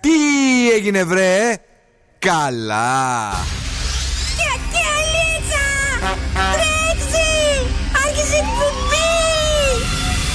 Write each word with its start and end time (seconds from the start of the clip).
Τι 0.00 0.70
έγινε 0.74 1.04
βρε; 1.04 1.56
Καλά 2.18 3.32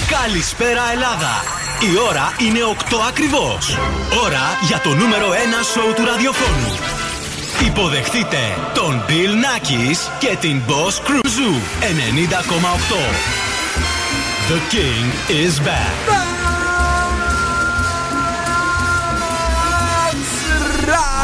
Καλησπέρα 0.09 0.91
Ελλάδα! 0.93 1.43
Η 1.79 1.97
ώρα 2.09 2.33
είναι 2.39 2.59
8 2.89 2.95
ακριβώς. 3.07 3.77
Ώρα 4.23 4.57
για 4.67 4.79
το 4.79 4.89
νούμερο 4.89 5.29
1 5.29 5.33
σοου 5.73 5.93
του 5.95 6.05
ραδιοφώνου. 6.05 6.94
Υποδεχτείτε 7.63 8.37
τον 8.73 9.05
Bill 9.07 9.11
Nackis 9.11 9.97
και 10.19 10.37
την 10.39 10.61
Boss 10.67 10.99
Cruzu 11.07 11.51
90,8. 11.81 13.45
The 14.49 14.59
King 14.73 15.05
is 15.43 15.59
back. 15.59 16.15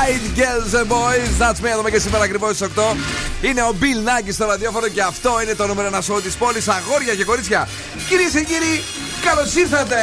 right, 0.01 0.23
girls 0.35 0.73
and 0.73 0.89
boys. 0.89 1.37
That's 1.39 1.61
me, 1.61 1.69
εδώ 1.69 1.89
και 1.89 1.99
σήμερα 1.99 2.23
ακριβώς 2.23 2.55
στις 2.55 2.67
8. 2.75 2.95
Είναι 3.41 3.61
ο 3.61 3.75
Bill 3.81 4.07
Nackis 4.07 4.33
στο 4.33 4.45
ραδιόφωνο 4.45 4.87
και 4.87 5.01
αυτό 5.01 5.41
είναι 5.41 5.55
το 5.55 5.67
νούμερο 5.67 5.87
ένα 5.87 6.01
σοου 6.01 6.21
της 6.21 6.35
πόλης. 6.35 6.67
Αγόρια 6.67 7.15
και 7.15 7.23
κορίτσια. 7.23 7.67
Κυρίες 8.09 8.31
και 8.31 8.43
κύριοι, 8.43 8.83
καλώς 9.25 9.55
ήρθατε. 9.55 9.97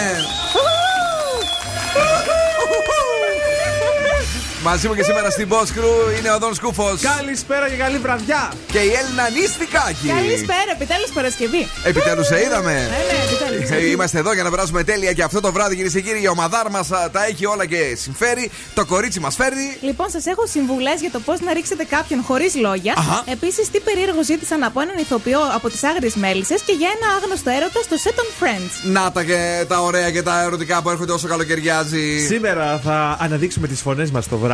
Μαζί 4.62 4.88
μου 4.88 4.94
και 4.94 5.02
σήμερα 5.02 5.30
στην 5.30 5.48
Boss 5.50 5.68
Crew 5.78 6.18
είναι 6.18 6.30
ο 6.34 6.38
Δον 6.38 6.54
Σκούφος. 6.54 7.00
Καλησπέρα 7.16 7.68
και 7.68 7.74
καλή 7.74 7.98
βραδιά. 7.98 8.52
Και 8.72 8.78
η 8.78 8.92
Έλληνα 9.00 9.28
Νίστικάκη. 9.36 10.06
Καλησπέρα, 10.08 10.70
επιτέλους 10.76 11.10
Παρασκευή. 11.14 11.68
Επιτέλους 11.84 12.26
σε 12.26 12.40
είδαμε. 12.44 12.72
Ναι, 12.72 12.78
ναι, 12.78 13.18
επιτέλους. 13.26 13.70
Ε, 13.70 13.90
Είμαστε 13.90 14.18
εδώ 14.18 14.32
για 14.34 14.42
να 14.42 14.50
περάσουμε 14.50 14.84
τέλεια 14.84 15.12
και 15.12 15.22
αυτό 15.22 15.40
το 15.40 15.52
βράδυ, 15.52 15.74
κυρίες 15.74 15.92
και 15.92 16.00
κύριοι. 16.00 16.20
Η 16.22 16.28
ομαδάρ 16.28 16.70
μας 16.70 16.88
τα 16.88 17.24
έχει 17.28 17.46
όλα 17.46 17.66
και 17.66 17.94
συμφέρει. 17.96 18.50
Το 18.74 18.84
κορίτσι 18.84 19.20
μας 19.20 19.34
φέρνει. 19.34 19.76
Λοιπόν, 19.80 20.10
σας 20.10 20.26
έχω 20.26 20.46
συμβουλές 20.46 21.00
για 21.00 21.10
το 21.10 21.20
πώς 21.20 21.40
να 21.40 21.52
ρίξετε 21.52 21.84
κάποιον 21.84 22.22
χωρίς 22.22 22.54
λόγια. 22.54 22.94
Αχα. 22.96 23.24
Επίσης, 23.26 23.70
τι 23.70 23.80
περίεργο 23.80 24.24
ζήτησαν 24.24 24.62
από 24.62 24.80
έναν 24.80 24.96
ηθοποιό 24.98 25.40
από 25.54 25.70
τις 25.70 25.82
Άγριες 25.84 26.14
Μέλισσες 26.14 26.60
και 26.62 26.72
για 26.72 26.88
ένα 26.96 27.06
άγνωστο 27.16 27.50
έρωτα 27.50 27.80
στο 27.82 27.96
set 28.04 28.16
on 28.22 28.28
Friends. 28.40 28.72
Να 28.92 29.12
τα 29.12 29.24
και 29.24 29.64
τα 29.68 29.80
ωραία 29.80 30.10
και 30.10 30.22
τα 30.22 30.42
ερωτικά 30.42 30.82
που 30.82 30.90
έρχονται 30.90 31.12
όσο 31.12 31.28
καλοκαιριάζει. 31.28 32.26
Σήμερα 32.26 32.80
θα 32.84 33.16
αναδείξουμε 33.20 33.66
τις 33.68 33.80
φωνές 33.80 34.10
μας 34.10 34.28
το 34.28 34.36
βράδυ 34.36 34.46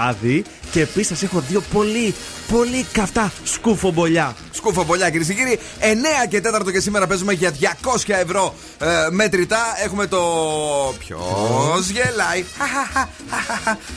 και 0.71 0.81
επίσης 0.81 1.07
σας 1.07 1.23
έχω 1.23 1.45
δύο 1.49 1.63
πολύ, 1.73 2.15
πολύ 2.53 2.87
καυτά 2.93 3.33
σκουφομπολιά. 3.45 4.35
Σκούφο 4.51 4.85
κυρίες 4.97 5.27
και 5.27 5.33
κύριοι. 5.35 5.59
9 5.81 6.29
και 6.29 6.41
4 6.41 6.73
και 6.73 6.81
σήμερα 6.81 7.07
παίζουμε 7.07 7.33
για 7.33 7.53
200 7.61 7.97
ευρώ 8.07 8.55
ε, 8.79 8.87
μέτρητά. 9.11 9.59
Έχουμε 9.85 10.07
το. 10.07 10.21
Ποιος 10.99 11.89
γελάει. 11.89 12.45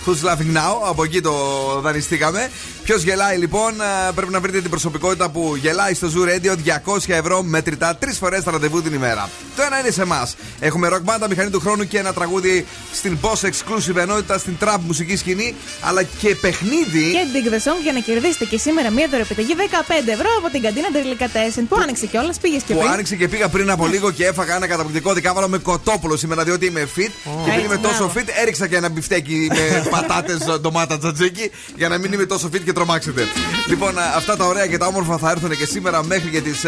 Who's 0.06 0.28
laughing 0.30 0.58
now; 0.58 0.88
Από 0.88 1.04
εκεί 1.04 1.22
το 1.22 1.34
δανειστήκαμε. 1.82 2.50
Ποιος 2.84 3.04
γελάει 3.04 3.38
λοιπόν. 3.38 3.82
ε, 3.82 4.12
Πρέπει 4.16 4.32
να 4.32 4.40
βρείτε 4.40 4.62
την 4.62 4.70
προσωπικότητα 4.70 5.30
που 5.30 5.56
γελάει 5.62 5.94
στο 5.94 6.08
Zoo 6.16 6.28
Radio. 6.28 6.52
200 6.86 6.98
ευρώ 7.08 7.44
μέτρητά. 7.44 7.96
Τρεις 7.96 8.18
φορές 8.18 8.44
τα 8.44 8.52
ραντεβού 8.52 8.82
την 8.82 8.94
ημέρα. 8.94 9.30
Το 9.56 9.62
ένα 9.62 9.80
είναι 9.80 9.92
σε 9.92 10.02
εμάς. 10.02 10.36
Έχουμε 10.60 10.88
rock 10.92 11.10
band, 11.10 11.28
μηχανή 11.30 11.50
του 11.50 11.60
χρόνου 11.60 11.88
και 11.88 11.98
ένα 11.98 12.14
τραγούδι 12.14 12.66
στην 12.94 13.18
Boss 13.22 13.48
Exclusive 13.48 13.96
ενότητα 13.96 14.38
στην 14.38 14.58
trap 14.62 14.78
μουσική 14.80 15.16
σκηνή. 15.16 15.56
Αλλά 15.88 16.04
και 16.04 16.36
παιχνίδι. 16.36 17.06
Και 17.12 17.24
Dig 17.34 17.48
the 17.54 17.58
Song 17.68 17.80
για 17.84 17.94
να 17.94 18.00
κερδίσετε 18.00 18.46
και 18.46 18.58
σήμερα 18.58 18.90
μία 18.92 19.08
δωρεπιταγή 19.12 19.54
15 19.58 20.08
ευρώ 20.08 20.28
από 20.38 20.50
την 20.52 20.62
καντίνα 20.62 20.88
Delicatessen 20.94 21.64
που 21.70 21.78
άνοιξε 21.82 22.06
κιόλα, 22.06 22.34
πήγε 22.42 22.58
και 22.58 22.74
που 22.74 22.80
πριν. 22.80 22.92
άνοιξε 22.92 23.16
και 23.16 23.28
πήγα 23.28 23.48
πριν 23.50 23.70
από 23.72 23.88
λίγο 23.88 24.12
και 24.12 24.26
έφαγα 24.26 24.56
ένα 24.56 24.68
καταπληκτικό 24.68 25.14
δικάβαλο 25.14 25.48
με 25.48 25.58
κοτόπουλο 25.58 26.18
σήμερα 26.18 26.44
διότι 26.44 26.66
είμαι 26.66 26.88
fit. 26.96 27.12
και 27.24 27.50
επειδή 27.52 27.66
είμαι 27.66 27.74
Έτσι, 27.74 27.88
τόσο 27.88 27.98
μπράβο. 27.98 28.14
fit, 28.20 28.28
έριξα 28.42 28.68
και 28.68 28.76
ένα 28.76 28.90
μπιφτέκι 28.90 29.48
με 29.54 29.88
πατάτε, 29.90 30.38
ντομάτα, 30.62 30.98
τζατζίκι 30.98 31.52
για 31.76 31.88
να 31.90 31.98
μην 31.98 32.14
είμαι 32.14 32.26
τόσο 32.26 32.50
fit 32.54 32.62
και 32.66 32.74
τρομάξετε. 32.74 33.24
λοιπόν, 33.68 33.98
α, 34.00 34.04
αυτά 34.16 34.36
τα 34.38 34.46
ωραία 34.46 34.68
και 34.68 34.78
τα 34.78 34.86
όμορφα 34.86 35.18
θα 35.18 35.32
έρθουν 35.32 35.58
και 35.58 35.66
σήμερα 35.66 36.04
μέχρι 36.04 36.30
και 36.30 36.42
τι 36.42 36.52
10 36.64 36.68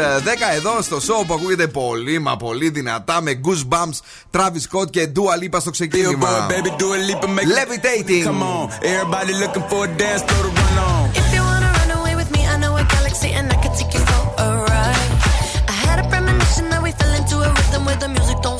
εδώ 0.55 0.81
στο 0.81 0.97
show 0.97 1.25
που 1.27 1.33
ακούγεται 1.33 1.67
πολύ 1.67 2.19
μα 2.19 2.37
πολύ 2.37 2.69
δυνατά 2.69 3.21
με 3.21 3.41
Goosebumps, 3.45 3.97
Travis 4.37 4.63
Scott 4.79 4.89
και 4.89 5.07
Dua 5.15 5.43
Lipa 5.43 5.57
στο 5.59 5.69
ξεκίνημα. 5.69 6.47
Billboard, 6.47 6.51
baby, 6.51 6.69
do 6.69 6.87
a 6.93 6.97
leap 7.09 7.23
and 7.23 7.35
make 7.35 7.47
Levitating. 7.59 8.23
Come 8.25 8.43
on, 8.43 8.69
everybody 9.11 9.33
looking 9.39 9.63
for 9.63 9.85
a 9.85 9.97
dance 9.97 10.21
floor 10.21 10.43
to 10.43 10.49
run 10.49 10.77
on. 10.77 11.09
If 11.15 11.33
you 11.33 11.41
wanna 11.41 11.71
run 11.79 11.91
away 11.99 12.15
with 12.15 12.29
me, 12.31 12.45
I 12.45 12.57
know 12.57 12.77
a 12.77 12.83
galaxy 12.83 13.29
and 13.31 13.51
I 13.51 13.55
can 13.55 13.75
take 13.75 13.91
you 13.95 13.99
for 13.99 14.21
a 14.37 14.47
ride. 14.69 15.09
I 15.67 15.75
had 15.85 15.97
a 16.05 16.07
premonition 16.09 16.69
that 16.69 16.83
we 16.83 16.91
fell 16.91 17.13
into 17.15 17.37
a 17.37 17.49
rhythm 17.49 17.85
where 17.85 17.95
the 17.95 18.07
music 18.07 18.37
don't 18.43 18.59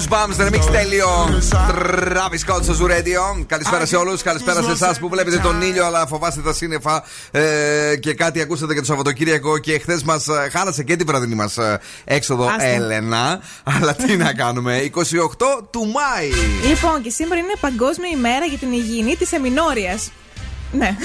Goosebumps, 0.00 0.46
remix 0.46 0.64
τέλειο. 0.72 1.08
Travis 1.52 2.46
Scott 2.46 2.62
στο 2.62 2.74
Zoo 2.80 2.90
Radio. 2.90 3.44
Καλησπέρα 3.46 3.86
σε 3.86 3.96
όλους. 3.96 4.22
Καλησπέρα 4.22 4.62
σε 4.62 4.70
εσάς 4.70 4.98
που 4.98 5.08
βλέπετε 5.08 5.38
τον 5.38 5.62
ήλιο, 5.62 5.86
αλλά 5.86 6.06
φοβάστε 6.06 6.40
τα 6.40 6.52
σύννεφα 6.52 7.04
ε, 7.30 7.96
και 8.00 8.14
κάτι 8.14 8.40
ακούσατε 8.40 8.74
και 8.74 8.80
το 8.80 8.86
Σαββατοκύριακο. 8.86 9.58
Και 9.58 9.78
χθες 9.78 10.02
μας 10.02 10.26
χάλασε 10.52 10.82
και 10.82 10.96
την 10.96 11.06
βραδινή 11.06 11.34
μας 11.34 11.58
έξοδο 12.04 12.44
Άστα. 12.44 12.64
Έλενα. 12.64 13.40
Αλλά 13.62 13.94
τι 13.94 14.16
να 14.16 14.32
κάνουμε. 14.32 14.90
28 14.94 15.02
του 15.70 15.80
Μάη. 15.86 16.30
Λοιπόν, 16.68 17.02
και 17.02 17.10
σήμερα 17.10 17.40
είναι 17.40 17.52
Παγκόσμια 17.60 18.10
ημέρα 18.12 18.44
για 18.44 18.58
την 18.58 18.72
υγιεινή 18.72 19.16
της 19.16 19.32
εμινόριας. 19.32 20.10
Ναι. 20.72 20.96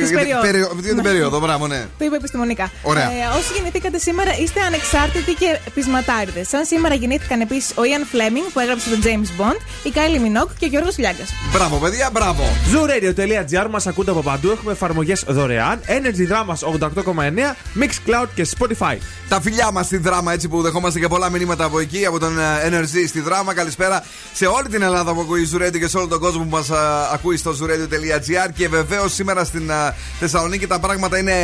Της 0.00 0.10
Για 0.10 0.18
την 0.18 0.18
περίοδου. 0.18 0.40
περίοδο- 0.46 0.74
Για 0.74 0.82
την 0.82 0.96
Ναι. 0.96 1.02
περίοδο, 1.02 1.38
μπράβο, 1.40 1.66
ναι. 1.66 1.86
Το 1.98 2.04
είπα 2.04 2.16
επιστημονικά. 2.16 2.70
Ωραία. 2.82 3.04
Ε, 3.04 3.14
όσοι 3.38 3.52
γεννηθήκατε 3.54 3.98
σήμερα 3.98 4.30
είστε 4.42 4.60
ανεξάρτητοι 4.60 5.32
και 5.34 5.58
πεισματάριδες. 5.74 6.48
Σαν 6.48 6.64
σήμερα 6.64 6.94
γεννήθηκαν 6.94 7.40
επίσης 7.40 7.72
ο 7.74 7.84
Ιαν 7.84 8.06
Φλέμινγκ 8.10 8.46
που 8.52 8.60
έγραψε 8.60 8.88
τον 8.90 9.00
James 9.04 9.40
Bond, 9.40 9.56
η 9.82 9.90
Κάιλι 9.90 10.18
Μινόκ 10.18 10.48
και 10.58 10.64
ο 10.64 10.68
Γιώργος 10.68 10.98
Λιάγκας. 10.98 11.28
Μπράβο, 11.52 11.76
παιδιά, 11.76 12.10
μπράβο. 12.12 12.42
Zooradio.gr 12.72 13.66
μας 13.70 13.86
ακούτε 13.86 14.10
από 14.10 14.22
παντού. 14.22 14.50
Έχουμε 14.50 14.72
εφαρμογές 14.72 15.24
δωρεάν. 15.28 15.80
Energy 15.86 16.32
Drama 16.32 16.54
88,9, 16.54 17.56
Mixcloud 17.80 18.26
και 18.34 18.46
Spotify. 18.58 18.96
Τα 19.28 19.40
φιλιά 19.40 19.70
μας 19.70 19.86
στη 19.86 19.96
δράμα, 19.96 20.32
έτσι 20.32 20.48
που 20.48 20.62
δεχόμαστε 20.62 20.98
και 21.00 21.08
πολλά 21.08 21.30
μηνύματα 21.30 21.64
από 21.64 21.78
εκεί, 21.80 22.06
από 22.06 22.18
τον 22.18 22.38
ε, 22.38 22.68
Energy 22.68 23.04
στη 23.08 23.20
δράμα. 23.20 23.54
Καλησπέρα 23.54 24.04
σε 24.32 24.46
όλη 24.46 24.68
την 24.68 24.82
Ελλάδα 24.82 25.14
που 25.14 25.20
ακούει 25.20 25.48
Zuradio 25.54 25.78
και 25.78 25.88
σε 25.88 25.96
όλο 25.96 26.06
τον 26.06 26.20
κόσμο 26.20 26.42
που 26.42 26.48
μας 26.56 26.70
ακούει 27.12 27.36
στο 27.36 27.50
zuradio.gr. 27.60 28.50
Και 28.54 28.68
βεβαίως 28.82 29.12
σήμερα 29.12 29.44
στην 29.44 29.70
ε, 29.70 29.94
Θεσσαλονίκη 30.18 30.66
τα 30.66 30.78
πράγματα 30.78 31.18
είναι 31.18 31.34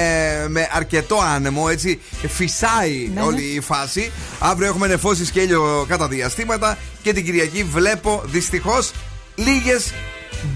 με 0.48 0.68
αρκετό 0.72 1.18
άνεμο, 1.34 1.66
έτσι. 1.70 2.00
Φυσάει 2.28 3.10
Ναι, 3.14 3.22
όλη 3.22 3.42
η 3.42 3.60
φάση. 3.60 4.12
Αύριο 4.38 4.68
έχουμε 4.68 4.86
νεφώσεις 4.86 5.30
και 5.30 5.40
ήλιο 5.40 5.84
κατά 5.88 6.08
διαστήματα. 6.08 6.78
Και 7.02 7.12
την 7.12 7.24
Κυριακή 7.24 7.64
βλέπω 7.64 8.22
δυστυχώς 8.26 8.92
λίγες 9.34 9.92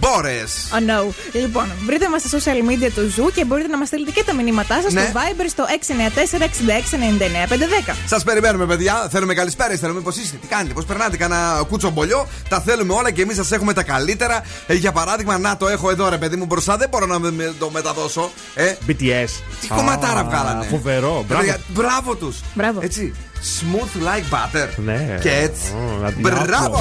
μπόρες. 0.01 0.69
Oh 0.73 0.77
no. 0.77 1.13
Λοιπόν, 1.33 1.73
βρείτε 1.87 2.09
μας 2.09 2.23
στα 2.23 2.39
social 2.39 2.71
media 2.71 2.91
του 2.95 3.15
Zoo 3.17 3.31
και 3.35 3.45
μπορείτε 3.45 3.69
να 3.69 3.79
μας 3.79 3.89
στείλετε 3.89 4.11
και 4.11 4.25
τα 4.25 4.35
μηνύματά 4.35 4.81
σας 4.83 4.93
Ναι. 4.93 5.01
στο 5.01 5.13
Viber 5.21 5.45
στο 5.49 5.65
694-6699-510. 5.69 7.97
Σας 8.07 8.23
περιμένουμε, 8.25 8.67
παιδιά. 8.67 9.09
Θέλουμε 9.11 9.35
καλησπέρα. 9.35 9.77
Θέλουμε 9.77 10.01
πώς 10.01 10.17
είστε, 10.17 10.37
τι 10.37 10.47
κάνετε, 10.47 10.73
πώς 10.75 10.85
περνάτε. 10.85 11.17
Κάνα 11.17 11.63
κουτσομπολιό. 11.69 12.27
Τα 12.49 12.61
θέλουμε 12.61 12.93
όλα 12.95 13.11
και 13.11 13.23
εμείς 13.23 13.37
σας 13.37 13.53
έχουμε 13.53 13.73
τα 13.73 13.83
καλύτερα. 13.83 14.43
Ε, 14.67 14.75
για 14.75 14.93
παράδειγμα, 14.93 15.39
να 15.39 15.57
το 15.57 15.69
έχω 15.69 15.91
εδώ, 15.91 16.09
ρε 16.09 16.19
παιδί 16.19 16.37
μου, 16.37 16.47
μπροστά. 16.47 16.77
Δεν 16.77 16.89
μπορώ 16.89 17.07
να 17.07 17.19
με- 17.19 17.31
με 17.31 17.55
το 17.59 17.71
μεταδώσω. 17.71 18.31
Ε, 18.55 18.75
BTS. 18.87 19.29
τι 19.61 19.67
κομματάρα 19.69 20.21
Α, 20.21 20.25
βγάλανε. 20.25 20.67
Φοβερό, 20.71 21.25
μπράβο. 21.29 21.43
Παιδιά, 21.43 21.61
μπράβο 21.69 22.15
τους. 22.15 22.39
Μπράβο. 22.55 22.81
Έτσι. 22.83 23.15
Smooth 23.43 23.95
like 24.03 24.25
butter. 24.31 24.69
Ναι. 24.77 25.19
Και 25.21 25.31
έτσι. 25.33 25.73
Ω, 25.77 25.99
να 26.03 26.13
την 26.13 26.21
Μπράβο. 26.21 26.81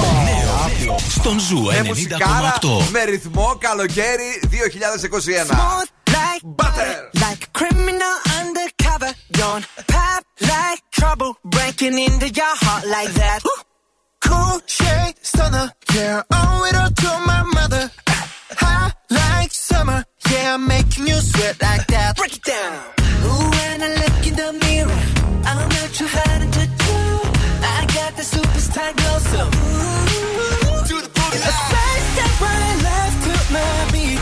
άπλω. 0.64 0.98
Στον 1.08 1.38
Zoo 1.40 1.60
Με 1.62 1.82
μουσικάρα, 1.82 2.58
90,8. 2.62 2.88
με 2.90 3.04
ρυθμό 3.04 3.56
καλοκαίρι 3.60 4.40
2021. 4.50 5.46
like 6.06 6.42
Butter. 6.60 6.92
like 7.24 7.42
a 7.48 7.58
criminal 7.58 8.14
undercover. 8.40 9.10
Don't 9.40 9.64
pop 9.92 10.22
like 10.52 10.80
trouble 10.98 11.30
breaking 11.54 11.96
into 12.06 12.26
your 12.40 12.54
heart 12.64 12.84
like 12.96 13.12
that. 13.22 13.38
Cool 14.26 14.56
shade 14.78 15.16
stunner, 15.30 15.68
yeah, 15.94 16.22
owe 16.38 16.62
it 16.68 16.74
all 16.82 16.92
to 17.02 17.10
my 17.30 17.42
mother. 17.56 17.84
Hot 18.64 18.92
like 19.22 19.52
summer, 19.68 20.00
yeah, 20.30 20.54
I'm 20.54 20.66
making 20.76 21.04
you 21.10 21.18
sweat 21.30 21.56
like 21.68 21.84
that. 21.94 22.10
Break 22.20 22.34
it 22.38 22.44
down. 22.54 22.72
I 23.86 23.88
look 24.02 24.18
in 24.30 24.34
the 24.42 24.50
mirror, 24.64 25.00
the 28.80 29.44
boogie. 31.16 31.40
A 31.48 31.52
side 31.70 32.04
step 32.12 32.32
right 32.46 32.76
left 32.88 33.18
to 33.26 33.34
my 33.54 33.72
beat. 33.92 34.20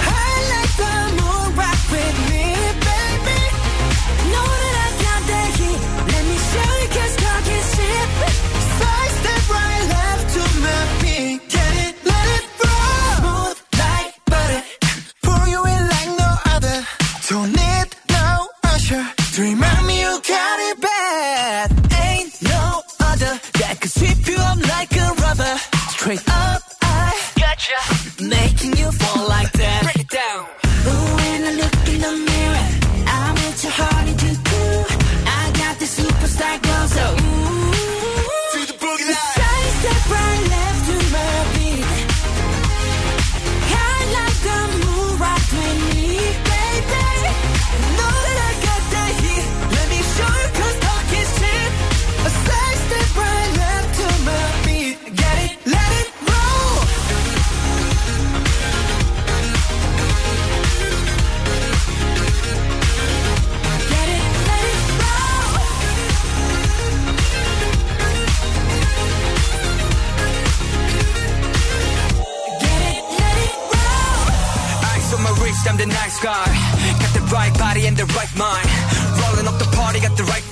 I 0.00 0.30
like 0.52 0.72
the 0.82 0.94
moon 1.18 1.46
rock 1.60 1.80
with 1.94 2.16
me, 2.30 2.46
baby. 2.86 3.40
Know 4.32 4.48
that 4.62 4.74
I 4.86 4.90
got 5.04 5.20
the 5.30 5.42
heat. 5.58 5.80
Let 6.12 6.22
me 6.30 6.36
show 6.50 6.72
you. 6.82 7.60
Side 8.78 9.12
step 9.20 9.42
right 9.56 9.84
left 9.94 10.26
to 10.34 10.42
my 10.64 10.80
beat. 11.00 11.38
Get 11.54 11.72
it, 11.86 11.94
let 12.10 12.26
it 12.36 12.44
roll. 12.62 13.10
Smooth 13.18 13.58
like 13.82 14.14
butter. 14.30 14.62
You 15.52 15.60
in 15.74 15.82
like 15.94 16.10
no 16.22 16.30
other. 16.54 16.78
Don't 17.28 17.50
need 17.52 17.88
no 18.10 18.48
remind 19.38 19.86
me 19.86 20.00
you 20.00 20.12
got 20.28 20.58
it 20.68 20.80
bad. 20.80 21.91
Straight 26.02 26.28
up, 26.30 26.61
Guy. 76.22 76.44
Got 77.00 77.14
the 77.14 77.20
right 77.34 77.52
body 77.58 77.86
and 77.86 77.96
the 77.96 78.04
right 78.14 78.30
mind. 78.38 78.68
Rolling 79.18 79.48
up 79.48 79.58
the 79.58 79.68
party, 79.74 79.98
got 79.98 80.16
the 80.16 80.22
right 80.22 80.51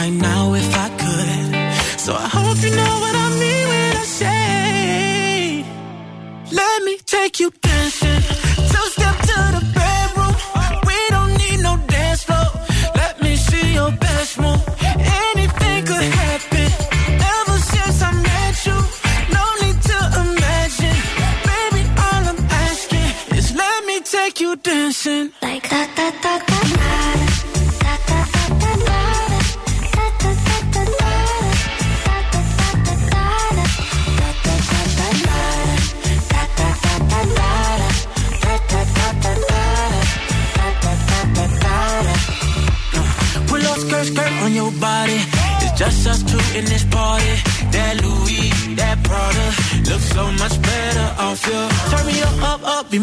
take 7.11 7.41
you 7.41 7.51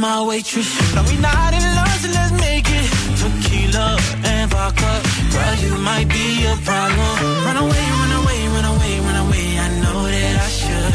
my 0.08 0.22
waitress. 0.30 0.70
No, 0.94 1.00
we 1.08 1.16
not 1.28 1.52
in 1.58 1.64
love, 1.78 1.96
so 2.02 2.08
let's 2.16 2.32
make 2.46 2.68
it. 2.80 2.88
Tequila 3.20 3.88
and 4.32 4.46
vodka, 4.52 4.92
girl, 5.32 5.54
you 5.64 5.72
might 5.88 6.08
be 6.16 6.26
a 6.52 6.54
problem. 6.68 7.14
Run 7.46 7.58
away, 7.64 7.84
run 8.00 8.12
away, 8.20 8.40
run 8.54 8.66
away, 8.74 8.92
run 9.06 9.18
away. 9.24 9.46
I 9.64 9.68
know 9.82 10.00
that 10.14 10.34
I 10.46 10.48
should, 10.60 10.92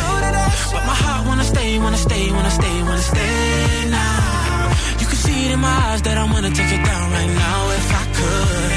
but 0.74 0.84
my 0.92 0.98
heart 1.04 1.22
wanna 1.30 1.48
stay, 1.54 1.72
wanna 1.84 2.02
stay, 2.08 2.24
wanna 2.36 2.54
stay, 2.60 2.76
wanna 2.88 3.08
stay 3.14 3.90
now. 4.02 4.72
You 5.02 5.08
can 5.12 5.20
see 5.26 5.40
it 5.46 5.52
in 5.56 5.62
my 5.68 5.76
eyes 5.88 6.02
that 6.08 6.18
I 6.24 6.26
wanna 6.34 6.52
take 6.60 6.72
it 6.78 6.84
down 6.92 7.06
right 7.18 7.32
now 7.46 7.60
if 7.80 7.88
I 8.02 8.04
could. 8.18 8.72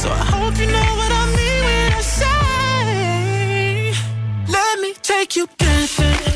So 0.00 0.06
I 0.22 0.24
hope 0.34 0.54
you 0.62 0.68
know 0.76 0.90
what 1.00 1.12
I 1.22 1.24
mean 1.38 1.60
when 1.68 1.88
I 2.00 2.02
say, 2.20 2.34
Let 4.56 4.74
me 4.84 4.90
take 5.10 5.30
you 5.36 5.44
dancing. 5.58 6.31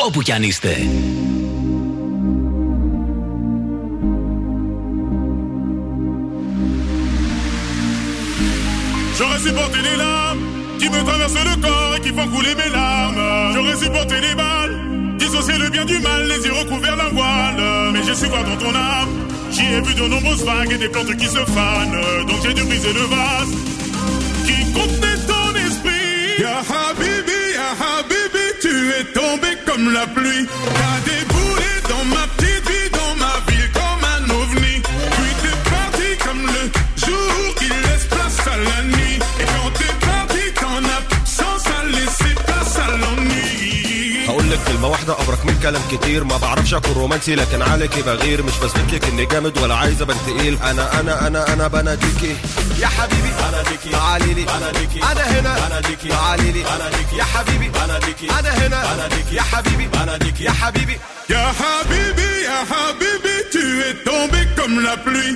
όπου 0.00 0.22
κι 0.22 0.32
αν 0.32 0.42
είστε. 0.42 0.76
J'aurais 9.18 9.42
supporté 9.48 9.78
les 9.88 9.96
larmes 9.96 10.42
qui 10.78 10.86
me 10.90 11.00
traversent 11.08 11.44
le 11.50 11.56
corps 11.64 11.92
et 11.96 12.00
qui 12.04 12.10
font 12.16 12.28
couler 12.34 12.54
mes 12.54 12.70
larmes. 12.78 13.22
J'aurais 13.54 13.78
supporté 13.84 14.16
les 14.26 14.34
balles, 14.34 14.74
dissocier 15.18 15.56
le 15.56 15.68
bien 15.70 15.86
du 15.86 15.98
mal, 16.00 16.20
les 16.32 16.40
yeux 16.46 16.56
recouverts 16.60 16.98
d'un 16.98 17.12
voile. 17.18 17.62
Mais 17.92 18.02
j'ai 18.06 18.14
su 18.20 18.26
voir 18.26 18.44
dans 18.44 18.58
ton 18.64 18.74
âme, 18.74 19.12
j'y 19.54 19.66
ai 19.76 19.80
vu 19.86 19.92
de 19.94 20.06
nombreuses 20.14 20.44
vagues 20.44 20.72
et 20.76 20.80
des 20.84 20.90
plantes 20.94 21.16
qui 21.20 21.28
se 21.36 21.42
fanent. 21.54 22.00
Donc 22.28 22.38
j'ai 22.44 22.54
dû 22.58 22.62
briser 22.64 22.92
le 23.00 23.06
vase 23.14 23.52
qui 24.46 24.56
contenait 24.76 25.20
ton 25.32 25.48
esprit. 25.66 26.42
Ya 26.44 26.58
Habibi, 26.70 27.40
Ya 27.58 27.70
Habibi, 27.80 28.46
tu 28.64 28.74
es 28.98 29.04
tombé 29.18 29.29
Comme 29.71 29.93
la 29.93 30.05
pluie. 30.15 30.45
T'as 30.77 30.97
déboulé 31.09 31.71
dans 31.91 32.05
ma 32.15 32.23
petite 32.35 32.63
vie, 32.69 32.89
dans 32.99 33.13
ma 33.23 33.33
ville 33.47 33.69
comme 33.79 34.03
un 34.15 34.23
ovni. 34.41 34.75
Puis 35.15 35.33
t'es 35.41 35.57
parti 35.73 36.09
comme 36.25 36.43
le 36.55 36.63
jour 37.05 37.55
qui 37.59 37.67
laisse 37.85 38.05
place 38.13 38.39
à 38.53 38.57
la 38.69 38.79
nuit. 38.93 39.17
Et 39.41 39.45
quand 39.51 39.71
t'es 39.79 39.93
parti, 40.07 40.43
ton 40.61 40.81
absence 40.99 41.65
a 41.77 41.79
laissé 41.97 42.29
place 42.45 42.75
à 42.85 42.87
l'ennui. 43.01 43.41
هقول 44.27 44.49
لك 44.51 44.59
كلمة 44.67 44.87
واحدة 44.87 45.13
أبرك 45.21 45.45
من 45.45 45.59
كلام 45.63 45.81
كتير 45.91 46.23
ما 46.23 46.37
بعرفش 46.37 46.73
أكون 46.73 46.93
رومانسي 46.93 47.35
لكن 47.35 47.61
عليكي 47.61 48.01
بغير 48.01 48.43
مش 48.43 48.53
بثبت 48.63 48.93
لك 48.93 49.05
إني 49.05 49.25
جامد 49.25 49.57
ولا 49.57 49.75
عايز 49.75 50.01
أبان 50.01 50.17
تقيل 50.27 50.57
أنا 50.63 50.99
أنا 50.99 51.27
أنا 51.27 51.53
أنا 51.53 51.67
بناديكي 51.67 52.35
يا 52.81 52.87
حبيبي. 52.87 53.31
أنا 53.49 53.69
ليكي 53.69 53.89
تعالي 53.89 54.33
لي 54.33 54.43
أنا 54.43 54.71
ليكي 54.79 54.99
أنا 55.11 55.23
هنا. 55.39 55.67
أنا 55.67 55.87
ليكي 55.87 56.07
تعالي 56.09 56.51
لي 56.51 56.61
أنا 56.61 56.89
ليكي 56.97 57.15
يا 57.17 57.23
حبيبي. 57.23 57.71
أنا 57.83 57.99
ليكي 58.05 58.27
أنا 58.39 58.49
هنا. 58.49 58.93
أنا 58.93 59.07
ليكي 59.15 59.35
يا 59.35 59.41
حبيبي. 59.41 59.89
أنا 60.03 60.17
ليكي 60.17 60.43
يا 60.43 60.51
حبيبي. 60.51 60.97
يا 61.29 61.53
حبيبي. 61.59 62.31
يا 62.45 62.65
حبيبي. 62.71 63.31
Tu 63.51 63.65
es 63.89 63.95
tombé 64.09 64.41
comme 64.55 64.79
la 64.87 64.95
pluie. 65.05 65.35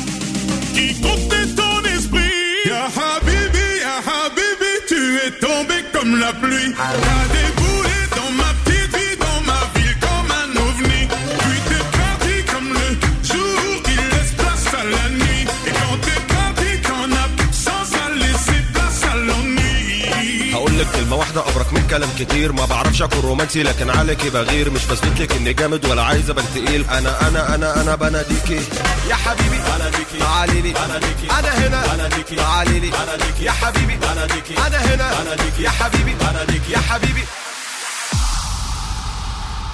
Habibi, 5.20 5.20
tu 5.20 5.26
es 5.26 5.30
tombé 5.40 5.74
comme 5.92 6.18
la 6.18 6.32
pluie. 6.32 6.72
T'as 6.76 7.24
déboulé 7.34 7.98
dans 8.16 8.30
ma 8.40 8.50
petite 8.64 8.96
vie, 8.96 9.16
dans 9.26 9.40
ma 9.50 9.60
ville 9.74 9.96
comme 10.00 10.30
un 10.42 10.50
ovni. 10.68 11.00
Puis 11.40 11.60
t'es 11.68 11.84
parti 11.98 12.34
comme 12.52 12.68
le 12.72 12.88
jour 13.30 13.82
qui 13.84 13.94
laisse 14.12 14.32
place 14.38 14.66
à 14.74 14.84
la 14.84 15.08
nuit. 15.10 15.44
Et 15.68 15.72
quand 15.80 15.96
t'es 16.04 16.20
parti, 16.34 16.70
ton 16.88 17.08
absence 17.24 17.92
a 18.04 18.14
laissé 18.22 18.56
place 18.72 19.02
à 19.12 19.16
l'ennui. 19.16 20.52
هقول 20.54 20.78
لك 20.78 20.86
كلمة 20.94 21.16
واحدة 21.16 21.40
أبرك 21.40 21.69
من 21.69 21.69
كلام 21.91 22.09
كتير 22.19 22.51
ما 22.51 22.65
بعرفش 22.65 23.01
أكون 23.01 23.19
رومانسي 23.19 23.63
لكن 23.63 23.89
عليكي 23.89 24.29
بغير. 24.29 24.69
مش 24.69 24.85
بثبت 24.85 25.21
لك 25.21 25.31
إني 25.31 25.53
جامد 25.53 25.85
ولا 25.85 26.03
عايز 26.03 26.29
أبان 26.29 26.45
تقيل. 26.55 26.85
أنا 26.89 27.27
أنا 27.27 27.55
أنا 27.55 27.81
أنا 27.81 27.95
بناديكي 27.95 28.61
يا 29.09 29.15
حبيبي 29.15 29.59
بناديكي 29.75 30.17
تعالي 30.19 30.61
لي. 30.61 30.73
بناديكي 30.73 31.27
أنا 31.39 31.67
هنا. 31.67 31.95
بناديكي 31.95 32.35
تعالي 32.35 32.79
لي. 32.79 32.89
بناديكي 32.89 33.43
يا 33.43 33.51
حبيبي. 33.51 33.95
بناديكي 33.95 34.57
أنا 34.67 34.77
هنا. 34.77 35.23
بناديكي 35.23 35.63
يا 35.63 35.69
حبيبي. 35.69 36.13
بناديكي 36.13 36.71
يا 36.71 36.79
حبيبي. 36.79 37.23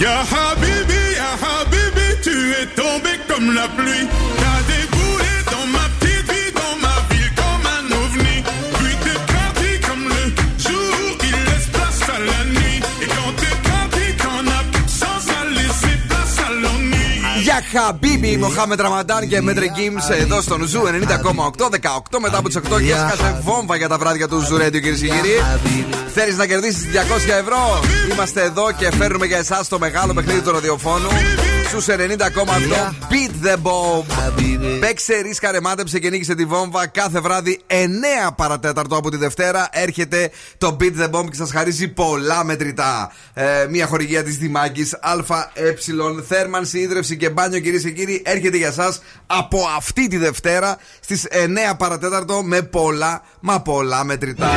Ya 0.06 0.18
Habibi, 0.32 1.04
Ya 1.20 1.32
Habibi, 1.44 2.08
tu 2.26 2.36
es 2.60 2.68
tombé 2.80 3.14
comme 3.28 3.50
la 3.60 3.68
pluie. 3.78 4.08
T'as 4.40 4.60
déboulé 4.70 4.98
dans 4.98 5.07
χαμπίμπι, 17.72 18.38
Μοχάμετ 18.38 18.82
Ραμαντάν 18.82 19.28
και 19.28 19.42
Maître 19.42 19.66
Gims 19.68 20.10
εδώ 20.10 20.42
στον 20.42 20.64
Zoo 20.64 20.82
90,8. 20.86 21.70
18 21.70 22.20
μετά 22.22 22.38
από 22.38 22.48
τις 22.48 22.58
8 22.58 22.62
και 22.82 22.92
έσκασε 22.92 23.42
βόμβα 23.44 23.76
για 23.76 23.88
τα 23.88 23.98
βράδια 23.98 24.28
του 24.28 24.40
Zoo 24.40 24.56
Radio, 24.56 24.72
κυρίες 24.72 24.94
και 24.94 25.08
κύριοι. 25.08 25.42
Θέλεις 26.14 26.38
να 26.38 26.46
κερδίσεις 26.46 26.84
200 26.84 27.40
ευρώ; 27.40 27.80
Είμαστε 28.12 28.42
εδώ 28.42 28.72
και 28.72 28.92
φέρνουμε 28.98 29.26
για 29.26 29.38
εσάς 29.38 29.68
το 29.68 29.80
μεγάλο 29.80 30.14
παιχνίδι 30.14 30.42
του 30.42 30.52
ραδιοφώνου. 30.52 31.10
Στου 31.68 31.82
90,8 31.82 31.94
Beat 33.10 33.48
the 33.48 33.56
Bomb. 33.64 34.04
Παίξε, 34.80 35.14
ρίσκαρε, 35.22 35.62
μάτεψε 35.62 36.00
και 36.00 36.10
νίκησε 36.10 36.36
τη 36.36 36.46
βόμβα 36.46 36.88
κάθε 36.88 37.20
βράδυ 37.20 37.62
9 37.68 37.74
παρατέταρτο 38.36 38.96
από 38.96 39.10
τη 39.10 39.18
Δευτέρα. 39.18 39.68
Έρχεται 39.72 40.32
το 40.58 40.78
Beat 40.80 41.02
the 41.02 41.10
Bomb 41.10 41.30
και 41.30 41.36
σας 41.36 41.52
χαρίζει 41.52 41.88
πολλά 41.88 42.44
μετρητά. 42.44 43.12
Ε, 43.34 43.66
μια 43.70 43.88
χορηγία 43.88 44.24
της 44.24 44.38
Δημάκης 44.38 44.98
ΑΕ, 45.02 45.76
θέρμανση, 46.28 46.80
ίδρυυση 46.80 47.18
και 47.18 47.30
μπάνιο, 47.30 47.60
κυρίες 47.60 47.82
και 47.82 47.92
κύριοι, 47.92 48.22
έρχεται 48.26 48.58
για 48.58 48.68
εσά 48.68 48.96
από 49.28 49.60
αυτή 49.78 50.08
τη 50.08 50.18
Δευτέρα 50.18 50.78
στις 51.00 51.28
9 51.72 51.76
παρατέταρτο 51.78 52.44
με 52.44 52.62
πολλά, 52.62 53.22
μα 53.40 53.62
πολλά 53.62 54.04
μετρητά. 54.04 54.50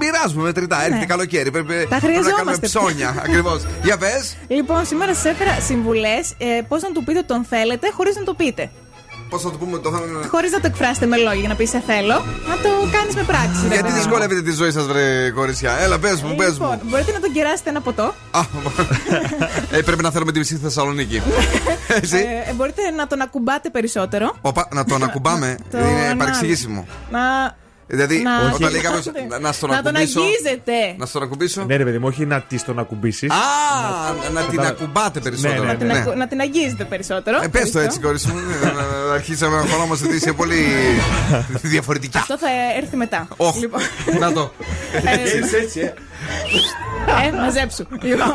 Μοιράζουμε 0.00 0.42
μετρητά, 0.42 0.84
έρχεται 0.84 1.04
καλοκαίρι. 1.06 1.50
Πρέπει, 1.50 1.66
πρέπει 1.66 1.88
να 1.90 1.98
κάνουμε 1.98 2.20
χρειαζόμαστε. 2.22 2.66
ψώνια. 2.66 3.14
Ακριβώς. 3.24 3.62
Για 3.82 3.96
πες. 3.96 4.36
Λοιπόν, 4.48 4.86
σήμερα 4.86 5.14
σας 5.14 5.24
έφερα 5.24 5.60
συμβουλές 5.60 6.34
ε, 6.38 6.46
πώς 6.68 6.82
να 6.82 6.92
του 6.92 7.04
πείτε 7.04 7.22
τον 7.22 7.44
θέλετε 7.44 7.90
χωρίς 7.96 8.16
να 8.16 8.22
το 8.24 8.34
πείτε. 8.34 8.70
Πώς 9.28 9.42
θα 9.42 9.50
το 9.50 9.56
πούμε 9.58 9.78
το 9.78 9.90
θέμα. 9.90 10.26
Χωρίς 10.30 10.50
να 10.52 10.60
το 10.60 10.66
εκφράσετε 10.66 11.06
με 11.06 11.16
λόγια 11.16 11.34
για 11.40 11.48
να 11.48 11.54
πεις 11.54 11.68
σε 11.70 11.82
θέλω, 11.86 12.14
να 12.48 12.56
το 12.62 12.68
κάνεις 12.92 13.14
με 13.14 13.22
πράξη. 13.22 13.60
ρε 13.62 13.66
Γιατί 13.66 13.82
παιδί 13.82 13.88
μου. 13.92 13.98
δυσκολεύετε 14.02 14.42
τη 14.42 14.50
ζωή 14.52 14.70
σας, 14.70 14.86
βρε 14.86 15.30
κορίτσια. 15.30 15.72
Έλα, 15.80 15.98
πες 15.98 16.22
μου, 16.22 16.34
πες 16.34 16.46
Λοιπόν, 16.52 16.68
μου. 16.82 16.88
μπορείτε 16.90 17.12
να 17.12 17.20
τον 17.20 17.32
κεράσετε 17.32 17.70
ένα 17.70 17.80
ποτό. 17.80 18.14
Ε, 19.70 19.80
πρέπει 19.80 20.02
να 20.02 20.10
θέλουμε 20.10 20.32
τη 20.32 20.38
μισή 20.38 20.56
Θεσσαλονίκη. 20.56 21.22
Εσύ; 22.02 22.16
Ε, 22.48 22.52
μπορείτε 22.52 22.90
να 22.96 23.06
τον 23.06 23.20
ακουμπάτε 23.20 23.70
περισσότερο. 23.70 24.36
Οπα, 24.40 24.68
να 24.72 24.84
τον 24.84 25.02
ακουμπάμε. 25.02 25.56
Το 25.70 25.78
Είναι 25.78 26.08
να- 26.08 26.16
παρεξηγήσιμο. 26.16 26.86
Να. 27.10 27.20
Δηλαδή, 27.92 28.18
να- 28.22 28.50
όταν 28.54 28.70
λέει 28.70 28.80
κάποιος 28.80 29.06
να, 29.28 29.38
να 29.38 29.52
στον 29.52 29.70
να 29.70 29.82
τον 29.82 29.94
ακουμπήσω. 29.96 30.20
αγγίζετε. 30.20 30.72
Να 30.96 31.06
στον 31.06 31.22
ακουμπήσω; 31.22 31.64
Ναι, 31.64 31.76
ρε 31.76 31.84
παιδί 31.84 31.98
μου, 31.98 32.06
όχι 32.08 32.26
να 32.26 32.40
τη 32.40 32.62
τον 32.62 32.78
ακουμπήσεις. 32.78 33.30
Α, 33.30 33.36
να 34.32 34.42
την 34.42 34.60
ακουμπάτε 34.60 35.20
περισσότερο. 35.20 35.54
Ναι, 35.54 35.66
ναι, 35.66 35.72
Να 35.72 35.78
την 35.78 35.86
Ναι. 35.86 35.98
ακου- 35.98 36.14
Να 36.14 36.26
την 36.28 36.40
αγγίζετε 36.40 36.84
περισσότερο. 36.84 37.36
Ε, 37.36 37.48
πες 37.48 37.50
το 37.50 37.56
Ευχαριστώ. 37.58 37.80
έτσι, 37.80 38.00
κορίτσι 38.00 38.28
μου. 38.28 38.38
Ε, 38.62 38.66
να- 38.66 39.06
να 39.06 39.12
Αρχίσαμε 39.14 39.56
να 39.56 39.66
χωρόμαστε 39.66 40.06
ότι 40.06 40.16
είσαι 40.16 40.32
πολύ 40.32 40.64
διαφορετική. 41.72 42.18
Αυτό 42.18 42.38
θα 42.38 42.46
έρθει 42.76 42.96
μετά. 42.96 43.28
Όχ, 43.36 43.56
Λοιπόν, 43.56 43.80
να 44.18 44.32
το. 44.32 44.52
Έτσι, 45.04 45.56
έτσι, 45.56 45.80
ε. 45.80 45.94
ε, 47.26 47.32
μαζέψου. 47.40 47.86
Λοιπόν. 48.02 48.28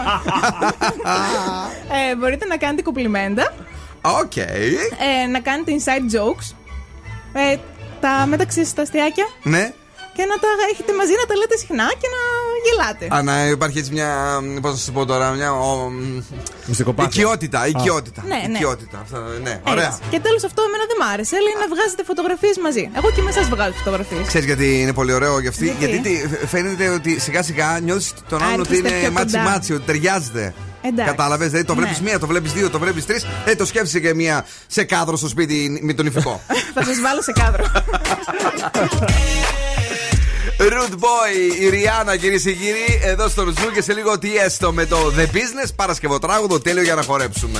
ε, 2.11 2.15
μπορείτε 2.15 2.45
να 2.45 2.57
κάνετε 2.57 2.81
κομπλιμέντα, 2.81 3.53
Οκ. 4.01 4.35
ε, 4.37 4.45
να 5.31 5.39
κάνετε 5.39 5.71
inside 5.77 6.15
jokes, 6.17 6.55
ε, 7.33 7.55
τα 8.05 8.25
μεταξύ 8.33 8.61
σας 8.65 8.81
αστειάκια 8.81 9.25
Ναι. 9.53 9.65
και 10.17 10.23
να 10.31 10.35
τα 10.43 10.47
έχετε 10.71 10.91
μαζί 10.99 11.13
να 11.21 11.25
τα 11.29 11.35
λέτε 11.41 11.57
συχνά 11.63 11.87
και 12.01 12.07
να 12.15 12.21
γελάτε. 12.65 13.05
Α, 13.15 13.17
να 13.29 13.35
υπάρχει 13.55 13.77
έτσι 13.81 13.91
μια. 13.97 14.09
Πώς 14.61 14.71
να 14.71 14.77
σας 14.77 14.91
πω 14.95 15.05
τώρα, 15.11 15.25
μια. 15.39 15.49
ο, 15.53 15.89
μ, 15.89 16.23
Μυστικοπάθεια. 16.65 17.11
Οικειότητα, 17.21 17.67
οικειότητα. 17.67 18.21
Ναι, 18.31 18.39
ναι. 18.51 18.57
Οικειότητα. 18.57 18.97
Αυτά, 19.05 19.17
ναι, 19.43 19.49
Έτσι. 19.49 19.71
ωραία. 19.73 19.91
Και 20.09 20.19
τέλος 20.19 20.43
αυτό 20.49 20.59
εμένα 20.67 20.83
δεν 20.91 20.97
μ' 21.01 21.07
άρεσε. 21.13 21.35
Λέει 21.45 21.55
να 21.63 21.67
βγάζετε 21.73 22.03
φωτογραφίες 22.11 22.57
μαζί. 22.65 22.83
Εγώ 22.97 23.07
και 23.15 23.21
με 23.25 23.29
εσά 23.33 23.41
βγάζω 23.53 23.73
φωτογραφίες. 23.81 24.27
Ξέρεις 24.31 24.45
γιατί 24.51 24.67
είναι 24.81 24.93
πολύ 24.99 25.13
ωραίο 25.13 25.39
για 25.39 25.49
αυτή; 25.49 25.65
Γιατί; 25.79 25.97
Γιατί 25.97 26.09
τι- 26.27 26.45
φαίνεται 26.53 26.85
ότι 26.97 27.19
σιγά 27.19 27.41
σιγά 27.43 27.79
νιώθεις 27.85 28.13
τον 28.29 28.41
Α, 28.41 28.45
άλλον 28.47 28.59
ότι 28.59 28.75
έρχεστε 28.75 28.89
είναι 28.95 28.99
πιο 29.05 29.11
matchy 29.17 29.35
κοντά. 29.37 29.49
matchy, 29.49 29.73
ότι 29.73 29.85
ταιριάζετε. 29.85 30.53
Κατάλαβες, 31.05 31.47
δηλαδή 31.49 31.65
το 31.65 31.75
ναι. 31.75 31.81
βλέπεις 31.81 32.01
μία, 32.01 32.19
το 32.19 32.27
βλέπεις 32.27 32.53
δύο, 32.53 32.69
το 32.69 32.79
βλέπεις 32.79 33.05
τρεις. 33.05 33.25
Ε, 33.45 33.55
το 33.55 33.65
σκέφτεσαι 33.65 33.99
και 33.99 34.13
μία 34.13 34.45
σε 34.67 34.83
κάδρο 34.83 35.17
στο 35.17 35.27
σπίτι 35.27 35.79
με 35.81 35.93
τον 35.93 36.05
ηφικό. 36.05 36.41
Θα 36.75 36.83
σας 36.83 36.99
βάλω 37.01 37.21
σε 37.21 37.31
κάδρο. 37.31 37.65
Rude 40.57 40.93
Boy, 40.99 41.61
η 41.61 41.69
Rihanna 41.69 42.17
κυρίες 42.17 42.43
και 42.43 42.53
κύριοι, 42.53 42.99
εδώ 43.03 43.27
στο 43.27 43.43
Zoo 43.43 43.71
και 43.73 43.81
σε 43.81 43.93
λίγο 43.93 44.19
Tiësto 44.19 44.73
με 44.73 44.85
το 44.85 44.97
The 45.17 45.35
Business, 45.35 45.69
παρασκευοτράγουδο 45.75 46.59
τέλειο 46.59 46.83
για 46.83 46.95
να 46.95 47.01
χορέψουμε. 47.01 47.59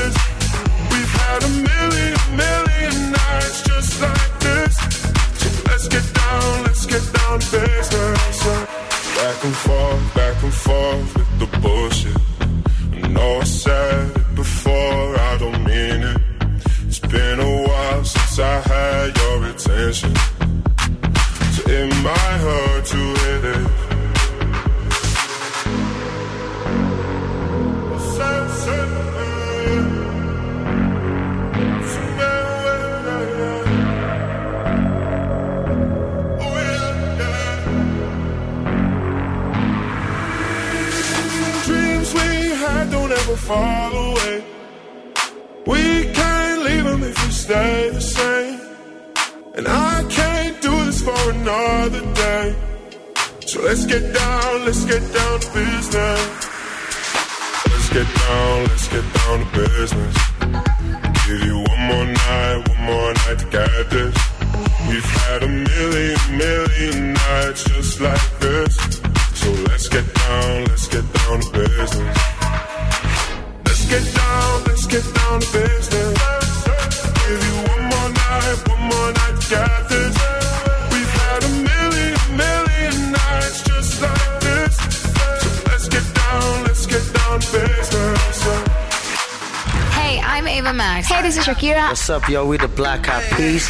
What's 92.01 92.09
up, 92.09 92.27
yo? 92.29 92.47
We 92.47 92.57
the 92.57 92.67
Black 92.67 93.07
Eyed 93.07 93.23
Peas. 93.35 93.69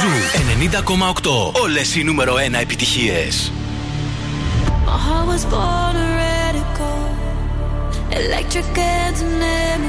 Ζου 0.00 0.08
90,8. 1.22 1.60
Όλες 1.62 1.94
οι 1.94 2.04
νούμερο 2.04 2.34
1 2.34 2.54
επιτυχίες. 2.60 3.52
My 4.86 4.96
heart 5.06 5.26
was 5.32 5.44
born 5.52 5.97
electric 8.48 8.78
and 8.78 9.16
an 9.22 9.82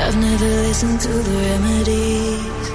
I've 0.00 0.16
never 0.16 0.44
listened 0.44 1.00
to 1.00 1.08
the 1.08 1.36
remedies, 1.48 2.70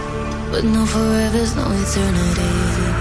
but 0.52 0.63
no 0.63 0.86
forever's 0.86 1.56
no 1.56 1.65
eternity. 1.72 2.93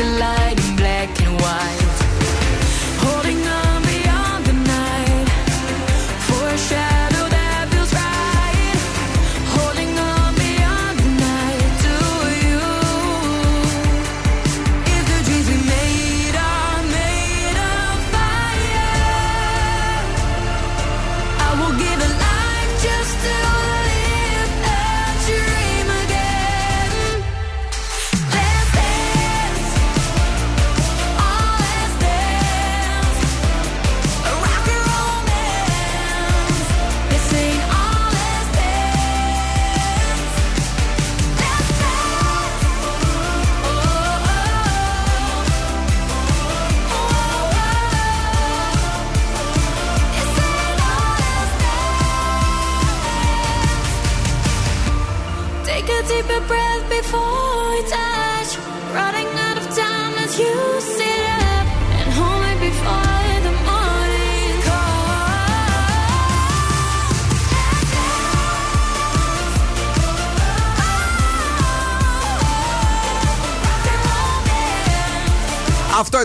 like 0.00 0.08
a 0.08 0.18
light. 0.18 0.49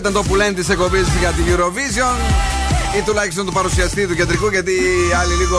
ήταν 0.08 0.22
το 0.22 0.28
που 0.28 0.34
λένε 0.34 0.52
της 0.52 0.68
εκπομπής 0.68 1.06
για 1.20 1.30
την 1.30 1.44
Eurovision 1.44 2.16
ή 2.98 3.02
τουλάχιστον 3.02 3.46
του 3.46 3.52
παρουσιαστή 3.52 4.06
του 4.06 4.14
κεντρικού, 4.14 4.48
γιατί 4.48 4.72
οι 4.72 5.12
άλλοι 5.20 5.34
λίγο 5.34 5.58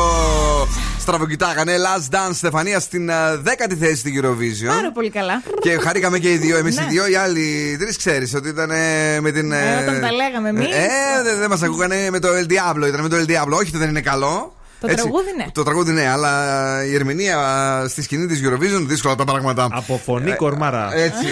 στραβοκοιτάγανε. 1.00 1.76
Last 1.78 2.16
Dance 2.16 2.34
Στεφανία 2.34 2.80
στην 2.80 3.10
ε, 3.10 3.36
δέκατη 3.42 3.76
θέση 3.76 3.96
στην 3.96 4.22
Eurovision. 4.22 4.68
Πάρα 4.68 4.92
πολύ 4.92 5.10
καλά. 5.10 5.42
Και 5.62 5.78
χαρήκαμε 5.78 6.20
και 6.20 6.32
οι 6.32 6.38
δύο. 6.38 6.58
Εμείς 6.58 6.78
οι 6.78 6.82
ναι. 6.82 6.88
δύο, 6.88 7.08
οι 7.08 7.16
άλλοι 7.16 7.78
τρεις 7.80 7.98
ξέρεις 7.98 8.34
ότι 8.34 8.50
ήταν 8.50 8.70
με 9.20 9.32
την. 9.32 9.52
Ε, 9.52 9.78
όταν 9.82 10.02
τα 10.02 10.08
ε, 10.08 10.12
λέγαμε 10.12 10.50
εμείς. 10.50 10.68
Ε, 10.68 11.24
δεν 11.24 11.40
δε 11.40 11.48
μας 11.48 11.62
ακούγανε 11.62 12.08
με 12.12 12.20
το 12.20 12.28
El 12.28 12.52
Diablo. 12.52 12.88
Ήταν 12.88 13.02
με 13.02 13.10
το 13.10 13.16
El 13.18 13.32
Diablo. 13.32 13.58
Όχι, 13.60 13.78
δεν 13.78 13.90
είναι 13.90 14.02
καλό. 14.02 14.57
Το 14.80 14.88
τραγούδι 14.88 15.32
ναι. 15.38 15.46
Το 15.52 15.64
τραγούδι 15.64 15.92
ναι, 15.92 16.08
αλλά 16.10 16.32
η 16.86 16.94
ερμηνεία 16.96 17.38
στη 17.88 18.02
σκηνή 18.02 18.26
της 18.28 18.42
Eurovision 18.44 18.84
δύσκολα 18.88 19.16
τα 19.16 19.24
πράγματα. 19.24 19.68
Από 19.72 19.98
φωνή 20.06 20.32
κορμάρα. 20.36 20.90
Έτσι. 20.96 21.26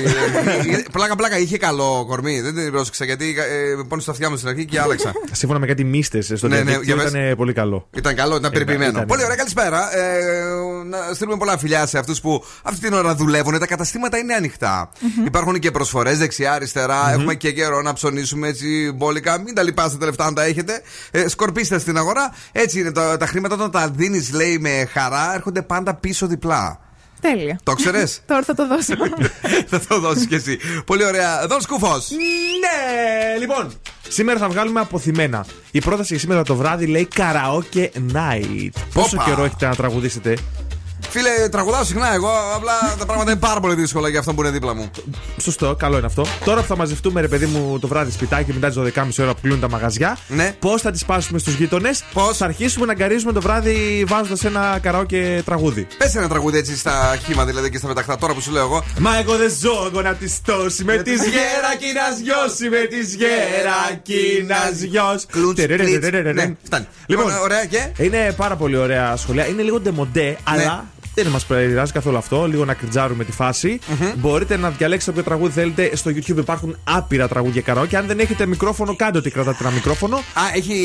ε, 0.72 0.84
πλάκα, 0.92 1.16
πλάκα, 1.16 1.38
είχε 1.40 1.58
καλό 1.58 2.06
κορμί. 2.08 2.42
Δεν 2.42 2.56
την 2.56 2.72
πρόσεξα 2.72 3.06
γιατί 3.06 3.36
ε, 3.38 3.82
πόνε 3.88 4.02
στα 4.02 4.12
αυτιά 4.12 4.30
μου 4.30 4.36
στην 4.38 4.50
αρχή 4.50 4.66
και 4.66 4.80
άλλαξα. 4.80 5.12
Σύμφωνα 5.32 5.60
με 5.60 5.68
κάτι 5.68 5.84
μίστε 5.84 6.22
στο 6.22 6.48
Ναι, 6.48 6.56
ναι, 6.56 6.62
διαδίκτυο 6.64 6.96
για 6.96 7.04
πες. 7.04 7.12
ήταν 7.14 7.36
πολύ 7.38 7.54
καλό. 7.54 7.88
Ήταν 7.96 8.16
καλό, 8.16 8.36
ήταν 8.36 8.52
περιποιημένο. 8.52 8.92
ήταν. 8.92 9.06
Πολύ 9.06 9.24
ωραία, 9.24 9.36
καλησπέρα. 9.36 9.98
Ε, 9.98 10.44
να 10.86 11.14
στείλουμε 11.14 11.38
πολλά 11.38 11.58
φιλιά 11.58 11.86
σε 11.86 11.98
αυτούς 11.98 12.22
που 12.22 12.44
αυτή 12.64 12.80
την 12.82 12.94
ώρα 12.94 13.16
δουλεύουν. 13.16 13.60
Τα 13.60 13.68
καταστήματα 13.68 14.18
είναι 14.18 14.34
ανοιχτά. 14.34 14.90
Υπάρχουν 15.26 15.60
και 15.60 15.72
προσφορές 15.72 16.18
δεξιά-αριστερά. 16.18 17.12
Έχουμε 17.12 17.36
και 17.36 17.52
καιρό 17.52 17.82
να 17.82 17.94
ψωνίσουμε 17.94 18.48
έτσι 18.48 18.92
μπόλικα. 18.96 19.40
Μην 19.40 19.56
τα 19.56 19.64
λυπάστε 19.64 19.98
τα 19.98 20.06
λεφτά 20.06 20.26
αν 20.26 20.34
τα 20.34 20.44
έχετε. 20.44 20.82
Ε, 21.12 21.28
σκορπίστε 21.28 21.80
στην 21.80 21.98
αγορά. 21.98 22.34
Έτσι 22.52 22.80
είναι 22.80 22.92
τα, 22.92 23.18
τα 23.18 23.26
χρήματα 23.36 23.56
όταν 23.56 23.72
τα 23.72 23.90
δίνεις, 23.90 24.34
λέει, 24.34 24.58
με 24.60 24.90
χαρά, 24.92 25.34
έρχονται 25.34 25.62
πάντα 25.62 25.94
πίσω 25.94 26.28
διπλά. 26.28 26.80
Τέλεια. 27.22 27.60
Το 27.64 27.74
ξέρεις; 27.74 28.22
Τώρα 28.28 28.42
θα 28.44 28.54
το 28.54 28.68
δώσω. 28.68 28.94
θα 29.70 29.80
το 29.88 30.00
δώσεις 30.00 30.28
κι 30.28 30.36
εσύ. 30.36 30.60
Πολύ 30.86 31.06
ωραία. 31.06 31.48
Δόν 31.48 31.62
σκούφος. 31.62 32.10
Ναι, 32.60 33.40
λοιπόν. 33.40 33.74
Σήμερα 34.08 34.40
θα 34.40 34.50
βγάλουμε 34.50 34.80
αποθυμένα. 34.80 35.46
Η 35.72 35.80
πρόταση 35.80 36.12
για 36.12 36.20
σήμερα 36.20 36.44
το 36.44 36.56
βράδυ 36.56 36.86
λέει 36.86 37.08
Karaoke 37.16 37.88
Night. 38.14 38.70
Πόσο 38.94 39.16
Όπα. 39.16 39.24
καιρό 39.26 39.44
έχετε 39.44 39.68
να 39.68 39.76
τραγουδήσετε, 39.76 40.38
Φίλε, 41.10 41.50
τραγουδάω 41.52 41.84
συχνά 41.84 42.14
εγώ. 42.14 42.30
Απλά 42.56 42.96
τα 43.00 43.06
πράγματα 43.06 43.32
είναι 43.32 43.40
πάρα 43.40 43.60
πολύ 43.60 43.76
δύσκολα 43.76 44.10
για 44.10 44.20
αυτό 44.20 44.34
που 44.34 44.42
είναι 44.42 44.52
δίπλα 44.52 44.76
μου. 44.76 44.92
Σωστό, 45.42 45.76
καλό 45.80 45.98
είναι 45.98 46.06
αυτό. 46.06 46.26
Τώρα 46.46 46.62
που 46.62 46.68
θα 46.68 46.76
μαζευτούμε, 46.76 47.22
ρε 47.22 47.28
παιδί 47.28 47.46
μου, 47.46 47.80
το 47.80 47.88
βράδυ 47.88 48.12
σπιτάκι 48.12 48.54
μετά 48.54 48.68
τις 48.68 48.78
12.30 48.78 49.08
ώρα 49.20 49.34
που 49.34 49.40
κλείνουν 49.42 49.60
τα 49.60 49.70
μαγαζιά, 49.70 50.18
Ναι. 50.28 50.56
πώς 50.60 50.82
θα 50.82 50.92
τις 50.92 51.06
πάσουμε 51.06 51.40
στους 51.40 51.54
γείτονες, 51.54 52.04
Πώς; 52.14 52.38
Θα 52.38 52.46
αρχίσουμε 52.46 52.86
να 52.86 52.94
γκαρίζουμε 52.94 53.32
το 53.32 53.42
βράδυ 53.42 54.04
βάζοντας 54.08 54.44
ένα 54.44 54.80
καραόκε 54.82 55.42
τραγούδι. 55.46 55.88
Πες 55.98 56.16
ένα 56.16 56.28
τραγούδι 56.28 56.58
έτσι 56.58 56.78
στα 56.78 57.18
χήμα 57.26 57.46
δηλαδή 57.46 57.70
και 57.70 57.78
στα 57.78 57.88
μεταχτά 57.88 58.18
τώρα 58.18 58.34
που 58.34 58.42
σου 58.42 58.52
λέω 58.52 58.64
εγώ. 58.64 58.84
Μα 59.00 59.18
εγώ 59.20 59.36
δεν 59.38 59.52
ζω 59.60 59.88
εγώ 59.92 60.02
να 60.02 60.14
τη 60.14 60.30
στώσει 60.30 60.84
με 60.84 60.98
τη 60.98 61.12
γέρακι 61.12 61.90
να 61.94 62.16
σγιώσει, 62.18 62.70
με 62.70 62.78
τη 62.90 63.16
γέρακι 63.16 64.46
να 64.48 64.56
σγιώσει. 64.80 65.26
Κλουντς, 65.32 65.66
κλιτς. 65.66 66.10
Ναι, 66.34 66.56
φτάνει. 66.64 66.88
Λοιπόν, 67.06 67.26
Λοιπόν, 67.26 67.42
ωραία 67.42 67.66
και; 67.66 67.92
είναι 67.98 68.34
πάρα 68.38 68.56
πολύ 68.56 68.78
ωραία 68.78 69.16
σχολεία. 69.16 69.48
Είναι 69.48 69.62
λίγο 69.62 69.80
ντεμοντέ, 69.80 70.38
αλλά 70.44 70.86
δεν 71.24 71.32
μας 71.32 71.46
περιγράφει 71.46 71.92
καθόλου 71.92 72.18
αυτό. 72.18 72.46
Λίγο 72.46 72.66
να 72.66 72.74
κριτζάρουμε 72.74 73.24
τη 73.24 73.32
φαση 73.32 73.80
Μπορείτε 74.18 74.58
να 74.58 74.70
διαλέξετε 74.70 75.12
όποιο 75.12 75.24
τραγούδι 75.24 75.52
θέλετε. 75.54 75.96
Στο 75.96 76.12
YouTube 76.12 76.38
υπάρχουν 76.38 76.78
άπειρα 76.84 77.28
τραγούδια 77.28 77.62
καραόκε. 77.62 77.98
Αν 77.98 78.06
δεν 78.08 78.20
έχετε 78.20 78.46
μικρόφωνο, 78.46 78.96
κάντε 78.96 79.18
ότι 79.18 79.30
κρατάτε 79.30 79.58
ένα 79.62 79.72
μικρόφωνο. 79.72 80.16
Α, 80.18 80.42
έχει 80.56 80.76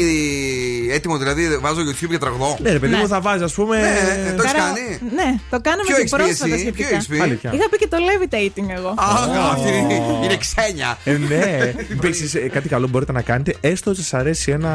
έτοιμο 0.92 1.16
δηλαδή, 1.18 1.58
βάζω 1.60 1.80
YouTube 1.80 2.08
για 2.08 2.18
τραγουδό. 2.18 2.58
Ναι, 2.62 2.70
ρε 2.72 2.78
παιδί 2.78 2.92
Ναι. 2.94 2.98
μου, 3.00 3.08
θα 3.08 3.20
βάζει, 3.20 3.42
ας 3.44 3.52
πούμε. 3.52 3.76
Ναι, 3.80 4.32
το 4.36 4.42
έχεις 4.42 4.52
Καρα- 4.52 4.64
κάνει; 4.64 4.98
Ναι, 5.14 5.38
το 5.50 5.60
κάναμε 5.60 5.82
Ποιο 5.86 5.94
και 5.94 6.00
έχεις 6.00 6.10
πει 6.10 6.16
πρόσφατα 6.16 6.54
εσύ, 6.54 6.64
ποιο 6.64 6.72
σχετικά. 6.72 6.88
έχεις 6.94 7.06
πει; 7.06 7.18
Αλήθεια. 7.20 7.50
Είχα 7.54 7.68
πει 7.70 7.76
και 7.76 7.88
το 7.88 7.96
levitating 8.08 8.76
εγώ. 8.78 8.88
Α, 8.88 9.04
αυτή 9.52 9.68
είναι- 9.68 10.02
είναι 10.24 10.36
ξένια. 10.36 10.98
Ε, 11.04 11.12
ναι. 11.12 11.72
Επίσης, 11.92 12.32
κάτι 12.52 12.68
καλό 12.68 12.88
μπορείτε 12.88 13.12
να 13.12 13.22
κάνετε, 13.22 13.54
έστω 13.60 13.90
ότι 13.90 14.00
σας 14.02 14.14
αρέσει 14.14 14.50
ένα 14.50 14.72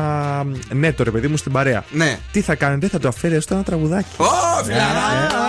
νέτο, 0.73 1.03
ρε 1.03 1.11
παιδί 1.11 1.27
μου, 1.27 1.37
στην 1.37 1.51
παρέα. 1.51 1.83
Ναι. 1.91 2.17
Τι 2.31 2.41
θα 2.41 2.55
κάνετε, 2.55 2.87
θα 2.87 2.99
το 2.99 3.07
αφαίρετε 3.07 3.37
έστω 3.37 3.53
ένα 3.53 3.63
τραγουδάκι. 3.63 4.07
Ω, 4.17 4.63
φιλαρά. 4.65 5.44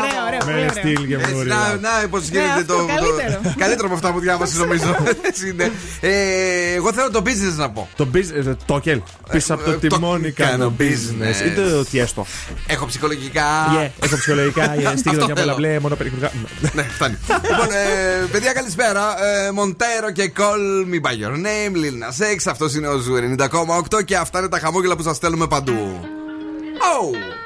Με 0.46 0.52
ωραίο. 0.52 0.70
στυλ 0.70 1.06
και 1.06 1.14
Έτσι, 1.14 1.32
μουρι. 1.34 1.48
να, 1.48 1.56
να, 1.80 2.08
πώ 2.10 2.18
γίνεται 2.18 2.44
αυτό, 2.48 2.74
το. 2.74 2.78
το- 2.78 2.86
καλύτερο. 2.86 3.54
Καλύτερο 3.58 3.86
από 3.86 3.94
αυτά 3.94 4.12
που 4.12 4.20
διάβασες, 4.20 4.58
νομίζω. 4.58 4.96
Έτσι 5.28 5.48
είναι. 5.48 5.72
Ε, 6.00 6.74
Εγώ 6.74 6.92
θέλω 6.92 7.10
το 7.10 7.22
business 7.24 7.56
να 7.56 7.70
πω. 7.70 7.88
Το 7.96 8.08
business, 8.14 8.56
το 8.66 8.78
κελ. 8.78 9.00
Πίσω 9.30 9.54
από 9.54 9.70
ε, 9.70 9.72
το 9.74 9.78
το- 9.88 9.96
τιμόνι 9.96 10.30
κάνω 10.30 10.50
κάνω 10.50 10.74
business. 10.78 11.42
business. 11.42 11.46
Ή 11.46 11.50
το 11.50 11.84
Tiësto. 11.84 12.26
Έχω 12.66 12.86
ψυχολογικά. 12.86 13.44
Yeah, 13.74 13.90
έχω 14.04 14.16
ψυχολογικά, 14.16 14.74
yeah, 14.74 14.78
στη 14.78 14.86
Αυτό 14.86 15.10
γειτονιά 15.10 15.34
θέλω. 15.34 15.34
πολλά 15.34 15.54
μπλε, 15.54 15.78
μόνο 15.80 15.94
περιχωρικά. 15.94 16.30
Ναι, 16.72 16.82
φτάνει. 16.82 17.16
λοιπόν, 17.50 17.66
ε, 17.70 18.24
παιδιά, 18.32 18.52
καλησπέρα. 18.52 19.24
Ε, 19.24 19.50
Montero 19.50 20.10
και 20.12 20.32
Call 20.36 20.94
Me 20.94 21.06
By 21.06 21.12
Your 21.24 21.32
Name, 21.34 21.74
Lil 21.76 21.96
Nas 22.02 22.34
X. 22.36 22.38
Αυτός 22.44 22.74
είναι 22.74 22.88
ο 22.88 22.98
Zoo 22.98 23.14
90,8 23.38 24.04
και 24.04 24.16
αυτά 24.16 24.38
είναι 24.38 24.48
τα 24.48 24.58
χαμόγελα 24.58 24.96
που 24.96 25.02
σας 25.02 25.16
στέλνουμε 25.16 25.46
παντού. 25.46 26.00
Oh! 26.78 27.45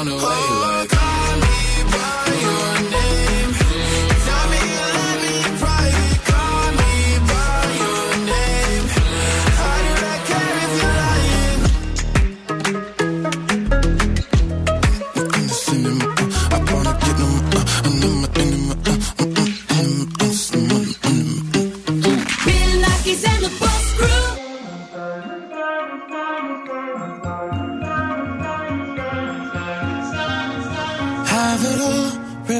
on 0.00 0.06
the 0.06 0.16
way. 0.16 0.39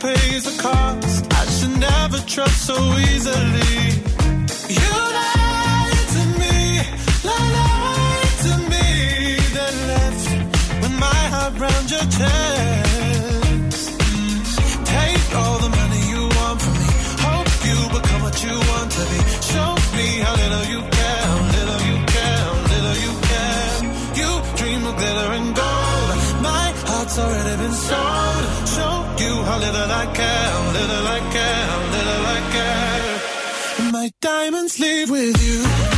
Pays 0.00 0.44
the 0.44 0.62
cost. 0.62 1.26
I 1.32 1.44
should 1.46 1.76
never 1.78 2.18
trust 2.26 2.66
so 2.66 2.76
easily. 2.98 3.74
You 4.78 4.90
lied 5.18 6.06
to 6.14 6.22
me, 6.40 6.56
lied 7.24 8.34
to 8.46 8.52
me, 8.72 9.36
then 9.56 9.74
left 9.92 10.82
with 10.82 10.94
my 10.98 11.20
heart 11.32 11.58
round 11.58 11.90
your 11.90 12.06
chest. 12.16 12.87
little 31.92 32.22
little. 32.28 33.92
My 33.92 34.10
diamonds 34.20 34.78
leave 34.78 35.10
with 35.10 35.36
you. 35.42 35.97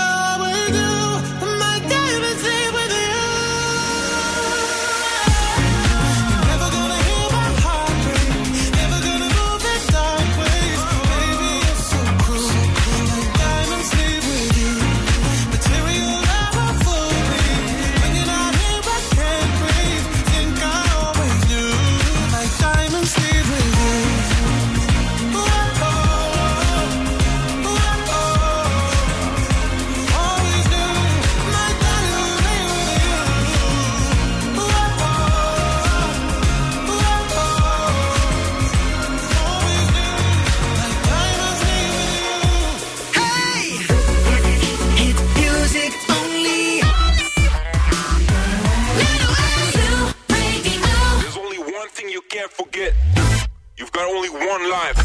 only 54.21 54.45
one 54.45 54.69
life. 54.69 54.97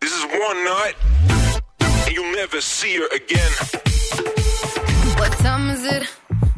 This 0.00 0.12
is 0.12 0.24
one 0.24 0.64
night, 0.64 0.94
and 1.80 2.14
you'll 2.14 2.34
never 2.34 2.60
see 2.60 2.96
her 2.96 3.06
again. 3.14 3.52
What 5.18 5.32
time 5.32 5.68
is 5.68 5.84
it? 5.84 6.08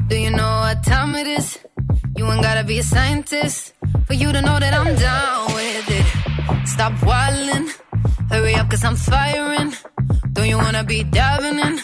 Do 0.07 0.17
you 0.17 0.31
know 0.31 0.53
what 0.65 0.85
time 0.85 1.17
it 1.17 1.27
is? 1.27 1.59
You 2.17 2.31
ain't 2.31 2.43
gotta 2.43 2.63
be 2.63 2.79
a 2.79 2.83
scientist 2.85 3.75
for 4.07 4.15
you 4.15 4.33
to 4.33 4.41
know 4.43 4.61
that 4.61 4.75
I'm 4.75 4.95
down 4.95 5.55
with 5.55 5.87
it. 5.89 6.69
Stop 6.69 6.93
whining, 7.03 7.71
hurry 8.31 8.55
up 8.55 8.71
cause 8.71 8.85
I'm 8.85 8.97
firing. 8.97 9.73
Don't 10.35 10.49
you 10.49 10.59
wanna 10.59 10.85
be 10.85 11.03
diving 11.03 11.59
in? 11.59 11.81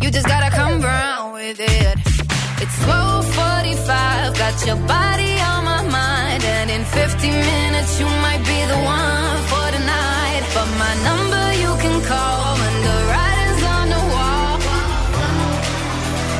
You 0.00 0.10
just 0.10 0.28
gotta 0.28 0.54
come 0.54 0.80
round 0.80 1.32
with 1.32 1.58
it. 1.58 2.35
It's 2.58 2.78
1245, 2.86 4.38
got 4.38 4.66
your 4.66 4.76
body 4.88 5.32
on 5.52 5.64
my 5.64 5.82
mind. 5.82 6.42
And 6.42 6.70
in 6.70 6.84
50 6.84 7.28
minutes, 7.28 8.00
you 8.00 8.06
might 8.24 8.42
be 8.48 8.58
the 8.72 8.80
one 8.80 9.38
for 9.50 9.66
the 9.76 9.82
night. 9.84 10.42
But 10.54 10.68
my 10.80 10.94
number 11.08 11.44
you 11.62 11.72
can 11.84 11.96
call 12.08 12.56
when 12.60 12.76
the 12.88 12.96
writing's 13.10 13.62
on 13.76 13.86
the 13.94 14.02
wall. 14.12 14.56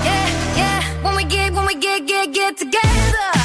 Yeah, 0.09 0.29
yeah, 0.61 0.81
when 1.05 1.17
we 1.17 1.25
get, 1.25 1.53
when 1.53 1.67
we 1.67 1.75
get, 1.75 2.07
get, 2.07 2.33
get 2.33 2.57
together. 2.57 3.36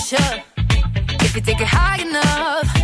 If 0.00 1.34
you 1.34 1.40
take 1.40 1.60
it 1.60 1.66
high 1.66 2.00
enough, 2.00 2.77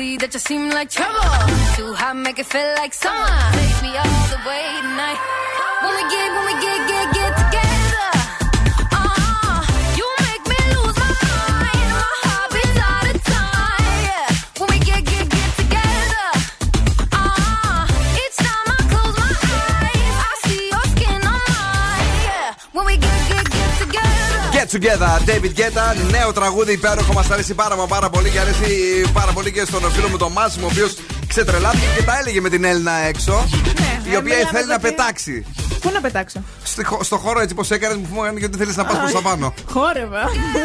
see 0.00 0.16
that 0.16 0.32
you 0.32 0.40
seem 0.40 0.70
like 0.70 0.88
trouble. 0.88 1.28
Too 1.76 1.92
hot, 2.00 2.16
make 2.16 2.38
it 2.42 2.48
feel 2.54 2.70
like 2.80 2.92
summer. 2.94 3.36
Take 3.58 3.78
me 3.84 3.92
all 4.02 4.24
the 4.34 4.40
way 4.48 4.64
tonight. 4.86 5.20
When 5.82 5.92
we 5.98 6.04
get, 6.14 6.28
when 6.34 6.44
we 6.50 6.54
get, 6.66 6.78
get, 6.90 7.06
get 7.18 7.49
together. 24.70 25.10
Get 25.26 25.26
together, 25.26 25.30
David 25.30 25.52
Guetta. 25.58 26.10
Νέο 26.10 26.32
τραγούδι 26.32 26.72
υπέροχο. 26.72 27.12
Μας 27.12 27.30
αρέσει 27.30 27.54
πάρα, 27.54 27.76
μα 27.76 27.86
πάρα 27.86 28.10
πολύ 28.10 28.30
και 28.30 28.38
αρέσει 28.40 28.66
πάρα 29.12 29.32
πολύ 29.32 29.52
και 29.52 29.64
στον 29.64 29.92
φίλο 29.92 30.08
μου 30.08 30.16
τον 30.16 30.32
Μάσιμο, 30.32 30.66
ο 30.66 30.68
οποίος 30.72 30.94
ξετρελάθηκε 31.26 31.86
και 31.96 32.02
τα 32.02 32.18
έλεγε 32.18 32.40
με 32.40 32.48
την 32.48 32.64
Έλληνα 32.64 32.92
έξω. 32.92 33.48
η 34.12 34.16
οποία 34.16 34.20
μιλάμε 34.22 34.44
θέλει 34.52 34.66
να 34.66 34.74
εδώ 34.74 34.82
και- 34.82 34.94
πετάξει. 34.94 35.44
Πού 35.80 35.90
να 35.94 36.00
πετάξω; 36.00 36.38
Στο, 36.64 36.82
χω- 36.84 37.02
στο 37.04 37.16
χώρο 37.16 37.40
έτσι 37.40 37.54
πώ 37.54 37.64
έκανες, 37.68 37.96
μου 37.96 38.20
φαίνεται 38.20 38.38
γιατί 38.38 38.56
θέλεις 38.58 38.76
να 38.76 38.84
πας 38.84 38.96
προς 38.98 39.12
τα 39.12 39.20
πάνω. 39.28 39.54
Χόρευα. 39.74 40.22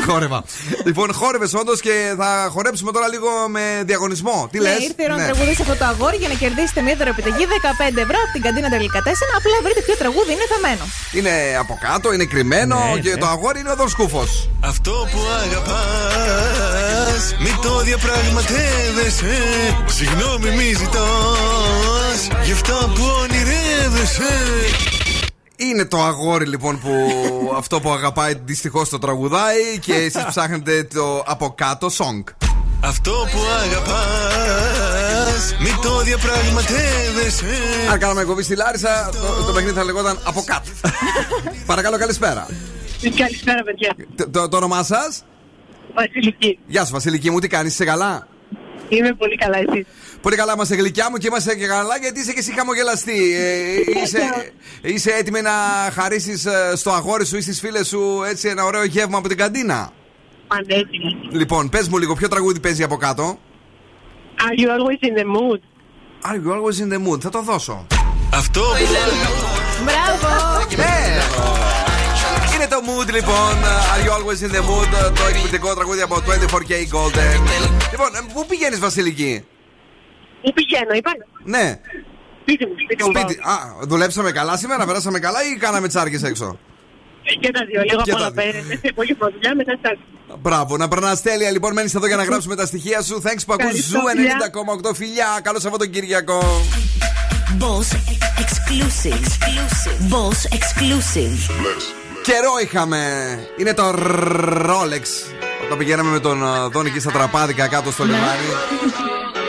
Χόρευα. 0.08 0.44
λοιπόν, 0.86 1.14
χόρευες 1.14 1.54
όντως 1.54 1.80
και 1.82 2.14
θα 2.18 2.48
χορέψουμε 2.52 2.92
τώρα 2.92 3.08
λίγο 3.08 3.30
με 3.56 3.64
διαγωνισμό. 3.86 4.48
Τι 4.52 4.58
Ναι, 4.60 4.64
λες; 4.70 4.80
ήρθε 4.88 5.02
η 5.04 5.06
ώρα 5.10 5.16
να 5.16 5.24
τραγουδήσει 5.30 5.62
αυτό 5.62 5.76
το 5.76 5.86
αγόρι 5.86 6.18
για 6.18 6.28
να 6.28 6.34
κερδίσετε 6.34 6.82
μια 6.82 6.96
δωρεπιταγή 6.96 7.46
15 7.52 7.98
ευρώ 8.06 8.18
από 8.24 8.32
την 8.34 8.42
καντίνα 8.42 8.70
τελικά 8.76 9.00
4. 9.04 9.08
Απλά 9.40 9.56
βρείτε 9.64 9.82
ποιο 9.86 9.96
τραγούδι 10.02 10.32
είναι 10.36 10.48
θαμένο. 10.54 10.84
Είναι 11.18 11.34
από 11.64 11.74
κάτω, 11.86 12.14
είναι 12.14 12.26
κρυμμένο 12.34 12.78
Ναι, 12.94 13.00
και 13.00 13.10
ναι. 13.10 13.18
το 13.18 13.28
αγόρι 13.28 13.60
είναι 13.60 13.72
ο 13.72 13.76
Δορσκούφο. 13.76 14.24
Αυτό 14.72 14.92
που 15.12 15.20
αγαπάς 15.44 17.36
Μην 17.40 17.56
το 17.62 17.80
διαπραγματεύεσαι 17.88 19.36
Συγγνώμη 19.98 20.50
μη 20.58 20.74
ζητάς 20.82 22.20
Γι' 22.46 22.52
αυτά 22.52 22.78
που 22.96 23.04
ονειρεύεσαι 23.22 24.34
Είναι 25.58 25.86
το 25.86 25.98
αγόρι 26.04 26.46
λοιπόν 26.46 26.80
που 26.80 26.92
αυτό 27.58 27.80
που 27.80 27.90
αγαπάει 27.90 28.34
δυστυχώς 28.46 28.90
το 28.90 29.00
τραγουδάει 29.00 29.80
και 29.80 29.94
εσείς 30.06 30.26
ψάχνετε 30.30 30.84
το 30.84 31.24
από 31.26 31.54
κάτω 31.58 31.88
song. 31.88 32.24
Αυτό 32.84 33.12
που 33.12 33.40
αγαπάς 33.64 35.56
Μην 35.60 35.74
το 35.82 36.00
διαπραγματεύεσαι 36.02 37.46
Αν 37.92 38.00
κάναμε 38.00 38.22
εκπομπή 38.22 38.44
στη 38.44 38.56
Λάρισα, 38.56 39.10
το, 39.12 39.44
το 39.46 39.54
παιχνίδι 39.54 39.76
θα 39.76 39.84
λεγόταν 39.84 40.20
από 40.24 40.44
κάτω. 40.46 40.70
Παρακαλώ, 41.66 41.98
καλησπέρα. 41.98 42.48
Καλησπέρα, 43.16 43.64
παιδιά. 43.64 43.96
Το, 44.16 44.30
το, 44.30 44.50
το 44.50 44.58
όνομά 44.58 44.84
σας, 44.84 45.24
Βασιλική. 45.94 46.60
Γεια 46.68 46.86
σου 46.86 46.92
Βασιλική 46.92 47.30
μου, 47.32 47.40
τι 47.40 47.48
κάνεις, 47.48 47.74
είσαι 47.74 47.86
καλά; 47.86 48.28
Είμαι 48.90 49.14
πολύ 49.14 49.38
καλά, 49.38 49.58
εσύ. 49.58 49.86
Πολύ 50.26 50.38
καλά, 50.38 50.54
είμαστε 50.54 50.76
γλυκιά 50.76 51.10
μου 51.12 51.18
και 51.18 51.28
είμαστε 51.28 51.56
και 51.56 51.68
καλά 51.68 51.98
γιατί 51.98 52.20
είσαι 52.20 52.34
και 52.34 52.40
εσύ 52.40 52.54
χαμογελαστή. 52.54 53.36
Ε, 53.36 54.02
είσαι, 54.02 54.52
είσαι 54.82 55.12
έτοιμη 55.12 55.42
να 55.42 55.52
χαρίσεις 55.94 56.48
στο 56.74 56.92
αγόρι 56.92 57.26
σου 57.26 57.38
ή 57.38 57.42
στις 57.42 57.60
φίλες 57.60 57.88
σου 57.88 58.24
έτσι 58.28 58.48
ένα 58.48 58.64
ωραίο 58.64 58.84
γεύμα 58.84 59.18
από 59.18 59.28
την 59.28 59.38
καντίνα; 59.38 59.92
Πανέτοιμη. 60.48 61.18
Λοιπόν, 61.32 61.70
πες 61.70 61.88
μου 61.88 61.98
λίγο, 61.98 62.16
ποιο 62.16 62.28
τραγούδι 62.28 62.60
παίζει 62.60 62.84
από 62.84 62.96
κάτω; 62.96 63.40
Are 64.38 64.60
you 64.62 64.68
always 64.68 65.08
in 65.08 65.14
the 65.20 65.26
mood? 65.36 65.60
Are 66.30 66.36
you 66.36 66.52
always 66.56 66.80
in 66.84 66.94
the 66.94 67.08
mood, 67.08 67.22
θα 67.22 67.30
το 67.30 67.42
δώσω. 67.42 67.88
Αυτό 68.34 68.62
που 68.62 69.84
Μπράβο! 69.84 70.34
Ναι! 70.76 71.22
Είναι 72.56 72.68
το 72.68 72.78
mood 72.88 73.12
λοιπόν. 73.14 73.56
Are 73.94 74.06
you 74.06 74.12
always 74.12 74.42
in 74.48 74.52
the 74.56 74.62
mood, 74.62 75.12
το 75.16 75.26
εκπληκτικό 75.30 75.74
τραγούδι 75.74 76.02
από 76.02 76.16
24K 76.16 76.72
Golden. 76.72 77.40
Λοιπόν, 77.92 78.16
ε, 78.16 78.20
πού 78.34 78.46
πηγαίνεις, 78.46 78.80
Βασιλική; 78.80 79.44
Πού 80.46 80.54
πηγαίνω, 80.54 80.94
είπα. 81.00 81.12
Ναι, 81.44 81.80
Σπίτι 82.42 82.66
μου, 82.66 82.74
σπίτι 82.84 83.04
μου. 83.04 83.12
σπίτι. 83.16 83.34
Α, 83.54 83.56
δουλέψαμε 83.92 84.32
καλά 84.32 84.58
σήμερα, 84.58 84.86
περάσαμε 84.86 85.20
καλά 85.20 85.40
ή 85.54 85.58
κάναμε 85.58 85.88
τσάρκες 85.88 86.24
έξω; 86.24 86.44
πάω. 86.46 86.56
Και 87.42 87.52
τα 87.52 87.66
δύο, 87.70 87.82
λίγο 87.82 88.02
Και 88.02 88.12
από 88.12 88.20
τα 88.20 88.26
όλα 88.26 88.32
δύο. 88.32 88.52
πέρα. 88.52 88.64
Μέσα 88.68 88.94
πολύ 88.96 89.18
δουλειά, 89.20 89.56
μετά 89.56 89.74
στα. 89.80 89.92
Μπράβο, 90.42 90.78
να 90.78 90.88
περνάς 90.88 91.22
τέλεια. 91.22 91.52
Λοιπόν, 91.52 91.74
μένεις 91.74 91.96
εδώ 91.96 92.08
για 92.08 92.16
να 92.16 92.24
γράψουμε 92.24 92.56
τα 92.56 92.66
στοιχεία 92.66 93.02
σου. 93.02 93.22
Thanks 93.26 93.44
που 93.46 93.54
ακούς 93.54 93.66
Ευχαριστώ, 93.66 94.00
Zoo 94.00 94.08
φιλιά. 94.08 94.38
90,8 94.90 94.94
φιλιά. 94.96 95.40
Καλό 95.44 95.60
Σαββατοκύριακο. 95.60 96.40
Boss 97.60 97.90
exclusive. 98.44 99.26
Boss 100.14 100.40
exclusive. 100.58 101.38
Καιρό 102.24 102.52
είχαμε. 102.64 103.00
Είναι 103.60 103.74
το 103.74 103.90
Rolex. 104.70 105.04
Όταν 105.66 105.78
πηγαίναμε 105.78 106.10
με 106.12 106.20
τον 106.20 106.44
ε, 106.44 106.68
Δόνι 106.72 106.90
εκεί 106.90 107.00
στα 107.00 107.12
τραπάδικα 107.12 107.68
κάτω 107.68 107.92
στο 107.92 108.04
λιμάνι. 108.04 108.48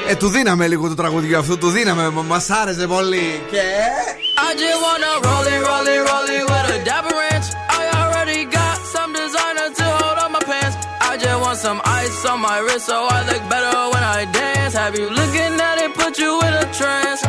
Ε, 0.10 0.16
του 0.16 0.30
δίναμε 0.30 0.68
λίγο 0.68 0.88
το 0.88 0.96
τραγουδιό 0.96 1.40
αυτό, 1.40 1.58
του 1.58 1.70
δίναμε. 1.70 2.10
Μα 2.10 2.46
άρεσε 2.62 2.88
πολύ. 2.88 3.44
Και. 3.52 3.62
I 4.48 4.54
just 4.62 4.80
wanna 4.86 5.12
roll 5.28 5.46
it, 5.54 5.62
roll 5.70 5.88
it, 5.94 6.02
roll 6.10 6.28
it 6.38 6.44
with 6.52 6.76
a 6.78 6.80
dapper 6.90 7.16
ranch. 7.22 7.48
I 7.80 7.84
already 8.02 8.40
got 8.58 8.78
some 8.94 9.12
designer 9.22 9.68
to 9.80 9.86
hold 10.00 10.18
on 10.24 10.32
my 10.38 10.44
pants. 10.52 10.76
I 11.10 11.12
just 11.24 11.40
want 11.44 11.58
some 11.68 11.80
ice 12.02 12.20
on 12.32 12.40
my 12.48 12.58
wrist 12.66 12.86
so 12.92 12.98
I 13.18 13.20
look 13.30 13.44
better 13.54 13.76
when 13.94 14.04
I 14.18 14.20
dance. 14.40 14.74
Have 14.82 14.96
you 15.00 15.08
looking 15.20 15.54
at 15.70 15.78
it, 15.84 15.92
put 16.02 16.14
you 16.24 16.32
in 16.48 16.54
a 16.64 16.66
trance. 16.80 17.22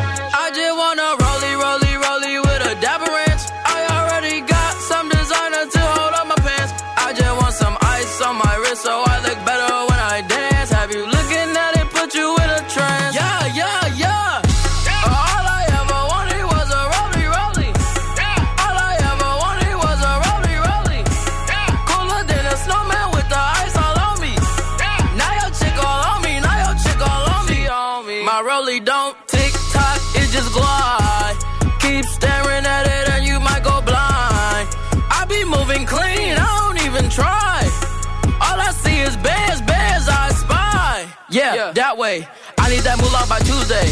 Way. 42.08 42.28
I 42.64 42.66
need 42.72 42.84
that 42.88 42.96
moolah 43.02 43.24
by 43.28 43.40
Tuesday. 43.50 43.88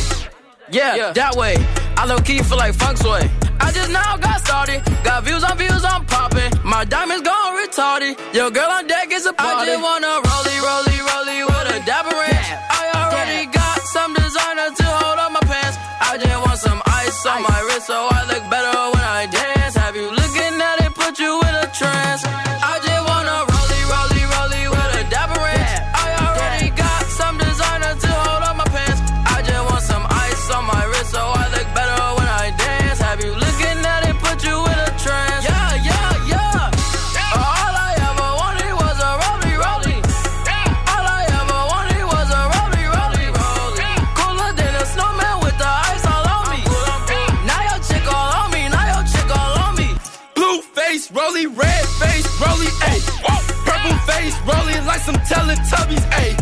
Yeah, 0.71 1.13
that 1.13 1.37
way. 1.37 1.55
I 2.01 2.03
low 2.11 2.21
key 2.29 2.41
feel 2.49 2.59
like 2.65 2.75
funk 2.75 2.97
sway. 3.05 3.25
I 3.61 3.69
just 3.79 3.91
now 3.91 4.17
got 4.17 4.39
started. 4.47 4.81
Got 5.05 5.25
views 5.27 5.45
on 5.49 5.57
views, 5.63 5.83
I'm 5.93 6.05
popping. 6.07 6.51
My 6.65 6.83
diamonds 6.85 7.23
gone 7.29 7.53
retarded. 7.61 8.15
Yo, 8.37 8.51
girl 8.51 8.71
on 8.77 8.87
deck 8.87 9.09
is 9.13 9.25
a 9.33 9.35
party. 9.35 9.61
I 9.63 9.65
just 9.71 9.83
wanna 9.89 10.13
rollie, 10.29 10.61
rollie, 10.69 11.01
rollie 11.11 11.43
with 11.49 11.77
a 11.77 11.79
dapper 11.91 12.17
ranch. 12.25 12.49
I 12.81 12.85
already 13.01 13.41
got 13.61 13.79
some 13.95 14.13
designer 14.15 14.69
to 14.81 14.87
hold 15.01 15.19
on 15.25 15.31
my 15.39 15.45
pants. 15.53 15.77
I 16.09 16.13
just 16.23 16.39
want 16.45 16.59
some 16.69 16.81
ice 17.03 17.21
on 17.33 17.41
my 17.51 17.59
wrist 17.67 17.87
so 17.93 17.99
I 18.19 18.21
look 18.33 18.45
better 18.55 18.77
when 18.95 19.07
I 19.21 19.23
dance. 19.39 19.75
Have 19.77 19.95
you 20.01 20.09
looking 20.21 20.55
at 20.69 20.77
it, 20.85 20.93
put 21.03 21.15
you 21.19 21.33
in 21.49 21.55
a 21.65 21.69
trance. 21.79 22.46
some 55.07 55.15
Teletubbies, 55.23 56.03
ayy. 56.19 56.35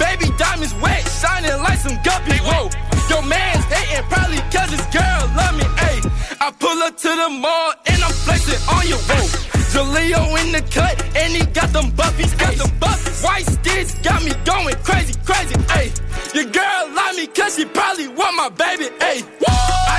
Baby 0.00 0.32
diamonds 0.38 0.74
wet, 0.80 1.04
shining 1.20 1.60
like 1.60 1.78
some 1.78 1.96
guppies, 2.00 2.40
whoa. 2.40 2.70
Your 3.12 3.22
man's 3.22 3.64
hating 3.68 4.04
probably 4.08 4.40
cause 4.48 4.70
his 4.72 4.86
girl 4.88 5.20
love 5.36 5.54
me, 5.60 5.66
ayy. 5.84 6.00
I 6.40 6.50
pull 6.58 6.78
up 6.88 6.96
to 6.96 7.10
the 7.20 7.28
mall 7.28 7.74
and 7.84 8.00
I'm 8.02 8.16
flexing 8.24 8.62
on 8.72 8.88
your 8.88 9.02
whoa. 9.04 9.28
Jaleo 9.72 10.24
in 10.40 10.52
the 10.56 10.62
cut 10.72 10.96
and 11.20 11.36
he 11.36 11.44
got 11.52 11.68
them 11.76 11.92
buffies, 11.92 12.32
got 12.40 12.54
them 12.56 12.72
buffies. 12.80 13.22
White 13.22 13.44
sticks 13.44 13.94
got 14.00 14.24
me 14.24 14.32
going 14.48 14.74
crazy, 14.88 15.12
crazy, 15.28 15.54
ayy. 15.76 15.92
Your 16.34 16.48
girl 16.48 16.80
love 16.96 17.14
me 17.14 17.26
cause 17.26 17.56
she 17.56 17.66
probably 17.66 18.08
want 18.08 18.34
my 18.36 18.48
baby, 18.48 18.88
ayy. 19.04 19.20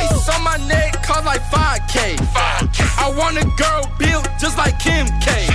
Ice 0.02 0.30
on 0.34 0.44
my 0.44 0.58
neck 0.66 1.04
cost 1.06 1.26
like 1.26 1.42
5K. 1.54 2.18
5K. 2.18 3.06
I 3.06 3.14
want 3.16 3.38
a 3.38 3.46
girl 3.62 3.86
built 4.00 4.28
just 4.42 4.58
like 4.58 4.80
Kim 4.80 5.06
K. 5.22 5.46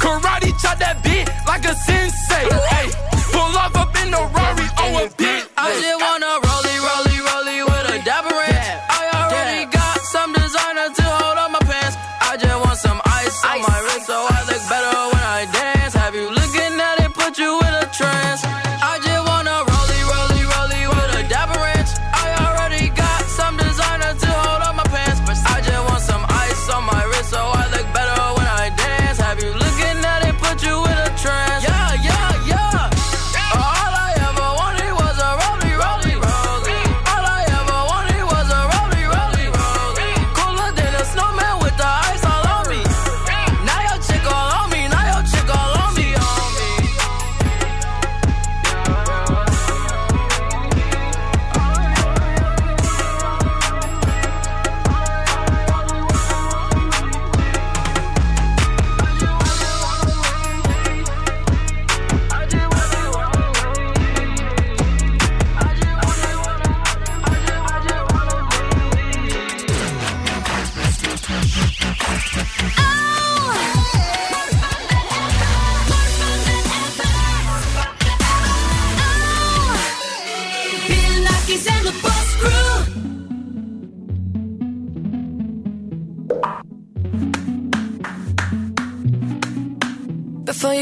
Karate 0.00 0.50
chop 0.60 0.78
that 0.78 0.96
bitch 1.04 1.39
the 1.70 1.76
sensei. 1.76 2.48
Hey. 2.68 3.09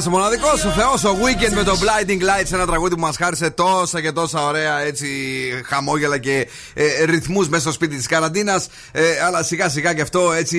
Ένας 0.00 0.12
ο 0.14 0.18
μοναδικός, 0.18 0.64
ο 0.64 0.68
Θεός, 0.68 1.04
ο 1.04 1.18
Weekend 1.22 1.54
με 1.54 1.62
το 1.62 1.72
Blinding 1.72 2.20
Lights, 2.20 2.52
ένα 2.52 2.66
τραγούδι 2.66 2.94
που 2.94 3.00
μας 3.00 3.16
χάρισε 3.16 3.50
τόσα 3.50 4.00
και 4.00 4.12
τόσα 4.12 4.44
ωραία 4.44 4.80
έτσι 4.80 5.06
χαμόγελα 5.66 6.18
και 6.18 6.48
ε, 6.74 7.04
ρυθμούς 7.04 7.48
μέσα 7.48 7.62
στο 7.62 7.72
σπίτι 7.72 7.96
της 7.96 8.06
καραντίνας. 8.06 8.68
Ε, 8.92 9.02
αλλά 9.26 9.42
σιγά 9.42 9.68
σιγά 9.68 9.94
και 9.94 10.00
αυτό 10.00 10.32
έτσι 10.32 10.58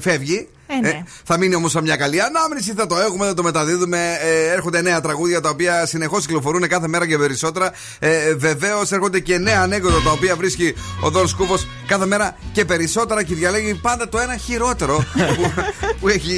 φεύγει. 0.00 0.48
Ε, 0.66 0.80
ναι. 0.80 1.02
θα 1.24 1.38
μείνει 1.38 1.54
όμως 1.54 1.74
μια 1.74 1.96
καλή 1.96 2.22
ανάμνηση, 2.22 2.72
θα 2.72 2.86
το 2.86 2.96
έχουμε, 2.96 3.26
θα 3.26 3.34
το 3.34 3.42
μεταδίδουμε. 3.42 3.98
Ε, 4.20 4.52
έρχονται 4.52 4.82
νέα 4.82 5.00
τραγούδια 5.00 5.40
τα 5.40 5.48
οποία 5.48 5.86
συνεχώς 5.86 6.26
κυκλοφορούν 6.26 6.68
κάθε 6.68 6.88
μέρα 6.88 7.06
και 7.06 7.18
περισσότερα. 7.18 7.72
Ε, 7.98 8.34
Βεβαίως 8.34 8.92
έρχονται 8.92 9.20
και 9.20 9.38
νέα 9.38 9.60
ανέκδοτα 9.62 10.02
τα 10.04 10.10
οποία 10.10 10.36
βρίσκει 10.36 10.74
ο 11.02 11.10
Δον 11.10 11.28
Σκούφο 11.28 11.54
κάθε 11.90 12.06
μέρα 12.06 12.36
και 12.52 12.64
περισσότερα 12.64 13.22
και 13.22 13.34
διαλέγει 13.34 13.74
πάντα 13.74 14.08
το 14.08 14.18
ένα 14.18 14.36
χειρότερο 14.36 15.04
που, 15.36 15.52
που 16.00 16.08
έχει 16.08 16.34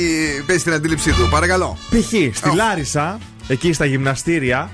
πέσει 0.46 0.58
στην 0.58 0.72
αντίληψή 0.72 1.10
του. 1.12 1.28
Παρακαλώ. 1.30 1.78
Π.χ. 1.90 2.36
στη 2.36 2.54
Λάρισα, 2.54 3.18
εκεί 3.48 3.72
στα 3.72 3.84
γυμναστήρια, 3.84 4.70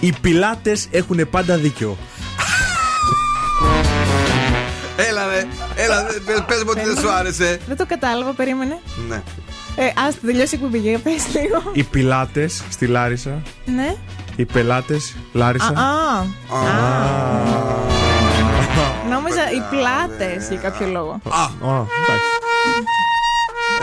οι 0.00 0.12
πιλάτες 0.20 0.88
έχουν 0.90 1.28
πάντα 1.30 1.56
δίκιο. 1.56 1.96
Έλα, 4.96 5.26
ρε. 5.26 5.46
Έλα, 5.74 6.04
πες 6.46 6.62
μου 6.62 6.68
ότι 6.70 6.80
δεν 6.84 6.98
σου 6.98 7.10
άρεσε. 7.10 7.60
Δεν 7.66 7.76
το 7.76 7.86
κατάλαβα, 7.86 8.32
περίμενε. 8.32 8.80
Ναι. 9.08 9.22
Ε, 9.76 9.84
ας 10.06 10.20
τελειώσει 10.20 10.54
η 10.54 10.58
εκπομπή, 10.62 10.98
πες 10.98 11.42
λίγο. 11.42 11.62
Οι 11.72 11.82
πιλάτες 11.82 12.62
στη 12.70 12.86
Λάρισα, 12.86 13.42
Ναι. 13.64 13.96
οι 14.36 14.44
πελάτες 14.44 15.14
Λάρισα. 15.32 15.66
Α, 15.66 16.18
α. 16.18 16.62
Νόμιζα 16.64 17.93
οι 19.54 19.62
πλάτες 19.70 20.48
για 20.48 20.58
κάποιο 20.58 20.86
λόγο. 20.86 21.20
Α, 21.28 21.42
Α, 21.42 21.84
εντάξει. 22.00 22.28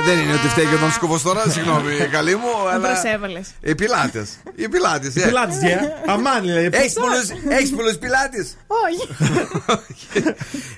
δεν 0.05 0.19
είναι 0.19 0.34
ότι 0.34 0.47
φταίει 0.47 0.65
και 0.65 0.76
τον 0.76 0.91
σκούφο 0.91 1.19
τώρα, 1.24 1.43
συγγνώμη, 1.49 1.95
καλή 2.11 2.36
μου. 2.36 2.47
Δεν 2.65 2.74
αλλά... 2.74 2.88
προσέβαλες. 2.88 3.47
Οι 3.61 3.76
πιλάτε. 3.76 4.28
Οι 4.55 4.69
πιλάτε. 4.69 5.07
Οι 5.15 5.22
πιλάτες, 5.22 5.57
γεια. 5.57 5.80
Αμάν, 6.07 6.43
λέει. 6.45 6.69
Έχεις 6.72 7.69
πολλού 7.76 7.93
πιλάτε. 7.99 8.47
Όχι. 8.67 9.07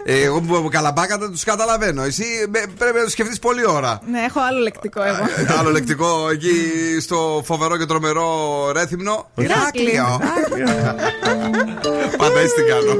Ε, 0.05 0.21
Εγώ 0.23 0.41
που 0.41 0.67
καλαμπάκατα 0.71 1.29
τους 1.29 1.43
καταλαβαίνω. 1.43 2.03
Εσύ 2.03 2.23
με- 2.49 2.63
πρέπει 2.77 2.97
να 2.97 3.03
το 3.03 3.09
σκεφτείς 3.09 3.39
πολλή 3.39 3.67
ώρα. 3.67 3.99
Ναι, 4.11 4.19
έχω 4.19 4.39
άλλο 4.49 4.59
λεκτικό 4.59 5.01
εγώ. 5.03 5.23
Ε, 5.37 5.55
Άλλο 5.59 5.69
λεκτικό 5.71 6.29
εκεί 6.31 6.51
στο 7.01 7.41
φοβερό 7.45 7.77
και 7.77 7.85
τρομερό 7.85 8.29
ρέθυμνο. 8.71 9.29
Ηράκλειο. 9.35 10.19
Πάντα 12.17 12.39
έτσι 12.39 12.55
την 12.55 12.65
κάνω. 12.67 12.95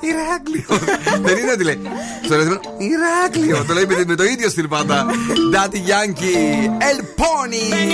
Ηράκλειο. 0.00 0.86
Δεν 1.22 1.36
είναι 1.36 1.52
ότι 1.52 1.64
λέει. 1.64 1.80
Στο 2.24 2.36
ρεθμό. 2.36 2.60
Ηράκλειο. 2.78 3.64
Το 3.64 4.14
το 4.16 4.24
ίδιο 4.24 4.48
στυλ 4.48 4.68
πάντα. 4.68 5.06
Ντάτι 5.50 5.78
Γιάνκι. 5.78 6.34
Ελπώνι. 6.90 7.68
Δεν 7.68 7.88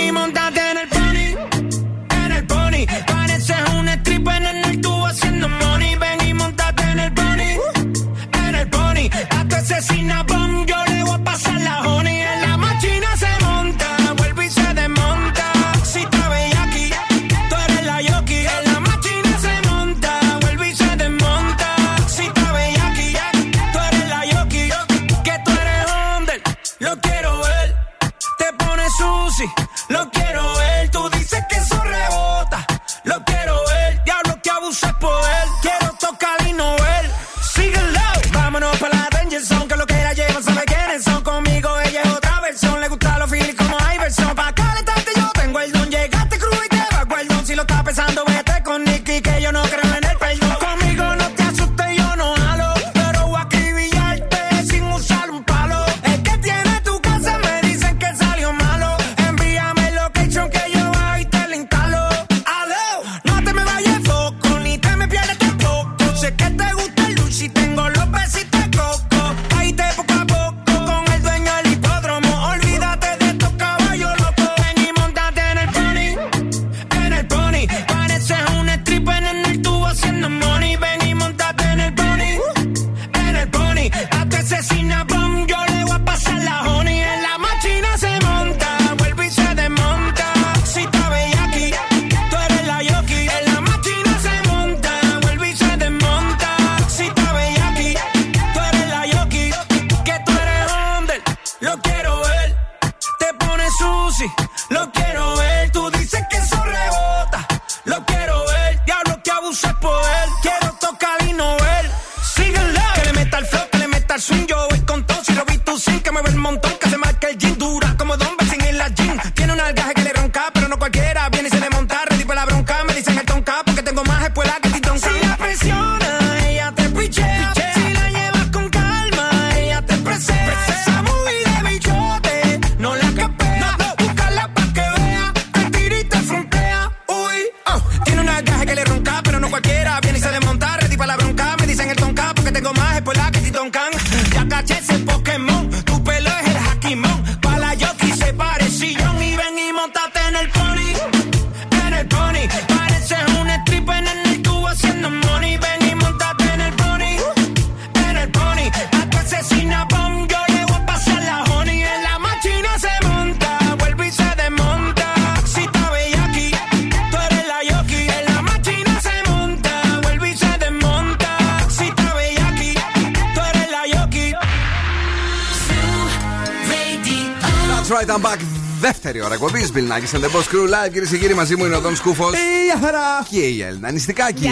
Bill 179.75 179.87
Nackis 179.91 180.13
and 180.13 180.23
the 180.23 180.29
Live. 180.29 180.91
Κυρίες 180.91 181.09
και 181.09 181.17
κύριοι, 181.17 181.33
μαζί 181.33 181.55
μου 181.55 181.65
είναι 181.65 181.75
ο 181.75 181.79
Δον 181.79 181.95
Σκούφος. 181.95 182.33
Ε, 182.33 182.37
γεια 182.65 182.79
χαρά! 182.85 183.27
Και 183.29 183.39
η 183.39 183.61
Έλληνα 183.61 183.91
Νηστικάκη. 183.91 184.45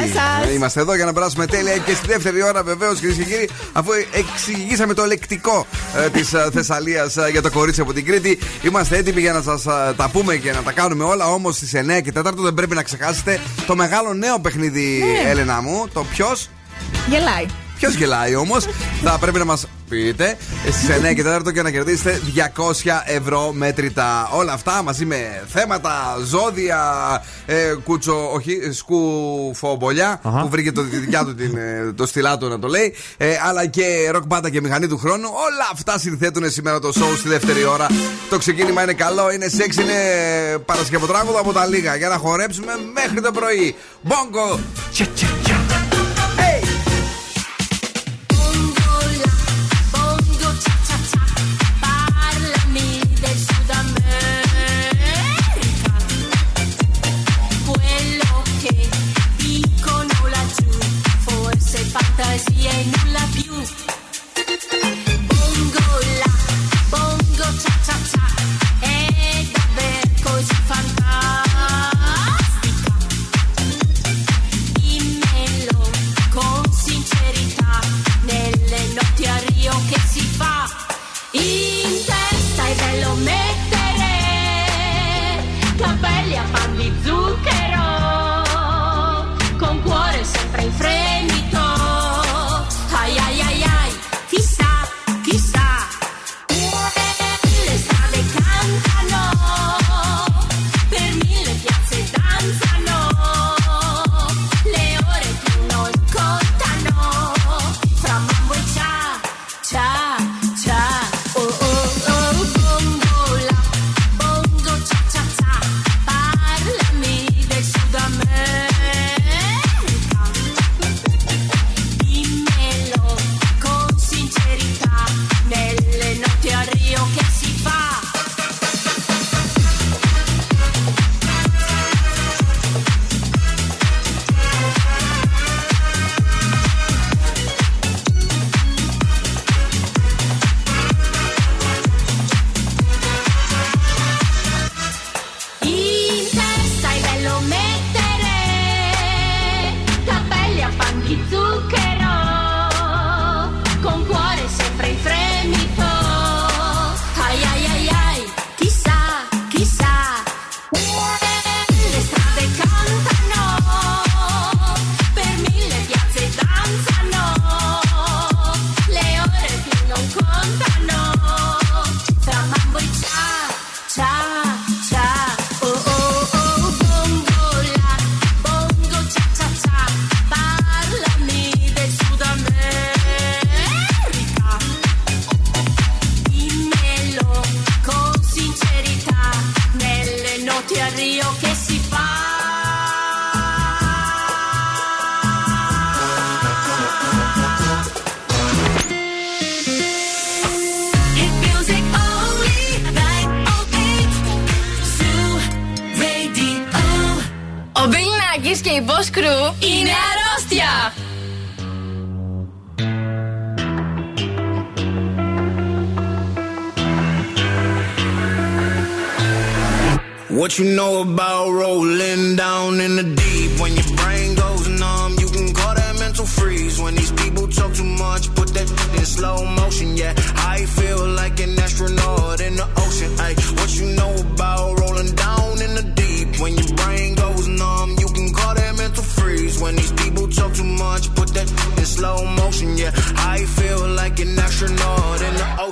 Ε, 0.47 0.53
είμαστε 0.53 0.79
εδώ 0.79 0.95
για 0.95 1.05
να 1.05 1.13
περάσουμε 1.13 1.45
τέλεια 1.45 1.77
και 1.77 1.93
στη 1.93 2.07
δεύτερη 2.07 2.43
ώρα, 2.43 2.63
βεβαίως, 2.63 2.99
κυρίες 2.99 3.17
και 3.17 3.23
κύριοι, 3.23 3.49
αφού 3.71 3.91
εξηγήσαμε 4.11 4.93
το 4.93 5.05
λεκτικό 5.05 5.65
ε, 6.05 6.09
της 6.09 6.33
ε, 6.33 6.49
Θεσσαλίας 6.53 7.17
ε, 7.17 7.27
για 7.31 7.41
το 7.41 7.51
κορίτσι 7.51 7.81
από 7.81 7.93
την 7.93 8.05
Κρήτη. 8.05 8.39
Είμαστε 8.61 8.97
έτοιμοι 8.97 9.21
για 9.21 9.33
να 9.33 9.41
σας 9.41 9.65
ε, 9.65 9.93
τα 9.95 10.09
πούμε 10.09 10.35
και 10.35 10.51
να 10.51 10.61
τα 10.61 10.71
κάνουμε 10.71 11.03
όλα. 11.03 11.25
Όμως 11.25 11.55
στις 11.55 11.71
9 11.75 12.01
και 12.03 12.11
4 12.19 12.23
δεν 12.35 12.53
πρέπει 12.53 12.75
να 12.75 12.83
ξεχάσετε 12.83 13.39
το 13.65 13.75
μεγάλο 13.75 14.13
νέο 14.13 14.39
παιχνίδι, 14.39 15.03
ναι. 15.23 15.29
Έλενα 15.29 15.61
μου. 15.61 15.87
Το 15.93 16.03
ποιος; 16.03 16.49
Γελάει. 17.09 17.45
Ποιος 17.77 17.93
γελάει 17.93 18.35
όμως, 18.35 18.67
θα 19.03 19.17
πρέπει 19.17 19.37
να 19.37 19.45
μας 19.45 19.67
πείτε 19.89 20.37
Στι 20.69 20.93
9 21.11 21.15
και 21.15 21.23
4 21.47 21.53
και 21.53 21.61
να 21.61 21.71
κερδίσετε 21.71 22.21
200 22.55 23.01
ευρώ 23.05 23.51
μέτρητα. 23.53 24.29
Όλα 24.33 24.53
αυτά 24.53 24.83
μαζί 24.83 25.05
με 25.05 25.43
θέματα, 25.47 26.17
ζώδια, 26.25 26.81
ε, 27.45 27.73
κουτσο, 27.83 28.31
όχι, 28.33 28.71
σκουφομπολιά 28.71 30.19
που 30.21 30.49
βρήκε 30.49 30.71
το 30.71 30.81
δικιά 30.81 31.25
του 31.25 31.35
ε, 31.57 31.91
το 31.93 32.05
στυλά 32.05 32.37
του 32.37 32.47
να 32.47 32.59
το 32.59 32.67
λέει. 32.67 32.95
Ε, 33.17 33.37
αλλά 33.47 33.65
και 33.65 34.09
ροκ 34.11 34.25
μπάντα 34.25 34.49
και 34.49 34.61
μηχανή 34.61 34.87
του 34.87 34.97
χρόνου. 34.97 35.27
Όλα 35.27 35.69
αυτά 35.71 35.99
συνθέτουν 35.99 36.49
σήμερα 36.49 36.79
το 36.79 36.91
show 36.95 37.17
στη 37.17 37.27
δεύτερη 37.29 37.65
ώρα. 37.65 37.87
Το 38.29 38.37
ξεκίνημα 38.37 38.83
είναι 38.83 38.93
καλό, 38.93 39.31
είναι 39.31 39.47
σεξ, 39.47 39.75
είναι 39.75 39.93
παρασκευοτράγωδο 40.65 41.39
από 41.39 41.53
τα 41.53 41.65
λίγα 41.65 41.95
για 41.95 42.09
να 42.09 42.17
χορέψουμε 42.17 42.71
μέχρι 42.93 43.21
το 43.21 43.31
πρωί. 43.31 43.75
Μπόγκο! 44.01 44.59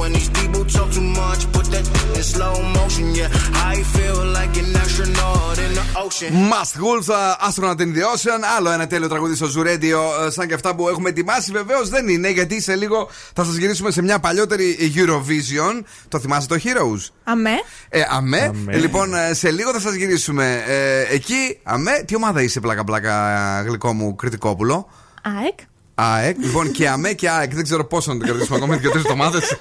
When 0.00 0.12
these 0.12 0.30
people 0.40 0.64
talk 0.76 0.90
too 0.96 1.08
much, 1.22 1.40
put 1.56 1.66
that 1.74 1.86
in 2.16 2.22
slow 2.22 2.54
motion. 2.78 3.06
Yeah, 3.20 3.72
I 3.72 3.76
feel 3.94 4.18
like 4.38 4.54
an 4.62 4.68
astronaut 4.82 5.58
in 5.64 5.70
the 5.78 5.84
ocean; 6.04 6.30
Must 6.52 6.74
Wolf, 6.84 7.06
uh, 7.10 7.46
Astronaut 7.46 7.80
in 7.80 7.92
the 7.96 8.04
Ocean. 8.12 8.40
Άλλο 8.56 8.70
ένα 8.70 8.86
τέλειο 8.86 9.08
τραγούδι 9.08 9.34
στο 9.34 9.46
Zoo 9.56 9.66
Radio, 9.66 10.26
ε, 10.26 10.30
σαν 10.30 10.48
και 10.48 10.54
αυτά 10.54 10.74
που 10.74 10.88
έχουμε 10.88 11.08
ετοιμάσει. 11.08 11.52
Βεβαίως 11.52 11.88
δεν 11.88 12.08
είναι, 12.08 12.30
γιατί 12.30 12.60
σε 12.60 12.74
λίγο 12.74 13.08
θα 13.34 13.44
σας 13.44 13.56
γυρίσουμε 13.56 13.90
σε 13.90 14.02
μια 14.02 14.18
παλιότερη 14.18 14.92
Eurovision. 14.94 15.82
Το 16.08 16.18
θυμάστε 16.18 16.54
το 16.56 16.62
Heroes; 16.64 17.10
Αμέ. 17.24 17.54
Ε, 17.88 18.02
αμέ. 18.10 18.40
Αμέ. 18.40 18.72
Ε, 18.72 18.78
λοιπόν, 18.78 19.14
ε, 19.14 19.34
σε 19.34 19.50
λίγο 19.50 19.72
θα 19.72 19.80
σας 19.80 19.94
γυρίσουμε. 19.94 20.62
Ε, 20.66 21.14
εκεί, 21.14 21.58
αμέ. 21.62 22.02
Τι 22.06 22.14
ομάδα 22.14 22.42
είσαι, 22.42 22.60
πλάκα-πλάκα, 22.60 23.62
γλυκό 23.66 23.92
μου, 23.92 24.14
κριτικόπουλο. 24.14 24.88
ΑΕΚ. 25.22 25.58
ΑΕΚ. 25.98 26.36
Λοιπόν, 26.40 26.70
και 26.70 26.88
αμέ 26.88 27.12
και 27.12 27.28
ΑΕΚ. 27.30 27.54
Δεν 27.54 27.64
ξέρω 27.64 27.84
πόσο 27.84 28.12
να 28.12 28.18
την 28.18 28.26
κρατήσουμε 28.28 28.56
ακόμα, 28.56 28.76
δύο-τρεις 28.76 29.02
εβδομάδες. 29.02 29.58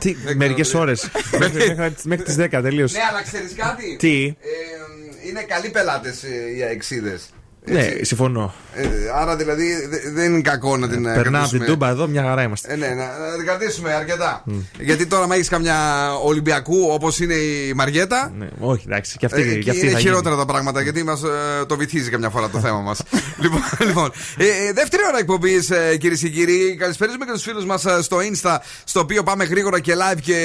Τι, 0.00 0.14
μερικές 0.36 0.74
ώρες. 0.74 1.10
Μέχρι 2.04 2.22
τι 2.22 2.34
10 2.36 2.48
τελείωσε. 2.62 2.96
Ναι, 2.96 3.04
αλλά 3.10 3.22
ξέρεις 3.22 3.54
κάτι; 3.56 3.96
Τι; 3.98 4.24
Ε, 4.26 5.28
είναι 5.28 5.42
καλοί 5.42 5.68
πελάτες 5.68 6.22
οι 6.56 6.62
αεξίδες. 6.62 7.30
Ναι, 7.72 7.88
συμφωνώ. 8.04 8.54
Ε, 8.74 8.86
άρα 9.20 9.36
δηλαδή 9.36 9.86
δε- 9.88 10.10
δεν 10.10 10.32
είναι 10.32 10.40
κακό 10.40 10.76
να 10.76 10.88
την 10.88 11.06
ε, 11.06 11.12
Περνάμε 11.14 11.16
από 11.16 11.24
την 11.24 11.32
κρατήσουμε. 11.32 11.64
τούμπα 11.64 11.88
εδώ, 11.88 12.06
μια 12.06 12.22
χαρά 12.22 12.42
είμαστε. 12.42 12.72
Ε, 12.72 12.76
ναι, 12.76 12.86
να, 12.86 12.94
να 12.94 13.36
την 13.36 13.46
κρατήσουμε 13.46 13.92
αρκετά. 13.92 14.42
Γιατί 14.78 15.06
τώρα, 15.06 15.24
άμα 15.24 15.34
έχεις 15.34 15.48
καμιά 15.48 15.76
Ολυμπιακού 16.24 16.88
όπως 16.90 17.20
είναι 17.20 17.34
η 17.34 17.72
Μαριέτα; 17.74 18.32
Ναι, 18.38 18.48
όχι, 18.60 18.84
εντάξει, 18.86 19.16
και 19.16 19.26
αυτή, 19.26 19.40
ε, 19.40 19.54
και 19.54 19.70
αυτή 19.70 19.82
είναι 19.84 19.92
θα 19.94 19.98
χειρότερα 19.98 20.36
τα 20.36 20.44
πράγματα 20.44 20.80
γιατί 20.82 21.02
μας 21.04 21.20
το 21.66 21.76
βυθίζει 21.76 22.10
καμιά 22.10 22.30
φορά 22.30 22.48
το 22.48 22.58
θέμα 22.64 22.80
μας. 22.80 23.02
λοιπόν, 23.40 23.60
λοιπόν 23.86 24.10
ε, 24.36 24.44
ε, 24.44 24.72
δεύτερη 24.72 25.02
ώρα 25.08 25.18
εκπομπής, 25.18 25.70
ε, 25.70 25.96
κυρίες 25.96 26.20
και 26.20 26.28
κύριοι. 26.28 26.76
Καλησπέριζουμε 26.78 27.24
και 27.24 27.32
τους 27.32 27.42
φίλους 27.42 27.64
μας 27.64 27.84
στο 28.00 28.16
Insta, 28.32 28.56
στο 28.84 29.00
οποίο 29.00 29.22
πάμε 29.22 29.44
γρήγορα 29.44 29.80
και 29.80 29.94
live 29.94 30.18
και 30.20 30.36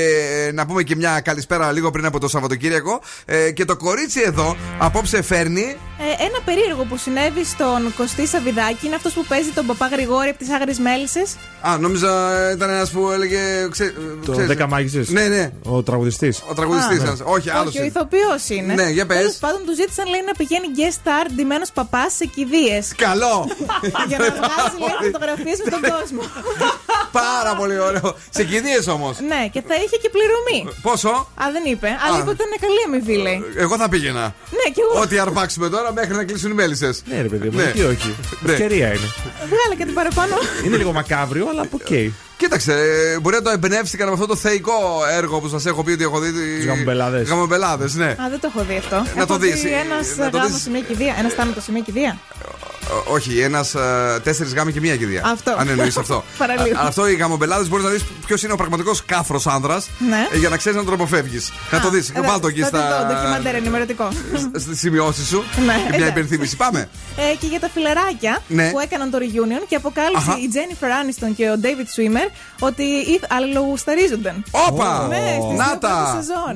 ε, 0.48 0.52
να 0.52 0.66
πούμε 0.66 0.84
και 0.84 0.96
μια 0.96 1.20
καλησπέρα 1.20 1.72
λίγο 1.72 1.92
πριν 1.92 2.06
από 2.06 2.20
το 2.20 2.28
Σαββατοκύριακο. 2.28 3.02
Ε, 3.26 3.52
και 3.52 3.66
το 3.66 3.76
κορίτσι 3.78 4.22
εδώ 4.26 4.56
απόψε 4.80 5.22
φέρνει. 5.22 5.76
Ε, 6.00 6.24
ένα 6.24 6.40
περίεργο 6.46 6.84
που 6.84 6.98
συνέβη 6.98 7.15
στον 7.44 7.94
Κωστή 7.98 8.28
Σαββιδάκη 8.28 8.86
είναι 8.86 8.96
αυτός 8.96 9.14
που 9.14 9.26
παίζει 9.28 9.50
τον 9.50 9.66
παπά 9.66 9.88
Γρηγόρη 9.88 10.30
από 10.30 10.38
τις 10.38 10.50
Άγριες 10.52 10.80
Μέλισσες. 10.80 11.36
Α, 11.62 11.78
νόμιζα 11.78 12.34
ε, 12.50 12.52
ήταν 12.52 12.70
ένας 12.70 12.90
που 12.90 13.10
έλεγε. 13.12 13.40
Ξέ, 13.72 13.94
Το 14.26 14.32
ξέρεις, 14.32 14.58
10 14.64 14.66
μάγισσες. 14.70 15.10
Ναι, 15.10 15.28
ναι. 15.28 15.52
Ο 15.64 15.84
τραγουδιστής. 15.84 16.44
Ο 16.50 16.54
τραγουδιστής 16.54 17.00
Α. 17.02 17.16
σα. 17.16 17.24
Όχι, 17.24 17.50
άλλος. 17.50 17.68
Όχι, 17.68 17.82
ο 17.82 17.84
ηθοποιός 17.84 18.50
είναι. 18.50 18.74
Ναι, 18.74 18.90
για 18.90 19.06
πες. 19.06 19.18
Τέλος 19.18 19.36
πάντων, 19.36 19.62
τους 19.66 19.76
ζήτησαν 19.76 20.08
λέει 20.10 20.24
να 20.26 20.34
πηγαίνει 20.40 20.68
guest 20.78 20.98
star 21.04 21.26
ντυμένος 21.36 21.72
παπάς 21.72 22.14
σε 22.16 22.26
κηδείες. 22.26 22.94
Καλό! 22.96 23.36
για 24.10 24.18
να 24.18 24.26
βγάζει 24.26 24.78
λέει 24.88 24.98
φωτογραφίες 25.12 25.58
με 25.66 25.70
τον 25.72 25.82
κόσμο. 25.92 26.22
Πάρα 27.12 27.56
πολύ 27.56 27.80
ωραίο. 27.80 28.16
Σε 28.30 28.44
κηδείες 28.44 28.88
όμως. 28.88 29.20
ναι, 29.20 29.42
και 29.54 29.62
θα 29.68 29.76
είχε 29.76 29.98
και 30.04 30.10
πληρωμή. 30.16 30.60
Πόσο; 30.82 31.10
Α, 31.44 31.46
δεν 31.52 31.64
είπε. 31.72 31.88
Αλλά 32.08 32.18
είπε 32.20 32.30
ότι 32.30 32.42
ήταν 32.44 32.60
καλή 32.66 32.82
αμοιβή, 32.88 33.18
λέει. 33.26 33.40
Εγώ 33.58 33.76
θα 33.78 33.90
πήγαινα. 33.90 34.22
Ναι, 34.60 34.68
και 34.74 34.82
εγώ. 34.90 35.02
Ό,τι 35.02 35.18
αρπάξουμε 35.20 35.70
τώρα 35.70 35.94
μέχρι 35.94 36.16
να 36.16 36.24
κλείσουν 36.24 36.52
οι 36.52 36.54
μέλισσες. 36.54 36.95
Ναι, 37.10 37.22
ρε 37.22 37.28
παιδί 37.28 37.50
μου, 37.50 37.60
γιατί 37.60 37.84
όχι. 37.84 38.16
Ναι. 38.42 38.52
Ευκαιρία 38.52 38.88
είναι. 38.88 39.12
Βγάλε 39.46 39.76
κάτι 39.78 39.92
παραπάνω. 39.92 40.36
Είναι 40.66 40.78
λίγο 40.78 40.92
μακάβριο, 40.94 41.48
αλλά 41.50 41.62
οκ. 41.72 42.12
Κοίταξε, 42.38 42.74
ε, 42.74 43.20
μπορεί 43.20 43.36
να 43.36 43.42
το 43.42 43.50
εμπνεύστηκαν 43.50 44.08
από 44.08 44.16
αυτό 44.16 44.28
το 44.28 44.36
θεϊκό 44.36 44.74
έργο 45.18 45.40
που 45.40 45.48
σας 45.48 45.66
έχω 45.66 45.84
πει 45.84 45.92
ότι 45.92 46.04
έχω 46.04 46.20
δει. 46.20 46.32
Τους 46.58 46.66
γαμομπελάδες. 46.66 47.28
Γαμομπελάδες, 47.30 47.90
ναι. 47.94 48.06
Α, 48.06 48.28
δεν 48.30 48.40
το 48.40 48.52
έχω 48.56 48.66
δει 48.70 48.76
αυτό. 48.78 48.96
Να 48.96 49.04
το 49.26 49.34
Έχω 49.34 49.38
δεις. 49.38 49.62
δει 49.62 49.70
Ε, 49.74 49.80
Ένας 49.80 50.16
να 50.18 50.30
το 50.30 50.38
γάμος 50.38 50.52
δεις. 50.54 50.62
σε 50.62 50.70
μια 50.70 50.82
κηδεία. 50.82 51.16
Ένας 51.20 51.34
θάνατος 51.34 51.64
σε 51.64 51.72
μια 51.72 51.82
κηδεία. 51.82 52.18
Ό- 52.92 53.14
Όχι, 53.14 53.40
ένας 53.40 53.76
τέσσερις 54.24 54.54
γάμοι 54.54 54.72
και 54.72 54.80
μία 54.80 54.96
κηδεία. 54.96 55.22
Αυτό. 55.26 55.56
Αν 55.58 55.70
εννοείς 55.70 55.98
αυτό. 55.98 56.24
Παραλίγο. 56.38 56.78
Α, 56.80 56.88
αυτό 56.88 57.08
οι 57.08 57.16
γαμομπελάδες 57.16 57.70
μπορείς 57.70 57.86
να 57.86 57.92
δεις 57.92 58.04
ποιος 58.26 58.44
είναι 58.44 58.54
ο 58.54 58.56
πραγματικός 58.56 59.06
κάφρος 59.06 59.48
άνδρας 59.48 59.90
Ναι. 60.10 60.38
για 60.38 60.50
να 60.50 60.58
ξέρεις 60.58 60.78
να 60.78 60.84
τον 60.84 60.94
αποφεύγει. 60.94 61.40
Να 61.72 61.80
το 61.80 61.90
δεις. 61.90 62.10
Ε, 62.10 62.22
Βάλ 62.22 62.40
το 62.40 62.48
εκεί 62.48 62.62
θα 62.62 62.70
δει 62.70 62.78
το 62.78 62.84
στα. 62.84 63.06
ντοκιμαντέρ 63.14 63.56
ενημερωτικό. 63.56 64.10
Στις 64.64 64.80
σημειώσεις 64.80 65.28
σου. 65.28 65.38
Ναι, 65.66 65.74
Και 65.74 65.80
μια 65.80 65.88
εντάξει. 65.96 66.08
υπενθύμηση. 66.10 66.56
Πάμε. 66.56 66.90
Ε, 67.18 67.36
και 67.40 67.46
για 67.48 67.60
τα 67.60 67.70
φιλεράκια 67.74 68.42
Ναι. 68.48 68.70
που 68.72 68.80
έκαναν 68.80 69.10
το 69.12 69.18
reunion 69.22 69.66
και 69.68 69.76
αποκάλυψε 69.76 70.30
Αχα. 70.30 70.38
η 70.40 70.48
Jennifer 70.54 70.86
Aniston 70.86 71.32
και 71.36 71.50
ο 71.50 71.56
David 71.64 71.88
Swimmer 71.96 72.30
ότι 72.60 72.84
ήθ- 72.84 73.34
αλληλογουσταρίζονταν. 73.34 74.44
Όπα! 74.52 75.08
Ναι, 75.10 75.16
στις 75.16 75.58
Να 75.58 75.66
δύο 75.66 75.78
τα! 75.80 76.10
πρώτες 76.12 76.26
σεζόν. 76.26 76.56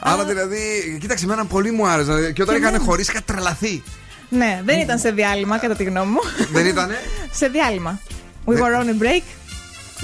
Άρα 0.00 0.24
δηλαδή, 0.24 0.58
κοίταξε, 1.00 1.24
εμένα 1.24 1.44
πολύ 1.44 1.70
μου 1.70 1.86
άρεσε. 1.86 2.32
Και 2.32 2.42
όταν 2.42 2.54
Και 2.54 2.60
είχαν 2.60 2.74
εμένα. 2.74 2.84
χωρίσει, 2.84 3.10
είχα 3.10 3.22
τρελαθεί. 3.24 3.82
Ναι, 4.28 4.60
δεν 4.64 4.78
ήταν 4.80 4.98
σε 4.98 5.10
διάλειμμα 5.10 5.58
κατά 5.58 5.74
τη 5.74 5.84
γνώμη 5.84 6.10
μου. 6.10 6.20
Δεν 6.52 6.66
ήτανε; 6.66 6.94
σε 7.40 7.48
διάλειμμα. 7.48 8.00
We 8.46 8.52
were 8.52 8.58
on 8.82 8.86
a 8.86 9.02
break. 9.02 9.22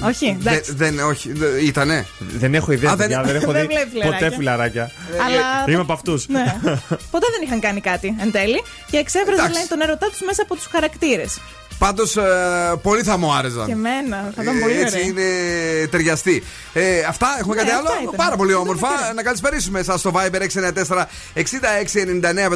Όχι, 0.08 0.36
Δε- 0.40 0.50
εντάξει. 0.50 0.72
Δεν, 0.74 0.98
όχι, 1.00 1.32
δε- 1.32 1.60
ήτανε; 1.60 2.06
Δεν 2.18 2.54
έχω 2.54 2.72
ιδέα, 2.72 2.90
Α, 2.90 2.96
δεν- 2.96 3.06
παιδιά, 3.08 3.22
δεν 3.22 3.36
έχω 3.42 3.52
Δεν 3.58 3.60
δει 3.60 3.66
βλέπει 3.74 3.88
φιλαράκια. 3.90 4.20
ποτέ 4.24 4.36
φιλαράκια. 4.36 4.90
Αλλά- 5.26 5.64
Είμαι 5.72 5.80
από 5.80 5.92
αυτούς. 5.92 6.28
Ναι. 6.28 6.44
Ποτέ 7.10 7.26
δεν 7.30 7.42
είχαν 7.44 7.60
κάνει 7.60 7.80
κάτι 7.80 8.16
εν 8.20 8.30
τέλει 8.32 8.62
και 8.90 8.96
εξέφραζαν 8.96 9.34
Εντάξει. 9.34 9.52
λένε, 9.54 9.66
τον 9.68 9.80
έρωτά 9.80 10.06
τους 10.10 10.20
μέσα 10.20 10.42
από 10.42 10.54
τους 10.54 10.66
χαρακτήρες. 10.66 11.38
Πάντως, 11.78 12.16
πολύ 12.82 13.02
θα 13.02 13.16
μου 13.16 13.32
άρεσαν. 13.32 13.66
Και 13.66 13.72
εμένα. 13.72 14.32
Θα 14.36 14.42
ήταν 14.42 14.58
πολύ 14.60 14.72
Ε, 14.72 14.80
Έτσι 14.80 14.94
ωραία. 14.96 15.06
είναι 15.06 15.86
ταιριαστή. 15.86 16.42
Ε, 16.72 17.00
αυτά 17.08 17.26
έχουμε 17.38 17.54
Ναι, 17.54 17.60
κάτι 17.60 17.72
αυτά 17.74 17.90
άλλο; 17.92 18.00
ήταν. 18.02 18.14
Πάρα 18.16 18.36
πολύ 18.36 18.50
Αυτό 18.52 18.62
όμορφα. 18.62 18.88
ήταν. 19.02 19.14
Να 19.14 19.22
καλησπερίσουμε 19.22 19.78
εσά 19.80 19.96
στο 19.98 20.12
Viber 20.14 20.40
694 20.40 21.06
6699 21.34 22.48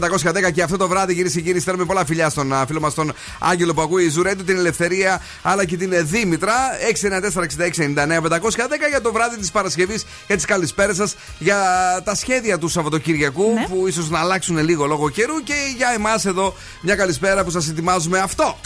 510 0.47 0.53
και 0.53 0.63
αυτό 0.63 0.77
το 0.77 0.89
βράδυ, 0.89 1.15
κυρίε 1.15 1.31
και 1.31 1.41
κύριοι, 1.41 1.61
στέλνουμε 1.61 1.87
πολλά 1.87 2.05
φιλιά 2.05 2.29
στον 2.29 2.53
α, 2.53 2.67
φίλο 2.67 2.81
μας 2.81 2.95
τον 2.95 3.13
Άγγελο 3.39 3.75
που 3.75 3.81
ακούει 3.81 4.09
Ζουρέντου, 4.09 4.45
την 4.45 4.57
Ελευθερία 4.57 5.21
αλλά 5.43 5.65
και 5.65 5.77
την 5.77 5.93
ε, 5.93 6.01
Δήμητρα. 6.03 6.55
694 7.03 7.41
6699 7.77 8.21
510 8.23 8.89
για 8.89 9.01
το 9.03 9.13
βράδυ 9.13 9.37
της 9.39 9.51
Παρασκευής 9.51 10.05
για 10.27 10.37
τις 10.37 10.45
καλησπέρες 10.45 10.97
σας 10.97 11.15
για 11.39 11.59
τα 12.05 12.15
σχέδια 12.15 12.59
του 12.59 12.69
Σαββατοκύριακου 12.69 13.53
Ναι. 13.55 13.67
που 13.69 13.87
ίσως 13.89 14.11
να 14.11 14.19
αλλάξουν 14.19 14.59
λίγο 14.59 14.87
λόγω 14.87 15.11
καιρού 15.11 15.39
και 15.45 15.55
για 15.77 15.89
εμάς 15.95 16.25
εδώ 16.25 16.55
μια 16.81 16.95
καλησπέρα 16.97 17.45
που 17.45 17.51
σας 17.51 17.69
ετοιμάζουμε 17.69 18.19
αυτό. 18.19 18.59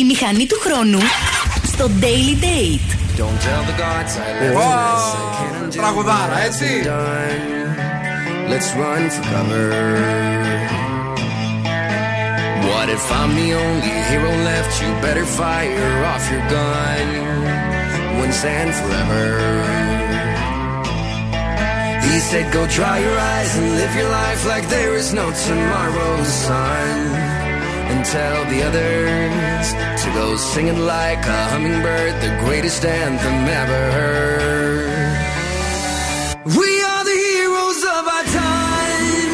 Η 0.00 0.04
μηχανή 0.04 0.46
του 0.46 0.58
χρόνου 0.60 0.98
στο 1.62 1.90
Daily 2.00 2.34
Date. 2.44 2.90
Don't 3.20 3.40
tell 3.46 3.62
the 3.70 3.76
gods 3.84 4.12
I 4.16 4.30
love 4.42 4.54
wow. 4.58 5.68
Τραγουδάρα, 5.76 6.38
έτσι. 6.44 6.66
Let's 8.52 8.70
run 8.82 9.02
for 9.14 9.24
cover. 9.32 9.68
What 12.70 12.88
if 12.96 13.04
I'm 13.20 13.32
the 13.40 13.50
only 13.64 13.94
hero 14.08 14.32
left? 14.48 14.72
You 14.82 14.90
better 15.06 15.26
fire 15.40 15.94
off 16.12 16.24
your 16.32 16.44
gun 16.56 17.06
once 18.22 18.40
and 18.58 18.70
forever. 18.78 19.24
He 22.08 22.16
said, 22.28 22.46
Go 22.56 22.62
dry 22.78 22.96
your 23.06 23.18
eyes 23.34 23.52
and 23.58 23.68
live 23.80 23.92
your 24.00 24.10
life 24.22 24.42
like 24.52 24.64
there 24.76 24.94
is 25.00 25.08
no 25.20 25.26
tomorrow, 25.46 26.12
sun 26.44 27.37
and 27.90 28.04
tell 28.04 28.44
the 28.52 28.62
others 28.68 29.66
to 30.02 30.08
go 30.12 30.36
singing 30.36 30.80
like 30.80 31.24
a 31.26 31.44
hummingbird, 31.50 32.14
the 32.20 32.30
greatest 32.44 32.84
anthem 32.84 33.48
ever 33.62 33.82
heard. 33.98 35.18
We 36.56 36.82
are 36.90 37.04
the 37.04 37.18
heroes 37.28 37.82
of 37.96 38.08
our 38.14 38.24
time, 38.42 39.32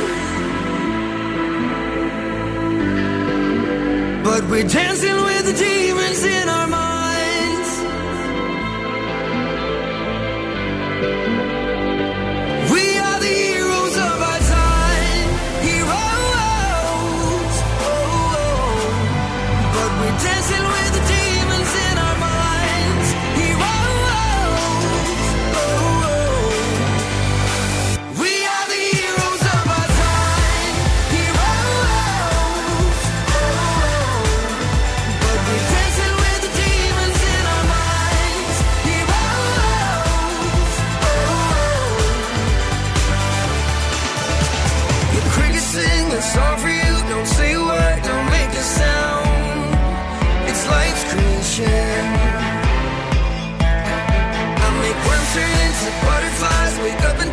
but 4.25 4.43
we're 4.51 4.69
dancing 4.69 5.17
with 5.29 5.45
the 5.47 5.55
demons 5.65 6.25
in 6.25 6.49
our 6.49 6.69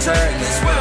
turn 0.03 0.39
this 0.39 0.63
world. 0.63 0.80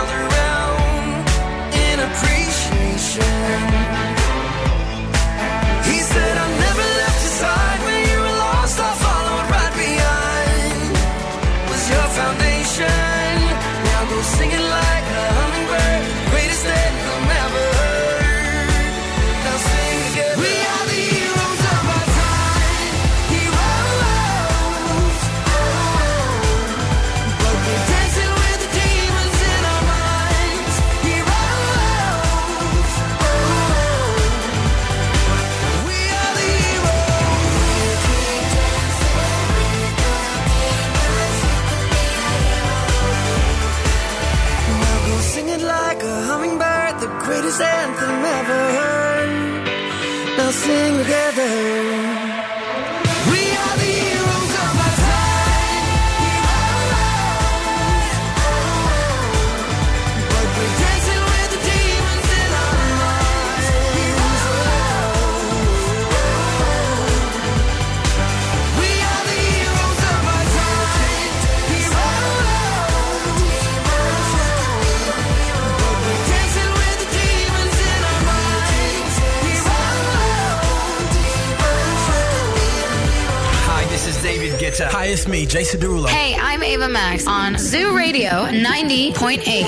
Jason 85.47 85.81
Derulo. 85.81 86.09
Hey, 86.09 86.35
I'm 86.35 86.63
Ava 86.63 86.89
Max 86.89 87.27
on 87.27 87.59
Zoo 87.59 87.97
Radio 87.97 88.47
90.8. 88.51 89.67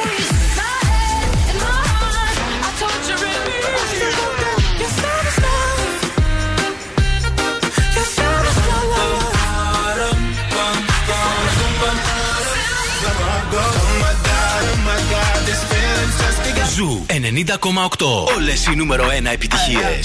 Ζου 16.74 17.06
90,8. 17.08 18.34
Όλε 18.36 18.52
οι 18.72 18.76
νούμερο 18.76 19.04
1 19.04 19.26
επιτυχίε. 19.32 20.00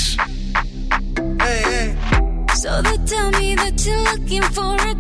So 2.63 2.81
they 2.81 2.97
tell 3.13 3.29
me 3.39 3.49
that 3.61 3.75
you're 3.85 4.03
looking 4.11 4.45
for 4.55 4.73
a 4.91 4.95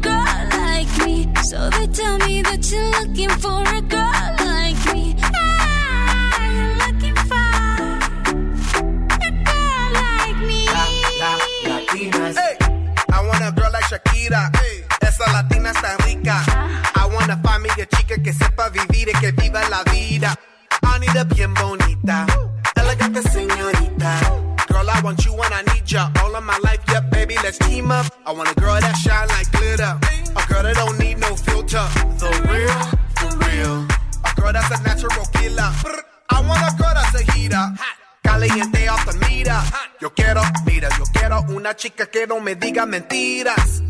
so 1.47 1.69
they 1.69 1.87
tell 1.87 2.17
me 2.27 2.41
that 2.41 2.59
you're 2.69 2.91
looking 2.99 3.29
for 3.39 3.63
a 3.63 3.79
girl 3.79 4.35
like 4.43 4.81
me. 4.93 5.15
Ah, 5.23 6.43
I'm 6.43 6.77
looking 6.83 7.15
for 7.15 7.47
a 9.23 9.31
girl 9.47 9.87
like 9.95 10.39
me. 10.43 10.67
La, 10.67 10.83
la, 11.23 11.31
latinas. 11.71 12.35
Hey, 12.35 12.57
I 13.13 13.25
want 13.25 13.41
a 13.47 13.51
girl 13.55 13.71
like 13.71 13.85
Shakira. 13.85 14.53
Hey. 14.57 14.83
Esa 14.99 15.23
latina 15.31 15.71
está 15.71 15.95
rica. 16.05 16.43
Uh. 16.51 16.99
I 16.99 17.07
want 17.15 17.31
a 17.31 17.37
familia 17.37 17.85
chica 17.95 18.21
que 18.21 18.33
sepa 18.33 18.67
vivir 18.67 19.07
y 19.07 19.13
que 19.17 19.31
viva 19.31 19.61
la 19.69 19.83
vida. 19.85 20.35
I 20.83 20.99
need 20.99 21.15
a 21.15 21.23
bien 21.23 21.53
bonita. 21.53 22.27
Elegante 22.75 23.21
señorita. 23.21 24.19
Girl, 24.67 24.89
I 24.89 24.99
want 25.01 25.23
you 25.23 25.31
when 25.31 25.53
I 25.53 25.61
need 25.73 25.89
ya. 25.89 26.11
All 26.21 26.35
of 26.35 26.43
my 26.43 26.57
life, 26.61 26.83
Yeah, 26.91 26.99
baby, 27.09 27.35
let's 27.41 27.57
team 27.57 27.89
up. 27.89 28.05
I 28.25 28.33
want 28.33 28.51
a 28.51 28.55
girl 28.59 28.77
that 28.81 28.97
shine 28.97 29.29
like 29.29 29.46
que 42.11 42.27
no 42.27 42.39
me 42.39 42.55
diga 42.55 42.85
mentiras. 42.85 43.81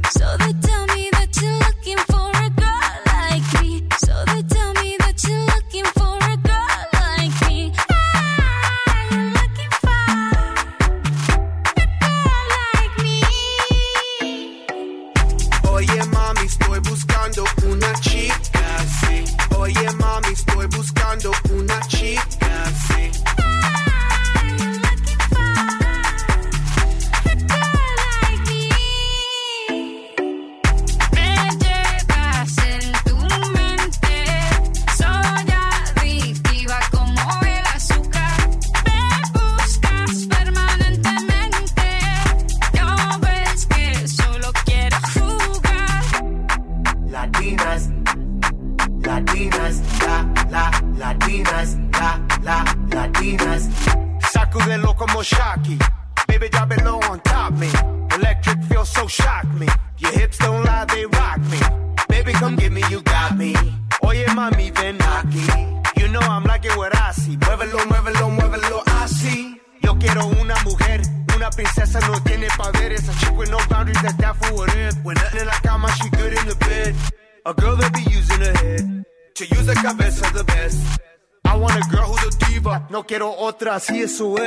Se 83.87 84.01
isso 84.01 84.37
é 84.37 84.46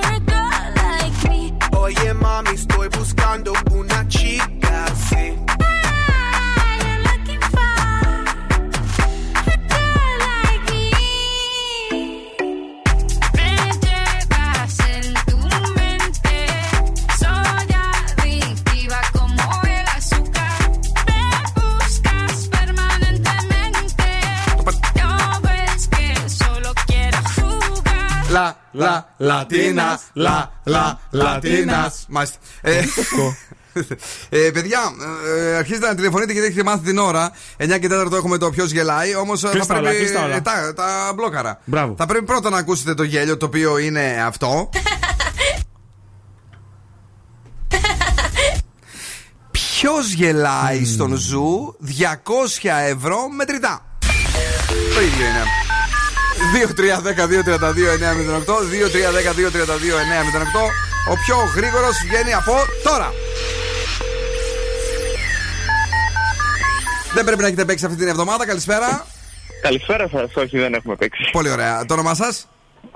Oye 1.99 2.13
mami, 2.13 2.51
estoy 2.51 2.87
buscando 2.87 3.51
una 3.71 4.07
chica 4.07 4.60
jugar. 28.73 29.05
La, 29.17 29.25
la, 29.27 29.35
latinas, 29.37 29.99
la, 30.13 30.37
la, 30.65 30.85
latinas. 31.11 31.91
Μάλιστα. 32.07 32.37
Ε, 32.61 32.83
ε, 34.45 34.49
παιδιά, 34.51 34.79
ε, 35.37 35.55
αρχίζετε 35.55 35.87
να 35.87 35.95
τηλεφωνείτε 35.95 36.31
γιατί 36.31 36.47
έχετε 36.47 36.63
μάθει 36.63 36.83
την 36.83 36.97
ώρα. 36.97 37.31
9 37.57 37.79
και 37.79 37.87
4 37.91 38.11
έχουμε 38.11 38.37
το 38.37 38.49
ποιος 38.49 38.71
γελάει. 38.71 39.15
Όμως 39.15 39.39
θα 39.39 39.49
Κλείστα 39.49 39.73
όλα, 39.73 39.83
πρέπει. 39.83 39.97
κλείστα 39.97 40.23
όλα. 40.25 40.35
ε, 40.35 40.41
τα, 40.41 40.73
τα 40.75 41.11
μπλόκαρα. 41.15 41.59
Μπράβο. 41.65 41.95
Θα 41.97 42.05
πρέπει 42.05 42.25
πρώτα 42.25 42.49
να 42.49 42.57
ακούσετε 42.57 42.93
το 42.93 43.03
γέλιο 43.03 43.37
το 43.37 43.45
οποίο 43.45 43.77
είναι 43.77 44.23
αυτό. 44.25 44.69
Ποιος 49.51 50.11
γελάει 50.13 50.85
στον 50.85 51.15
ζου 51.15 51.75
200 52.63 52.69
ευρώ 52.89 53.29
μετρητά. 53.29 53.85
Το 54.95 55.01
ίδιο 55.01 55.25
είναι. 55.25 55.60
2-3-10-2-32-908 56.53 58.45
2-3-10-2-32-908 58.45 58.53
Ο 61.11 61.13
πιο 61.25 61.37
γρήγορος 61.55 61.95
βγαίνει 62.05 62.33
από 62.33 62.53
τώρα. 62.83 63.13
Δεν 67.13 67.25
πρέπει 67.25 67.41
να 67.41 67.47
έχετε 67.47 67.65
παίξει 67.65 67.85
αυτή 67.85 67.97
την 67.97 68.07
εβδομάδα. 68.07 68.45
Καλησπέρα. 68.45 69.05
Καλησπέρα 69.61 70.07
σας. 70.07 70.35
Όχι, 70.35 70.59
δεν 70.59 70.73
έχουμε 70.73 70.95
παίξει. 70.95 71.29
Πολύ 71.31 71.49
ωραία. 71.49 71.85
Το 71.85 71.93
όνομά 71.93 72.13
σας; 72.13 72.47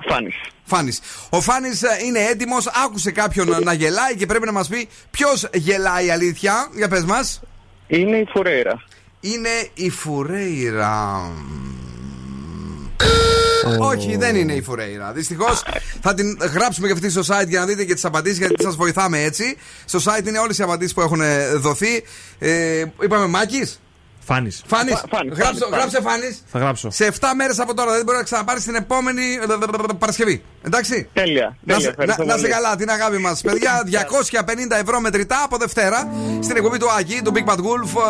Φάνης. 0.08 0.34
Φάνης. 0.64 1.00
Ο 1.30 1.40
Φάνης 1.40 1.82
ε, 1.82 1.88
είναι 2.04 2.18
έτοιμος. 2.18 2.66
Άκουσε 2.84 3.10
κάποιον 3.10 3.62
να 3.62 3.72
γελάει 3.72 4.16
Και 4.16 4.26
πρέπει 4.26 4.46
να 4.46 4.52
μας 4.52 4.68
πει 4.68 4.88
ποιος 5.10 5.48
γελάει 5.52 6.10
αλήθεια. 6.10 6.68
Για 6.74 6.88
πες 6.88 7.04
μας. 7.04 7.40
Είναι 7.86 8.16
η 8.16 8.26
Φουρέιρα. 8.32 8.82
Είναι 9.20 9.68
η 9.74 9.90
Φουρέιρα 9.90 11.20
Όχι, 13.78 14.16
δεν 14.16 14.36
είναι 14.36 14.52
η 14.52 14.62
Φουρέιρα. 14.62 15.12
Δυστυχώς 15.12 15.62
θα 16.02 16.14
την 16.14 16.38
γράψουμε 16.54 16.86
και 16.86 16.92
αυτή 16.92 17.10
στο 17.10 17.20
site 17.20 17.48
για 17.48 17.60
να 17.60 17.66
δείτε 17.66 17.84
και 17.84 17.94
τις 17.94 18.04
απαντήσεις, 18.04 18.38
γιατί 18.38 18.62
σας 18.62 18.76
βοηθάμε 18.76 19.22
έτσι. 19.22 19.56
Στο 19.84 19.98
site 20.04 20.26
είναι 20.26 20.38
όλες 20.38 20.58
οι 20.58 20.62
απαντήσεις 20.62 20.94
που 20.94 21.00
έχουν 21.00 21.20
ε, 21.20 21.46
δοθεί. 21.54 22.04
Ε, 22.38 22.84
είπαμε 23.02 23.26
Μάκης; 23.26 23.80
Φάνης. 24.24 24.62
Φάνης. 24.66 24.94
Φα- 24.94 25.08
Φάνης, 25.16 25.38
Γράψε, 25.38 25.58
Φάνης, 25.60 25.76
γράψε 25.78 26.00
Φάνης. 26.00 26.42
Θα 26.46 26.58
γράψω. 26.58 26.90
Σε 26.90 27.04
7 27.06 27.12
μέρες 27.36 27.58
από 27.58 27.74
τώρα 27.74 27.92
δεν 27.92 28.04
μπορεί 28.04 28.16
να 28.16 28.22
ξαναπάρει 28.24 28.60
την 28.60 28.74
επόμενη 28.74 29.22
ε, 29.34 29.94
Παρασκευή. 29.98 30.42
Εντάξει. 30.62 31.08
Τέλεια. 31.12 31.56
Να, 31.60 31.74
τέλεια, 31.74 31.80
σε- 31.80 31.88
ευχαριστώ 31.88 32.22
να, 32.24 32.28
να 32.32 32.34
σε 32.36 32.40
πολύ. 32.40 32.52
καλά, 32.52 32.76
την 32.76 32.90
αγάπη 32.90 33.18
μας. 33.18 33.40
Παιδιά, 33.40 33.82
250 33.90 34.80
ευρώ 34.80 35.00
μετρητά 35.00 35.42
από 35.44 35.56
Δευτέρα 35.56 36.08
στην 36.42 36.56
εκπομπή 36.56 36.78
του 36.78 36.90
Άκη, 36.98 37.20
του 37.24 37.32
Big 37.34 37.50
Bad 37.52 37.58
Wolf, 37.58 38.02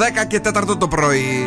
ε, 0.00 0.22
10 0.22 0.26
και 0.28 0.40
4 0.44 0.76
το 0.78 0.88
πρωί. 0.88 1.46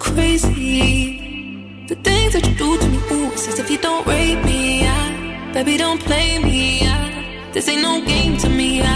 crazy? 0.00 1.84
The 1.86 1.94
things 1.96 2.32
that 2.32 2.44
you 2.48 2.54
do 2.56 2.78
to 2.78 2.88
me, 2.88 2.98
ooh, 3.12 3.32
it's 3.32 3.58
if 3.58 3.70
you 3.70 3.78
don't 3.78 4.04
rape 4.06 4.42
me. 4.44 4.86
I, 4.86 5.52
baby, 5.52 5.76
don't 5.76 6.00
play 6.00 6.38
me. 6.38 6.80
I, 6.82 7.50
this 7.52 7.68
ain't 7.68 7.82
no 7.82 8.00
game 8.04 8.36
to 8.38 8.48
me. 8.48 8.82
I, 8.82 8.92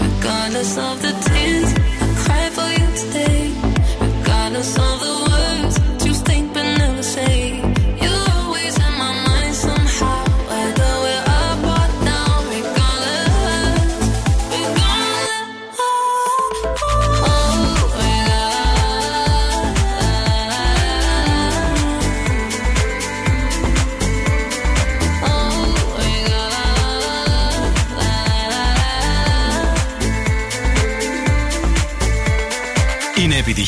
regardless 0.00 0.76
of 0.78 1.02
the 1.02 1.12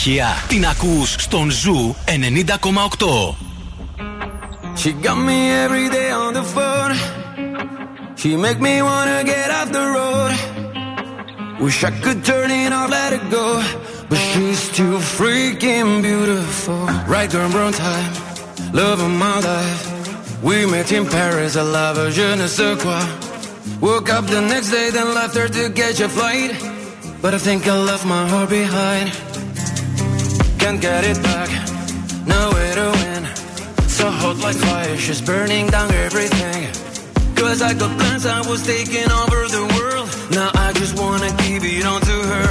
επιτυχία. 0.01 0.43
Την 0.47 0.67
ακούς 0.67 1.15
στον 1.17 1.51
Ζου 1.51 1.95
90,8. 2.05 3.35
She 4.79 4.91
got 5.05 5.17
me 5.27 5.39
every 5.65 5.87
day 5.97 6.09
on 6.23 6.31
the 6.37 6.45
phone. 6.53 6.93
She 8.19 8.29
make 8.45 8.59
me 8.67 8.75
wanna 8.89 9.19
get 9.33 9.49
off 9.57 9.69
the 9.77 9.85
road. 9.97 10.31
Wish 11.63 11.79
I 11.89 11.91
could 12.03 12.19
turn 12.29 12.49
it 12.61 12.71
off, 12.79 12.89
let 12.97 13.11
it 13.17 13.25
go. 13.37 13.47
But 14.09 14.19
she's 14.29 14.61
too 14.77 14.95
freaking 15.17 15.89
beautiful. 16.07 16.81
Right 17.13 17.29
girl, 17.33 17.49
wrong 17.55 17.75
time. 17.87 18.11
Love 18.81 18.99
of 19.07 19.13
my 19.25 19.37
life. 19.51 19.83
We 20.47 20.55
met 20.73 20.89
in 20.97 21.05
Paris, 21.17 21.53
I 21.63 21.65
love 21.77 21.95
her, 22.01 22.09
je 22.17 22.27
ne 22.41 22.47
sais 22.57 22.75
quoi. 22.83 23.01
Woke 23.87 24.09
up 24.17 24.25
the 24.35 24.41
next 24.53 24.69
day, 24.77 24.87
then 24.95 25.07
left 25.19 25.35
her 25.39 25.49
to 25.57 25.63
catch 25.79 25.99
a 26.07 26.09
flight. 26.17 26.51
But 27.21 27.31
I 27.37 27.39
think 27.47 27.61
I 27.73 27.75
left 27.89 28.05
my 28.15 28.23
heart 28.31 28.49
behind. 28.61 29.20
Can't 30.62 30.80
get 30.80 31.04
it 31.04 31.20
back, 31.24 31.50
nowhere 32.24 32.74
to 32.76 32.88
win. 32.98 33.22
So 33.88 34.08
hot 34.08 34.36
like 34.38 34.54
fire, 34.54 34.96
she's 34.96 35.20
burning 35.20 35.66
down 35.66 35.90
everything. 35.90 36.62
Cause 37.34 37.60
I 37.62 37.74
got 37.74 37.90
plans, 37.98 38.26
I 38.26 38.40
was 38.48 38.64
taking 38.64 39.10
over 39.20 39.40
the 39.56 39.64
world. 39.76 40.06
Now 40.30 40.50
I 40.54 40.72
just 40.74 40.96
wanna 40.96 41.30
give 41.42 41.64
it 41.64 41.84
on 41.84 42.00
to 42.00 42.16
her. 42.32 42.50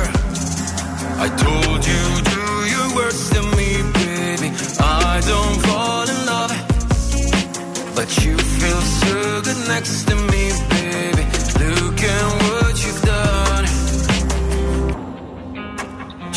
I 1.24 1.28
told 1.46 1.82
you, 1.92 2.04
do 2.36 2.44
your 2.76 2.88
worst 2.98 3.34
to 3.34 3.42
me, 3.58 3.70
baby. 4.04 4.50
I 4.80 5.22
don't 5.32 5.60
fall 5.68 6.04
in 6.14 6.20
love. 6.32 6.52
But 7.96 8.10
you 8.24 8.36
feel 8.38 8.82
so 9.02 9.42
good 9.48 9.62
next 9.70 10.04
to 10.10 10.16
me, 10.32 10.44
baby. 10.76 11.24
Look 11.64 12.04
at 12.04 12.44
what 12.44 12.61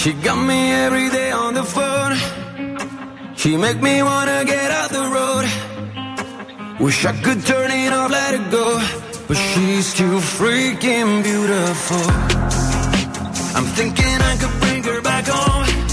She 0.05 0.13
got 0.13 0.37
me 0.37 0.71
every 0.71 1.09
day 1.09 1.31
on 1.31 1.55
the 1.55 1.65
phone. 1.65 2.15
She 3.37 3.57
make 3.57 3.81
me 3.81 4.03
wanna 4.03 4.45
get 4.45 4.71
out 4.71 4.91
the 4.91 5.07
road. 5.17 5.47
Wish 6.79 7.07
I 7.07 7.13
could 7.23 7.41
turn 7.47 7.71
it 7.71 7.91
off, 7.91 8.11
let 8.11 8.35
it 8.35 8.51
go. 8.51 8.67
But 9.27 9.39
she's 9.39 9.95
too 9.95 10.19
freaking 10.37 11.23
beautiful. 11.23 12.05
I'm 13.57 13.65
thinking 13.79 14.17
I 14.31 14.37
could 14.37 14.61
bring 14.61 14.83
her 14.85 15.01
back 15.01 15.27
home. 15.27 15.84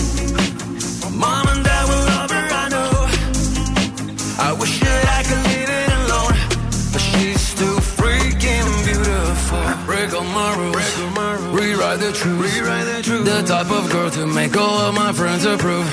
Rewrite 12.41 12.87
the 12.91 13.03
truth. 13.03 13.25
The 13.25 13.41
type 13.43 13.69
of 13.69 13.91
girl 13.91 14.09
to 14.09 14.25
make 14.25 14.57
all 14.57 14.77
of 14.87 14.95
my 14.95 15.13
friends 15.13 15.45
approve. 15.45 15.85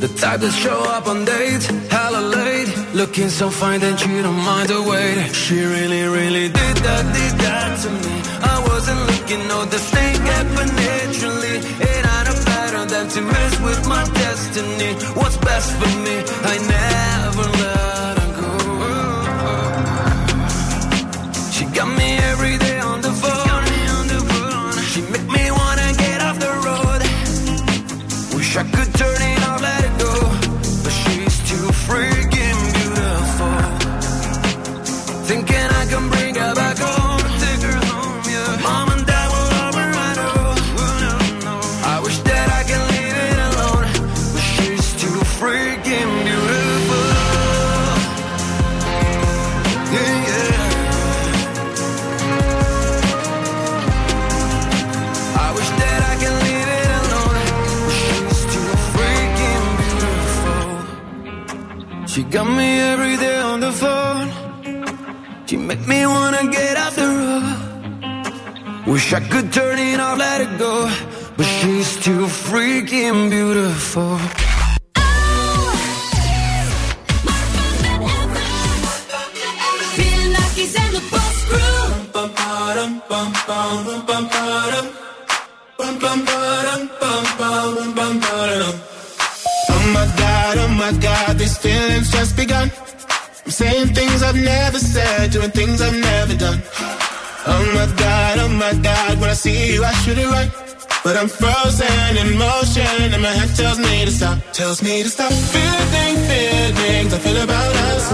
The 0.00 0.08
type 0.08 0.40
that 0.40 0.52
show 0.52 0.80
up 0.96 1.06
on 1.06 1.26
dates, 1.26 1.66
hella 1.92 2.22
late. 2.36 2.68
Looking 2.94 3.28
so 3.28 3.50
fine 3.50 3.80
that 3.80 4.00
you 4.06 4.22
don't 4.22 4.42
mind 4.50 4.70
the 4.70 4.80
wait. 4.80 5.34
She 5.34 5.56
really, 5.60 6.02
really 6.04 6.48
did 6.48 6.76
that, 6.86 7.04
did 7.18 7.34
that 7.44 7.70
to 7.82 7.90
me. 7.90 8.14
I 8.52 8.56
wasn't 8.68 9.00
looking, 9.10 9.42
no, 9.48 9.66
the 9.66 9.78
thing 9.92 10.16
happened 10.34 10.72
naturally. 10.76 11.56
It 11.90 12.02
ain't 12.14 12.28
a 12.32 12.36
pattern 12.48 12.88
than 12.88 13.06
to 13.14 13.20
mess 13.20 13.60
with 13.60 13.80
my 13.86 14.04
destiny. 14.22 14.92
What's 15.20 15.36
best 15.36 15.68
for 15.78 15.92
me? 16.04 16.16
I 16.52 16.54
never 16.72 17.44
let 17.60 17.85
me 65.86 66.06
wanna 66.06 66.50
get 66.50 66.76
off 66.76 66.96
the 66.96 67.06
road. 67.20 68.86
Wish 68.86 69.12
I 69.12 69.20
could 69.20 69.52
turn 69.52 69.78
it 69.78 70.00
off, 70.00 70.18
let 70.18 70.40
it 70.40 70.58
go. 70.58 70.90
But 71.36 71.46
she's 71.46 71.96
too 72.04 72.26
freaking 72.26 73.30
beautiful. 73.30 74.18
Oh 89.68 89.92
my 89.92 90.06
god, 90.16 90.58
oh 90.58 90.68
my 90.68 90.92
god, 91.00 91.38
these 91.38 91.58
feelings 91.58 92.10
just 92.10 92.36
begun. 92.36 92.70
Saying 93.56 93.94
things 93.94 94.22
I've 94.22 94.36
never 94.36 94.78
said, 94.78 95.30
doing 95.30 95.50
things 95.50 95.80
I've 95.80 95.96
never 95.96 96.34
done. 96.36 96.60
Oh 97.46 97.64
my 97.72 97.88
god, 97.96 98.38
oh 98.44 98.52
my 98.52 98.74
god, 98.84 99.18
when 99.18 99.30
I 99.30 99.32
see 99.32 99.72
you, 99.72 99.82
I 99.82 99.92
should 100.04 100.18
it 100.18 100.28
right. 100.28 100.52
But 101.02 101.16
I'm 101.16 101.26
frozen 101.26 102.12
in 102.20 102.36
motion, 102.36 103.14
and 103.14 103.22
my 103.22 103.32
head 103.32 103.48
tells 103.56 103.78
me 103.78 104.04
to 104.04 104.10
stop, 104.10 104.36
tells 104.52 104.82
me 104.82 105.02
to 105.04 105.08
stop. 105.08 105.32
Feeling 105.32 106.16
feelings 106.28 107.14
I 107.16 107.18
feel 107.24 107.40
about 107.48 107.72
us. 107.88 108.04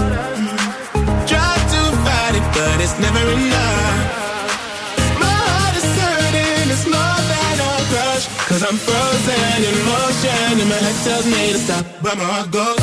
Try 1.27 1.53
to 1.73 1.81
fight 2.07 2.35
it, 2.39 2.45
but 2.55 2.77
it's 2.79 2.95
never 3.03 3.23
enough. 3.35 3.99
My 5.19 5.27
heart 5.27 5.75
is 5.75 5.89
hurting, 5.91 6.71
it's 6.71 6.87
more 6.87 7.19
than 7.31 7.55
a 7.67 7.71
crush. 7.91 8.25
Cause 8.47 8.63
I'm 8.63 8.79
frozen 8.79 9.59
in 9.59 9.75
motion, 9.91 10.63
and 10.63 10.69
my 10.71 10.79
head 10.87 10.97
tells 11.03 11.25
me 11.27 11.51
to 11.51 11.59
stop, 11.67 11.83
but 12.01 12.15
my 12.15 12.23
heart 12.31 12.49
goes. 12.49 12.82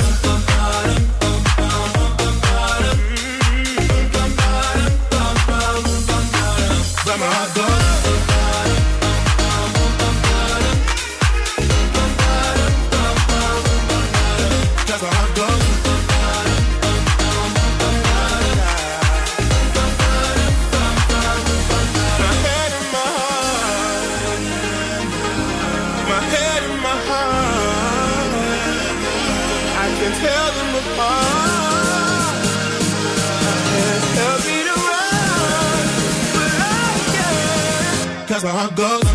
that's 38.41 38.57
how 38.57 38.67
it 38.67 38.75
goes. 38.75 39.10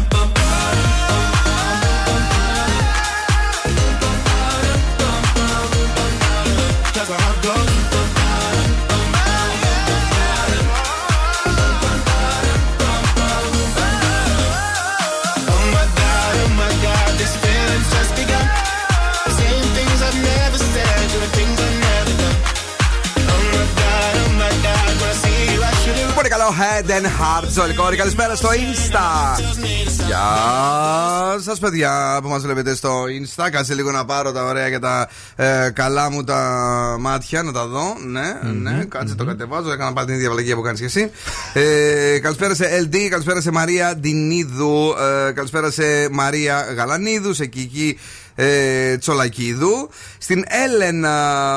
Head 26.58 26.90
and 26.90 27.04
Heart, 27.04 27.48
Ζόλι 27.48 27.74
Κόρη. 27.74 27.96
Καλησπέρα 27.96 28.34
στο 28.34 28.48
Insta. 28.48 29.40
Γεια 30.06 30.26
σας, 31.40 31.58
παιδιά 31.58 32.18
που 32.22 32.28
μας 32.28 32.42
βλέπετε 32.42 32.74
στο 32.74 33.04
Insta. 33.04 33.48
Κάτσε 33.50 33.74
λίγο 33.74 33.90
να 33.90 34.04
πάρω 34.04 34.32
τα 34.32 34.44
ωραία 34.44 34.70
και 34.70 34.78
τα 34.78 35.08
ε, 35.36 35.70
καλά 35.74 36.10
μου 36.10 36.24
τα 36.24 36.40
μάτια 37.00 37.42
να 37.42 37.52
τα 37.52 37.66
δω. 37.66 37.96
Ναι, 38.06 38.38
ναι, 38.70 38.84
κάτσε 38.84 39.14
το 39.14 39.24
κατεβάζω. 39.24 39.72
Έκανα 39.72 39.92
πάλι 39.92 40.06
την 40.06 40.14
ίδια 40.14 40.30
βλαγία 40.30 40.54
που 40.54 40.62
κάνεις 40.62 40.80
και 40.80 40.86
εσύ. 40.86 41.10
Ε, 41.52 42.18
καλησπέρα 42.18 42.54
σε 42.54 42.64
LD, 42.82 42.96
καλησπέρα 43.10 43.40
σε 43.40 43.50
Μαρία 43.50 43.96
Ντινίδου, 43.96 44.94
ε, 45.28 45.32
καλησπέρα 45.32 45.70
σε 45.70 46.08
Μαρία 46.10 46.66
Γαλανίδου, 46.76 47.34
σε 47.34 47.46
Κική 47.46 47.98
ε, 48.36 48.96
Τσολακίδου. 48.96 49.88
Στην 50.18 50.44
Έλενα 50.64 51.14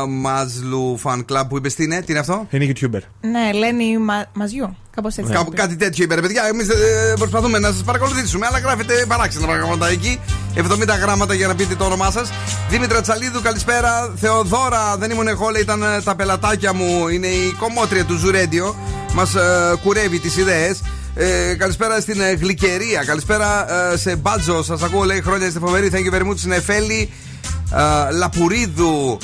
Μάζλου 0.07 0.99
Fan 1.03 1.19
Club 1.31 1.43
που 1.49 1.57
είπες 1.57 1.75
τι 1.75 1.83
είναι, 1.83 1.99
τι 1.99 2.05
είναι 2.11 2.19
αυτό; 2.19 2.47
Είναι 2.49 2.71
YouTuber. 2.73 2.99
Ναι, 3.21 3.49
Ελένη 3.53 3.97
Μα... 3.97 4.25
Μαζιού. 4.33 4.77
Κάπως 4.95 5.17
έτσι. 5.17 5.31
Κάπου 5.33 5.51
κάτι 5.55 5.75
τέτοιο 5.75 6.03
είπε, 6.03 6.15
ρε 6.15 6.21
παιδιά. 6.21 6.43
Εμείς 6.47 6.67
προσπαθούμε 7.17 7.59
να 7.59 7.67
σας 7.67 7.83
παρακολουθήσουμε, 7.83 8.45
αλλά 8.45 8.59
γράφετε 8.59 9.05
παράξενα 9.07 9.45
πράγματα 9.45 9.87
εκεί. 9.87 10.19
70 10.55 10.63
γράμματα 11.01 11.33
για 11.33 11.47
να 11.47 11.55
πείτε 11.55 11.75
το 11.75 11.85
όνομά 11.85 12.11
σας. 12.11 12.29
Δήμητρα 12.69 13.01
Τσαλίδου, 13.01 13.41
καλησπέρα. 13.41 14.13
Θεοδώρα, 14.15 14.97
δεν 14.97 15.11
ήμουν 15.11 15.27
εγώ, 15.27 15.49
λέει, 15.49 15.61
ήταν 15.61 15.83
ε, 15.83 16.01
τα 16.01 16.15
πελατάκια 16.15 16.73
μου. 16.73 17.07
Είναι 17.07 17.27
η 17.27 17.55
κομμότρια 17.59 18.05
του 18.05 18.17
Ζουρέντιο. 18.17 18.75
Μας 19.13 19.35
κουρεύει 19.83 20.19
τις 20.19 20.37
ιδέες. 20.37 20.81
Ε, 21.15 21.55
καλησπέρα 21.57 21.99
στην 21.99 22.21
ε, 22.21 22.31
Γλυκερία. 22.33 23.03
Καλησπέρα 23.05 23.73
ε, 23.91 23.97
σε 23.97 24.15
Μπάτζο. 24.15 24.63
Σας 24.63 24.81
ακούω, 24.83 25.03
λέει, 25.03 25.21
χρόνια 25.21 25.47
είστε 25.47 25.59
φοβεροί. 25.59 25.91
Thank 25.93 26.13
you 26.13 26.17
very 26.17 26.27
much. 26.29 26.37
Στην 26.37 26.51
Εφέλη 26.51 27.09
ε, 27.75 28.11
Λαπουρίδου. 28.11 29.17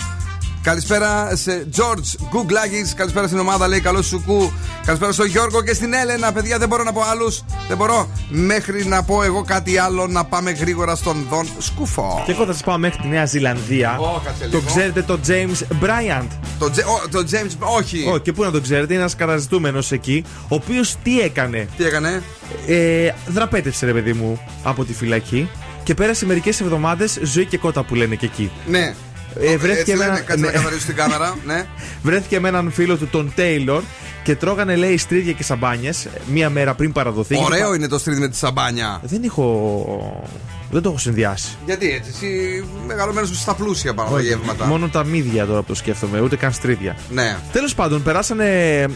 Καλησπέρα 0.65 1.35
σε 1.35 1.67
George 1.75 2.27
Γκουγκλάκη. 2.29 2.93
Καλησπέρα 2.95 3.27
στην 3.27 3.39
ομάδα, 3.39 3.67
λέει 3.67 3.79
καλό 3.81 4.01
σουκού. 4.01 4.51
Καλησπέρα 4.85 5.11
στον 5.11 5.25
Γιώργο 5.25 5.63
και 5.63 5.73
στην 5.73 5.93
Έλενα. 5.93 6.31
Παιδιά, 6.31 6.57
δεν 6.57 6.67
μπορώ 6.67 6.83
να 6.83 6.93
πω 6.93 7.01
άλλους. 7.01 7.43
Δεν 7.67 7.77
μπορώ. 7.77 8.09
Μέχρι 8.29 8.85
να 8.85 9.03
πω 9.03 9.23
εγώ 9.23 9.43
κάτι 9.43 9.77
άλλο, 9.77 10.07
να 10.07 10.23
πάμε 10.25 10.51
γρήγορα 10.51 10.95
στον 10.95 11.25
Δον 11.29 11.47
Σκούφο. 11.57 12.23
Και 12.25 12.31
εγώ 12.31 12.45
θα 12.45 12.51
σας 12.53 12.63
πάω 12.63 12.77
μέχρι 12.77 13.01
τη 13.01 13.07
Νέα 13.07 13.25
Ζηλανδία. 13.25 13.97
Ω, 13.99 14.21
κάτσε 14.25 14.43
το 14.43 14.57
λίγο. 14.57 14.63
ξέρετε 14.65 15.01
το 15.01 15.19
James 15.27 15.83
Bryant. 15.83 16.27
Το, 16.59 16.69
Τζε- 16.69 16.85
ο- 16.87 17.09
το 17.11 17.25
James, 17.31 17.67
όχι. 17.77 18.09
Ω, 18.13 18.17
και 18.17 18.31
πού 18.31 18.43
να 18.43 18.51
το 18.51 18.61
ξέρετε, 18.61 18.93
είναι 18.93 19.01
ένας 19.01 19.15
καταζητούμενος 19.15 19.91
εκεί, 19.91 20.23
ο 20.41 20.55
οποίος 20.55 20.95
τι 21.03 21.19
έκανε; 21.21 21.67
Τι 21.77 21.85
έκανε; 21.85 22.23
Ε, 22.67 23.11
δραπέτευσε, 23.27 23.85
ρε 23.85 23.93
παιδί 23.93 24.13
μου, 24.13 24.39
από 24.63 24.85
τη 24.85 24.93
φυλακή 24.93 25.49
και 25.83 25.93
πέρασε 25.93 26.25
μερικές 26.25 26.61
εβδομάδες 26.61 27.19
ζωή 27.21 27.45
και 27.45 27.57
κότα 27.57 27.83
που 27.83 27.95
λένε 27.95 28.15
και 28.15 28.25
εκεί. 28.25 28.51
Ναι. 28.67 28.95
Ε, 29.39 29.57
βρέθηκε 29.57 29.79
Έτσι 29.79 29.91
με 29.91 29.97
λένε, 29.97 30.11
ένα- 30.11 30.19
Κάτσε 30.19 30.43
να 30.45 30.51
ναι. 30.51 30.57
καθαρίσω 30.57 30.85
την 30.85 30.95
κάμερα. 30.95 31.37
Ναι. 31.45 31.65
Βρέθηκε 32.03 32.39
με 32.39 32.47
έναν 32.47 32.71
φίλο 32.71 32.97
του, 32.97 33.07
τον 33.07 33.31
Τέιλορ, 33.35 33.83
και 34.25 34.35
τρώγανε, 34.35 34.75
λέει, 34.75 34.97
στρίδια 34.97 35.31
και 35.33 35.43
σαμπάνιες 35.43 36.07
μία 36.31 36.49
μέρα 36.49 36.73
πριν 36.73 36.91
παραδοθεί. 36.91 37.37
Ωραίο 37.43 37.69
Και- 37.69 37.75
είναι 37.77 37.87
το 37.87 37.97
στρίδι 37.99 38.19
με 38.19 38.27
τη 38.27 38.35
σαμπάνια. 38.37 38.99
Δεν 39.03 39.23
έχω. 39.23 40.23
Δεν 40.71 40.81
το 40.81 40.89
έχω 40.89 40.97
συνδυάσει. 40.97 41.47
Γιατί 41.65 41.91
έτσι, 41.91 42.11
εσύ 42.13 42.63
μεγαλωμένος 42.87 43.39
στα 43.41 43.53
πλούσια 43.55 43.93
πάνω 43.93 44.09
τα 44.09 44.15
Όχι, 44.15 44.25
γεύματα. 44.25 44.65
Μόνο 44.65 44.87
τα 44.87 45.03
μύδια 45.03 45.45
τώρα 45.45 45.59
που 45.59 45.65
το 45.67 45.75
σκέφτομαι, 45.75 46.19
ούτε 46.21 46.35
καν 46.35 46.51
στρίδια. 46.53 46.95
Ναι. 47.09 47.37
Τέλος 47.51 47.75
πάντων, 47.75 48.03
περάσανε 48.03 48.45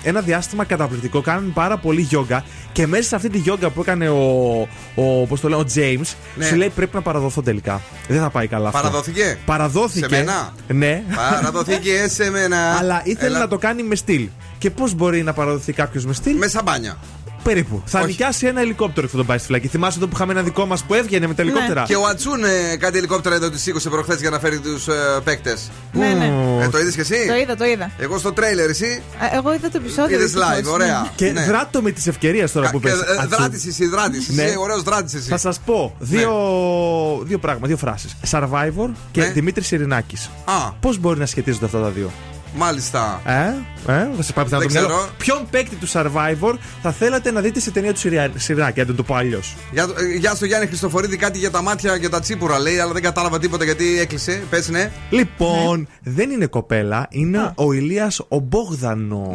ένα 0.04 0.22
διάστημα 0.22 0.64
καταπληκτικό, 0.66 1.22
κάνανε 1.22 1.52
πάρα 1.54 1.78
πολύ 1.78 2.02
γιόγκα 2.02 2.44
και 2.72 2.88
μέσα 2.88 3.04
σε 3.04 3.16
αυτή 3.16 3.30
τη 3.30 3.38
γιόγκα 3.38 3.70
που 3.70 3.82
έκανε 3.82 4.10
ο, 4.10 4.60
ο, 4.96 5.26
πώς 5.28 5.40
το 5.40 5.50
λέω, 5.50 5.60
ο 5.60 5.66
James, 5.76 6.14
Ναι. 6.36 6.46
σου 6.46 6.56
λέει 6.56 6.70
πρέπει 6.76 6.96
να 6.96 7.02
παραδοθώ 7.02 7.42
τελικά. 7.42 7.82
Δεν 8.08 8.20
θα 8.22 8.30
πάει 8.30 8.48
καλά 8.48 8.68
αυτό. 8.68 8.80
Παραδόθηκε; 8.82 9.38
Παραδόθηκε. 9.46 10.00
Σε 10.00 10.10
μένα; 10.10 10.54
Ναι. 10.68 11.04
Παραδοθήκε 11.16 12.08
σε 12.10 12.30
μένα. 12.30 12.58
Αλλά 12.80 13.02
ήθελε 13.04 13.28
Έλα. 13.30 13.40
να 13.40 13.48
το 13.48 13.58
κάνει 13.58 13.84
με 13.84 13.96
στυλ. 13.96 14.28
Και 14.60 14.70
πώς 14.72 14.94
μπορεί 14.94 15.24
να 15.24 15.34
παραδοθεί 15.34 15.74
κάποιος 15.74 16.06
με 16.06 16.14
στυλ; 16.14 16.38
Με 16.38 16.48
σαμπάνια. 16.48 16.98
Περίπου. 17.44 17.82
Θα 17.86 18.00
Όχι. 18.00 18.08
νοικιάσει 18.08 18.48
ένα 18.48 18.62
ελικόπτερο 18.62 19.06
και 19.06 19.12
θα 19.12 19.18
τον 19.18 19.26
πάει 19.26 19.38
στη 19.38 19.46
φυλακή. 19.46 19.68
Θυμάσαι 19.68 19.98
εδώ 19.98 20.08
που 20.08 20.12
είχαμε 20.16 20.32
ένα 20.34 20.42
δικό 20.42 20.66
μας 20.66 20.84
που 20.84 20.94
έβγαινε 20.94 21.28
με 21.28 21.34
τα 21.34 21.42
ελικόπτερα; 21.42 21.84
Και 21.88 21.96
ο 21.96 22.06
Ατσούν 22.06 22.44
ε, 22.44 22.76
κάτι 22.80 22.98
ελικόπτερα 22.98 23.36
εδώ 23.36 23.50
τη 23.50 23.60
σήκωσε 23.60 23.90
προχθές 23.90 24.20
για 24.20 24.30
να 24.30 24.40
φέρει 24.40 24.60
τους 24.60 24.88
ε, 24.88 24.94
παίκτες. 25.24 25.70
Ναι, 25.92 26.08
ναι. 26.14 26.26
Ε, 26.64 26.68
το 26.68 26.80
είδες 26.80 26.96
και 26.96 27.02
εσύ; 27.02 27.28
Το 27.28 27.36
είδα, 27.36 27.56
το 27.56 27.66
είδα. 27.66 27.92
Εγώ 27.98 28.18
στο 28.18 28.34
τρέιλερ, 28.34 28.70
εσύ; 28.70 29.02
Α, 29.24 29.26
Εγώ 29.36 29.54
είδα 29.54 29.70
το 29.70 29.78
επεισόδιο. 29.84 30.18
Είδες 30.18 30.32
δυστυχώς, 30.32 30.58
live, 30.60 30.64
ναι. 30.64 30.70
ωραία. 30.70 31.08
Και 31.16 31.32
Ναι. 31.32 31.44
δράτω 31.46 31.82
με 31.82 31.92
τη 31.92 32.10
ευκαιρία 32.10 32.50
τώρα 32.50 32.70
που 32.70 32.80
Και, 32.80 32.90
πες. 32.90 33.00
ε, 33.00 33.12
Ατσούν. 33.12 33.28
Δράτης 33.30 33.66
εσύ, 33.66 33.88
δράτης. 33.88 34.30
Ναι. 34.30 34.44
Εσύ, 34.44 34.56
ωραίος 34.60 34.82
δράτης 34.82 35.14
εσύ. 35.14 35.30
Θα 35.30 35.38
σας 35.38 35.60
πω 35.66 35.96
δύο, 36.00 36.32
δύο 37.24 37.38
πράγματα, 37.40 37.68
δύο 37.68 37.78
φράσεις. 37.78 38.16
Survivor 38.32 38.90
και 39.12 39.22
Ναι. 39.22 39.28
Δημήτρης 39.28 39.72
Ειρηνάκης. 39.72 40.30
Α, 40.46 40.72
Πώς 40.80 40.98
μπορεί 40.98 41.20
να 41.20 41.26
σχετίζονται 41.26 41.66
αυτά 41.66 41.82
τα 41.82 41.90
δύο; 41.90 42.12
μάλιστα. 42.56 43.22
Ε, 43.26 43.54
ε, 43.88 44.08
θα 44.16 44.24
σε 44.24 44.34
πάει 44.34 44.44
πιθανό 44.46 44.62
Δεν 44.62 44.74
το 44.74 44.80
μυαλό. 44.80 44.88
ξέρω. 44.88 45.10
Ποιον 45.18 45.48
παίκτη 45.52 45.76
του 45.76 45.88
Survivor 45.90 46.54
θα 46.82 46.92
θέλατε 46.92 47.32
να 47.32 47.42
δείτε 47.42 47.60
σε 47.60 47.72
ταινία 47.72 47.94
του 47.94 48.00
Σιριά- 48.00 48.32
Σιρινάκη, 48.36 48.80
αν 48.80 48.86
δεν 48.86 48.96
το 48.96 49.04
πω 49.04 49.16
αλλιώς; 49.16 49.56
Γεια, 49.72 49.84
ε, 50.14 50.18
γεια 50.18 50.36
στο 50.36 50.46
Γιάννη 50.46 50.68
Χριστοφορίδη, 50.68 51.18
κάτι 51.18 51.38
για 51.40 51.52
τα 51.52 51.62
μάτια 51.62 51.98
και 51.98 52.10
τα 52.10 52.20
τσίπουρα 52.20 52.60
λέει, 52.60 52.80
αλλά 52.80 52.92
δεν 52.94 53.02
κατάλαβα 53.02 53.40
τίποτα 53.40 53.64
γιατί 53.64 54.00
έκλεισε. 54.00 54.44
Πες 54.50 54.70
ναι. 54.70 54.92
Λοιπόν, 55.10 55.88
δεν 56.04 56.30
είναι 56.30 56.46
κοπέλα, 56.46 57.08
είναι 57.10 57.52
ο 57.56 57.72
Ηλίας 57.74 58.20
ο 58.28 58.40
Μπόγδανος. 58.40 59.28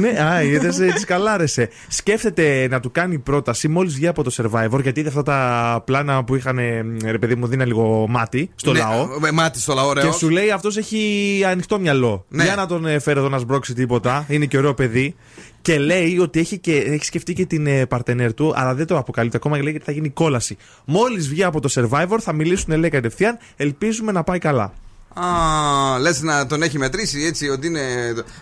ναι, 0.00 0.08
α, 0.22 0.42
είδες, 0.42 0.76
τη 0.76 1.04
καλάρεσε. 1.06 1.68
Σκέφτεται 1.88 2.66
να 2.70 2.80
του 2.80 2.90
κάνει 2.90 3.18
πρόταση 3.18 3.68
μόλις 3.68 3.94
βγει 3.94 4.06
από 4.06 4.22
το 4.22 4.30
survivor, 4.36 4.80
γιατί 4.82 5.00
είδε 5.00 5.08
αυτά 5.08 5.22
τα 5.22 5.82
πλάνα 5.86 6.24
που 6.24 6.34
είχαν, 6.36 6.58
ε, 6.58 6.84
ρε 7.04 7.18
παιδί 7.18 7.34
μου, 7.34 7.46
δίνει 7.46 7.64
λίγο 7.66 8.06
μάτι 8.08 8.50
στο 8.54 8.72
Ναι, 8.72 8.78
λαό. 8.78 9.08
Με 9.20 9.30
μάτι 9.30 9.60
στο 9.60 9.74
λαό, 9.74 9.86
ωραίο. 9.88 10.04
Και 10.04 10.12
σου 10.12 10.28
λέει 10.30 10.50
αυτός 10.50 10.76
έχει 10.76 11.42
ανοιχτό 11.46 11.78
μυαλό. 11.78 12.24
Ναι. 12.28 12.44
Για 12.44 12.54
να 12.54 12.66
τον 12.66 12.86
ε, 12.86 12.98
φέρω 13.12 13.24
εδώ 13.24 13.34
να 13.34 13.38
σμπρώξει 13.38 13.74
τίποτα. 13.74 14.24
Είναι 14.28 14.46
και 14.46 14.58
ωραίο 14.58 14.74
παιδί. 14.74 15.16
Και 15.62 15.78
λέει 15.78 16.18
ότι 16.18 16.40
έχει, 16.40 16.58
και, 16.58 16.76
έχει 16.76 17.04
σκεφτεί 17.04 17.32
και 17.32 17.46
την 17.46 17.66
ε, 17.66 17.86
παρτενέρ 17.86 18.34
του, 18.34 18.52
αλλά 18.56 18.74
δεν 18.74 18.86
το 18.86 18.98
αποκαλύπτει 18.98 19.36
ακόμα 19.36 19.56
και 19.56 19.62
λέει 19.62 19.74
ότι 19.74 19.84
θα 19.84 19.92
γίνει 19.92 20.08
κόλαση. 20.08 20.56
Μόλις 20.84 21.28
βγει 21.28 21.44
από 21.44 21.60
το 21.60 21.68
survivor 21.72 22.16
θα 22.20 22.32
μιλήσουν 22.32 22.78
λέει 22.78 22.90
κατευθείαν. 22.90 23.38
Ελπίζουμε 23.56 24.12
να 24.12 24.24
πάει 24.24 24.38
καλά. 24.38 24.72
Α, 25.14 25.98
λες 25.98 26.22
να 26.22 26.46
τον 26.46 26.62
έχει 26.62 26.78
μετρήσει 26.78 27.24
έτσι, 27.24 27.48
ότι 27.48 27.66
είναι. 27.66 27.80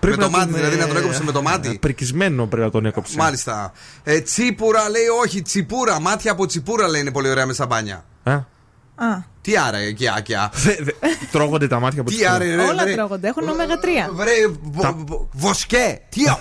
με 0.03 0.11
το 0.11 0.17
να 0.17 0.29
μάτι, 0.29 0.53
τον, 0.53 0.55
δηλαδή 0.55 0.77
να 0.77 0.87
τον 0.87 0.97
ε, 0.97 0.99
έκοψε 0.99 1.25
με 1.25 1.33
το 1.33 1.43
μάτι. 1.43 1.79
Πρικισμένο 1.81 2.47
πρέπει 2.47 2.65
να 2.65 2.71
τον 2.71 2.87
έκοψε. 2.87 3.17
Μάλιστα. 3.17 3.73
Ε, 4.03 4.21
τσίπουρα 4.21 4.91
λέει 4.91 5.07
όχι, 5.25 5.43
τσιπούρα. 5.43 6.01
Μάτια 6.01 6.33
από 6.33 6.47
τσιπούρα 6.47 6.89
λέει 6.89 7.01
είναι 7.01 7.13
πολύ 7.13 7.31
ωραία 7.31 7.47
με 7.47 7.53
σαμπάνια. 7.53 8.05
Α. 8.23 8.33
Α, 8.33 9.25
Τι 9.43 9.57
άρα, 9.57 9.91
κιάκια. 9.93 10.53
Τρώγονται 11.33 11.67
τα 11.69 11.81
μάτια 11.81 12.01
από 12.01 12.11
Τι 12.11 12.17
τις 12.17 12.27
άρε, 12.27 12.45
ρε, 12.55 12.63
όλα 12.63 12.83
βρε. 12.83 12.93
τρώγονται. 12.95 13.29
Έχουν 13.29 13.49
ωμέγα 13.49 13.75
3. 14.11 14.15
Βρε, 14.15 14.31
βο- 14.63 15.05
βο- 15.07 15.29
βοσκέ. 15.33 16.01
Τι 16.09 16.25
α, 16.27 16.39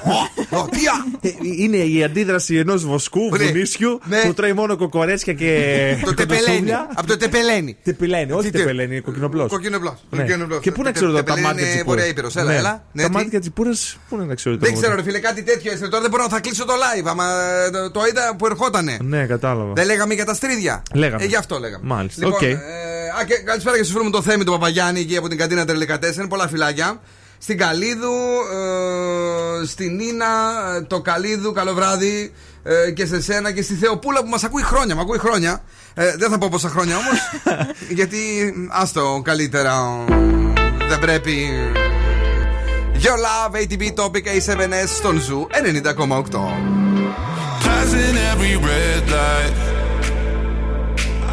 ο, 0.52 0.58
ο, 0.58 0.66
τι 0.66 0.78
α. 0.88 0.94
Ε, 1.22 1.30
Είναι 1.58 1.78
η 1.78 2.04
αντίδραση 2.04 2.56
ενός 2.56 2.86
βοσκού 2.86 3.30
Βρε, 3.30 3.44
βουνίσιου 3.46 4.00
ναι. 4.06 4.22
που 4.22 4.34
τρώει 4.34 4.54
μόνο 4.54 4.78
κοκορέτσια 4.78 5.34
και. 5.34 5.48
Το 6.06 6.14
τεπελένι. 6.14 6.44
κοντοσούβλια. 6.46 6.88
Από 6.96 7.08
το 7.08 7.18
τεπελένι. 7.18 7.78
Τεπελένι, 7.84 8.32
όχι 8.32 8.44
Τι 8.46 8.52
τε- 8.52 8.62
τεπελένι, 8.62 9.00
κοκκινοπλός. 9.02 9.50
Κοκκινοπλός, 9.50 10.04
Ναι. 10.10 10.20
κοκκινοπλός. 10.22 10.60
Και 10.60 10.72
πού 10.72 10.78
να 10.82 10.86
Τε- 10.86 10.94
ξέρω 10.96 11.12
τώρα 11.12 11.24
τα 11.24 11.34
τεπελένι 11.34 11.54
μάτια 11.54 11.70
είναι 11.72 11.78
τη 11.82 11.84
Βορεια 11.86 12.08
Ήπειρος. 12.08 12.36
Έλα, 12.36 12.54
έλα. 12.54 12.84
Ναι, 12.92 13.02
Τα 13.02 13.08
τι; 13.08 13.14
μάτια 13.16 13.40
τη 13.40 13.50
πούρε, 13.50 13.70
πού 14.10 14.18
να 14.18 14.28
τα 14.28 14.36
ξέρω 14.36 14.56
Δεν 14.58 14.70
τώρα. 14.70 14.82
ξέρω, 14.82 14.96
ρε 14.96 15.04
φίλε, 15.04 15.20
κάτι 15.20 15.44
τέτοιο 15.44 15.72
έστειλε. 15.72 15.90
Τώρα 15.90 16.02
δεν 16.02 16.12
μπορώ 16.12 16.24
να 16.24 16.30
θα 16.30 16.40
κλείσω 16.40 16.66
το 16.66 16.74
live. 16.74 17.06
Άμα 17.08 17.26
ε, 17.66 17.70
το- 17.70 17.92
το 17.92 18.00
είδα 18.10 18.36
που 18.38 18.46
ερχότανε. 18.46 18.98
Ναι, 19.02 19.26
κατάλαβα. 19.26 19.74
Δεν 19.74 19.86
λέγαμε 19.86 20.14
για 20.14 20.26
τα 20.26 20.34
στρίδια. 20.34 20.84
Λέγαμε. 20.94 21.24
Ε, 21.24 21.26
γι' 21.28 21.36
αυτό 21.36 21.60
λέγαμε. 21.60 21.84
Μάλιστα. 21.88 22.28
Λοιπόν, 23.10 23.22
Οκ. 23.22 23.30
ε, 23.30 23.34
α, 23.34 23.38
και 23.38 23.44
καλησπέρα 23.46 23.76
και 23.78 23.84
στους 23.84 23.96
φίλους 23.96 24.06
μου 24.08 24.12
το 24.14 24.22
Θέμη 24.22 24.44
του 24.44 24.52
Παπαγιάννη 24.52 25.00
εκεί 25.00 25.18
από 25.18 25.28
την 25.28 25.38
καντίνα 25.38 25.66
Τερλικατέσσερ. 25.66 26.28
Πολλά 26.28 26.48
φυλάκια. 26.48 27.00
Στην 27.42 27.58
Καλίδου, 27.58 28.14
ε, 29.64 29.66
στην 29.66 29.96
Νίνα, 29.96 30.26
ε, 30.76 30.82
το 30.82 31.02
Καλίδου, 31.02 31.52
καλό 31.52 31.74
βράδυ. 31.74 32.34
ε, 32.64 32.92
και 32.92 33.06
σε 33.06 33.22
σένα 33.22 33.52
και 33.52 33.62
στη 33.62 33.74
Θεοπούλα 33.74 34.20
που 34.24 34.30
μας 34.30 34.44
ακούει 34.44 34.64
χρόνια. 34.64 34.96
Μας 34.96 35.04
ακούει 35.04 35.18
χρόνια. 35.18 35.62
Ε, 35.94 36.16
δεν 36.18 36.30
θα 36.30 36.38
πω 36.38 36.48
πόσα 36.52 36.70
χρόνια 36.70 36.96
όμως. 36.98 37.20
γιατί 37.98 38.18
άστο 38.70 39.22
καλύτερα. 39.24 40.04
Δεν 40.90 41.00
πρέπει. 41.00 41.50
Your 43.02 43.18
Love, 43.26 43.56
ATB 43.56 44.04
Topic 44.04 44.26
A7S 44.26 44.88
στον 44.98 45.20
Zoo 45.22 45.48
90,8. 45.52 46.40
Passing 47.66 48.18
every 48.32 48.56
red 48.68 49.10
light. 49.10 49.79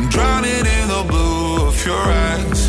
I'm 0.00 0.08
drowning 0.08 0.50
in 0.50 0.88
the 0.88 1.04
blue 1.06 1.66
of 1.66 1.84
your 1.84 1.94
eyes. 1.94 2.59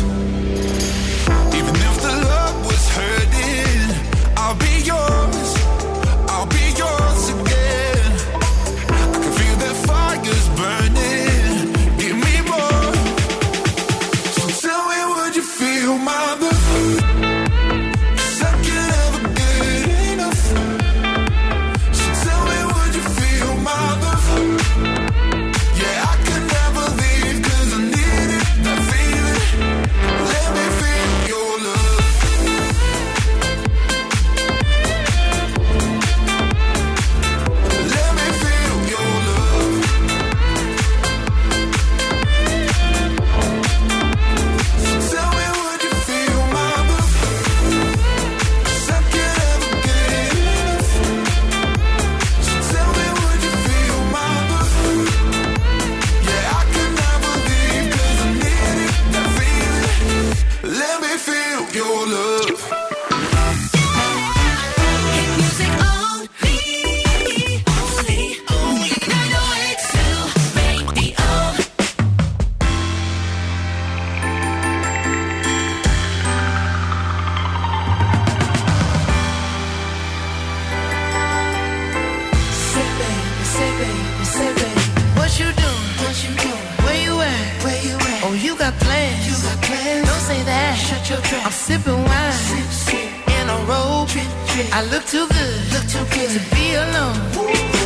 I 94.82 94.86
look 94.86 95.04
too 95.06 95.28
good. 95.28 95.72
Look 95.72 95.86
too 95.86 96.04
good 96.12 96.30
to 96.36 96.40
be 96.56 96.74
alone. 96.74 97.16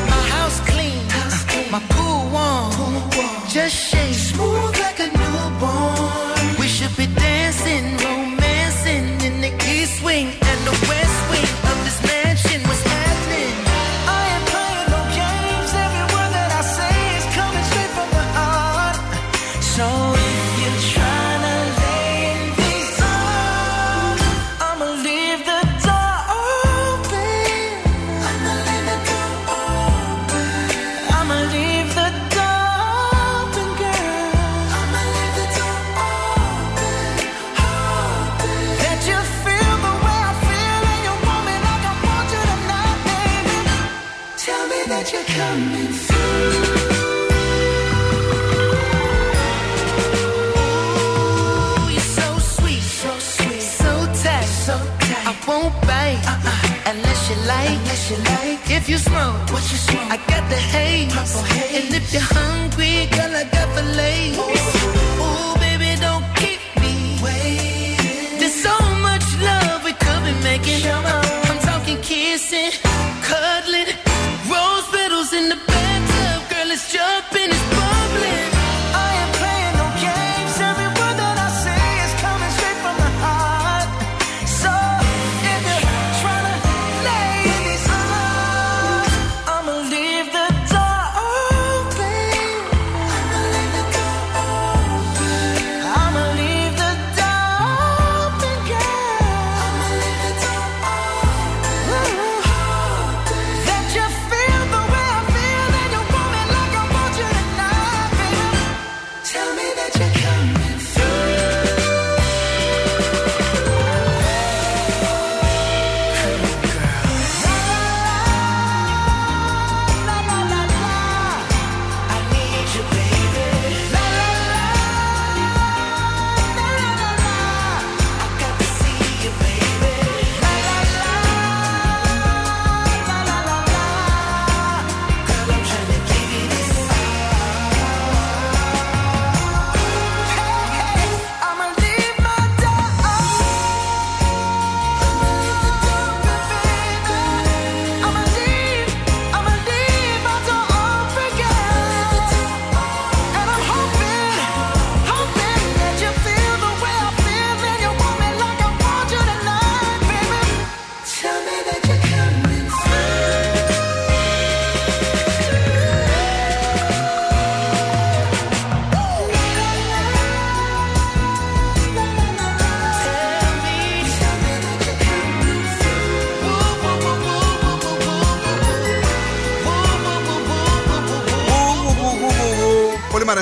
My 0.08 0.22
house 0.32 0.60
clean. 0.60 1.02
My. 1.70 1.78
Pool 1.90 2.30
warm. 2.32 3.10
Just 3.50 3.74
shake. 3.76 4.06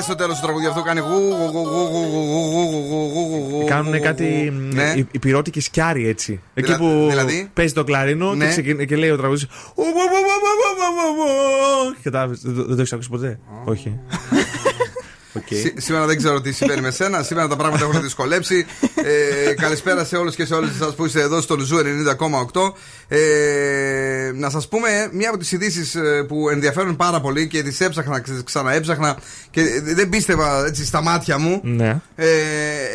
στο 0.05 0.15
τέλο 0.15 0.33
του 0.33 0.39
τραγουδιού 0.41 0.69
αυτό 0.69 0.81
κάνει 0.81 1.01
Κάνουν 3.65 4.01
κάτι. 4.01 4.53
Οι 5.11 5.19
και 5.51 5.61
σκιάρι 5.61 6.07
έτσι. 6.07 6.41
Εκεί 6.53 6.77
που 6.77 7.11
παίζει 7.53 7.73
το 7.73 7.83
κλαρίνο 7.83 8.35
και 8.87 8.95
λέει 8.95 9.09
ο 9.09 9.17
τραγουδιστή. 9.17 9.47
Δεν 12.43 12.75
το 12.75 12.81
έχει 12.81 12.93
ακούσει 12.93 13.09
ποτέ. 13.09 13.39
Όχι. 13.65 13.99
Οκ. 15.37 15.43
Σή- 15.49 15.73
Σήμερα 15.81 16.05
δεν 16.05 16.17
ξέρω 16.17 16.41
τι 16.41 16.51
συμβαίνει 16.51 16.81
με 16.81 16.91
σένα. 16.91 17.23
Σήμερα 17.23 17.47
τα 17.47 17.55
πράγματα 17.55 17.83
έχουν 17.85 18.01
δυσκολέψει. 18.01 18.65
Ε, 19.49 19.53
καλησπέρα 19.53 20.05
σε 20.05 20.15
όλους 20.17 20.35
και 20.35 20.45
σε 20.45 20.53
όλες 20.53 20.69
εσάς 20.69 20.95
που 20.95 21.05
είστε 21.05 21.21
εδώ 21.21 21.41
στο 21.41 21.59
Zoo 21.59 21.77
90,8. 21.77 22.73
Ε, 23.07 24.31
να 24.35 24.49
σας 24.49 24.67
πούμε 24.67 24.89
μία 25.11 25.29
από 25.29 25.37
τις 25.37 25.51
ειδήσεις 25.51 25.95
που 26.27 26.49
ενδιαφέρουν 26.49 26.95
πάρα 26.95 27.21
πολύ 27.21 27.47
και 27.47 27.63
τις 27.63 27.79
έψαχνα, 27.79 28.19
ξε- 28.19 28.43
ξαναέψαχνα 28.43 29.17
και 29.51 29.61
δεν 29.83 30.09
πίστευα 30.09 30.65
έτσι 30.65 30.85
στα 30.85 31.01
μάτια 31.01 31.37
μου. 31.37 31.59
Ναι. 31.63 32.01
Ε, 32.15 32.27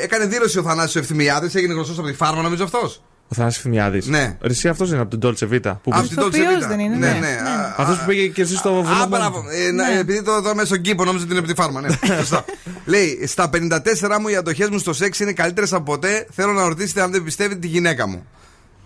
έκανε 0.03 0.25
δήλωση 0.27 0.59
ο 0.59 0.63
Θανάσης 0.63 0.97
Ευθυμιάδης, 0.97 1.55
έγινε 1.55 1.73
γνωστός 1.73 1.99
από 1.99 2.07
τη 2.07 2.15
φάρμα, 2.15 2.43
νομίζω 2.43 2.65
αυτός. 2.65 3.03
Ο 3.33 3.35
Θανάσης 3.35 3.61
Φημιάδης. 3.63 4.07
Ναι. 4.07 4.37
Εσύ 4.43 4.69
αυτός 4.69 4.91
είναι 4.91 5.01
από 5.01 5.19
την 5.19 5.29
Dolce 5.31 5.53
Vita. 5.55 5.77
Που 5.83 5.91
Από 5.95 6.09
την 6.09 6.17
Dolce 6.21 6.35
Vita. 6.65 6.69
δεν 6.69 6.79
είναι, 6.79 6.97
Ναι, 6.97 7.07
ναι. 7.13 7.19
ναι. 7.19 7.27
Α, 7.27 7.75
Αυτός 7.77 7.99
που 7.99 8.05
πήγε 8.07 8.27
και 8.27 8.43
εσύ 8.43 8.57
στο 8.57 8.69
Α, 8.69 8.73
βουνό. 8.83 9.07
μπράβο. 9.09 9.45
Ε, 9.51 9.71
να- 9.71 9.89
Ναι. 9.91 9.99
Επειδή 9.99 10.23
το 10.23 10.33
εδώ 10.33 10.55
μέσα 10.55 10.67
στον 10.67 10.81
κήπο, 10.81 11.05
νόμιζα 11.05 11.25
ότι 11.25 11.33
είναι 11.33 11.41
από 11.45 11.49
τη 11.55 11.55
φάρμα. 11.63 11.81
Ναι, 11.81 11.89
σωστά. 12.21 12.45
Λέει, 12.85 13.27
στα 13.27 13.49
54 13.49 14.19
μου 14.21 14.29
οι 14.29 14.37
αντοχές 14.37 14.69
μου 14.69 14.79
στο 14.79 14.93
σεξ 14.93 15.19
είναι 15.21 15.33
καλύτερες 15.33 15.73
από 15.73 15.83
ποτέ. 15.85 16.27
Θέλω 16.33 16.53
να 16.53 16.69
ρωτήσετε 16.69 17.03
αν 17.03 17.11
δεν 17.11 17.23
πιστεύετε 17.23 17.59
τη 17.61 17.67
γυναίκα 17.67 18.07
μου. 18.09 18.27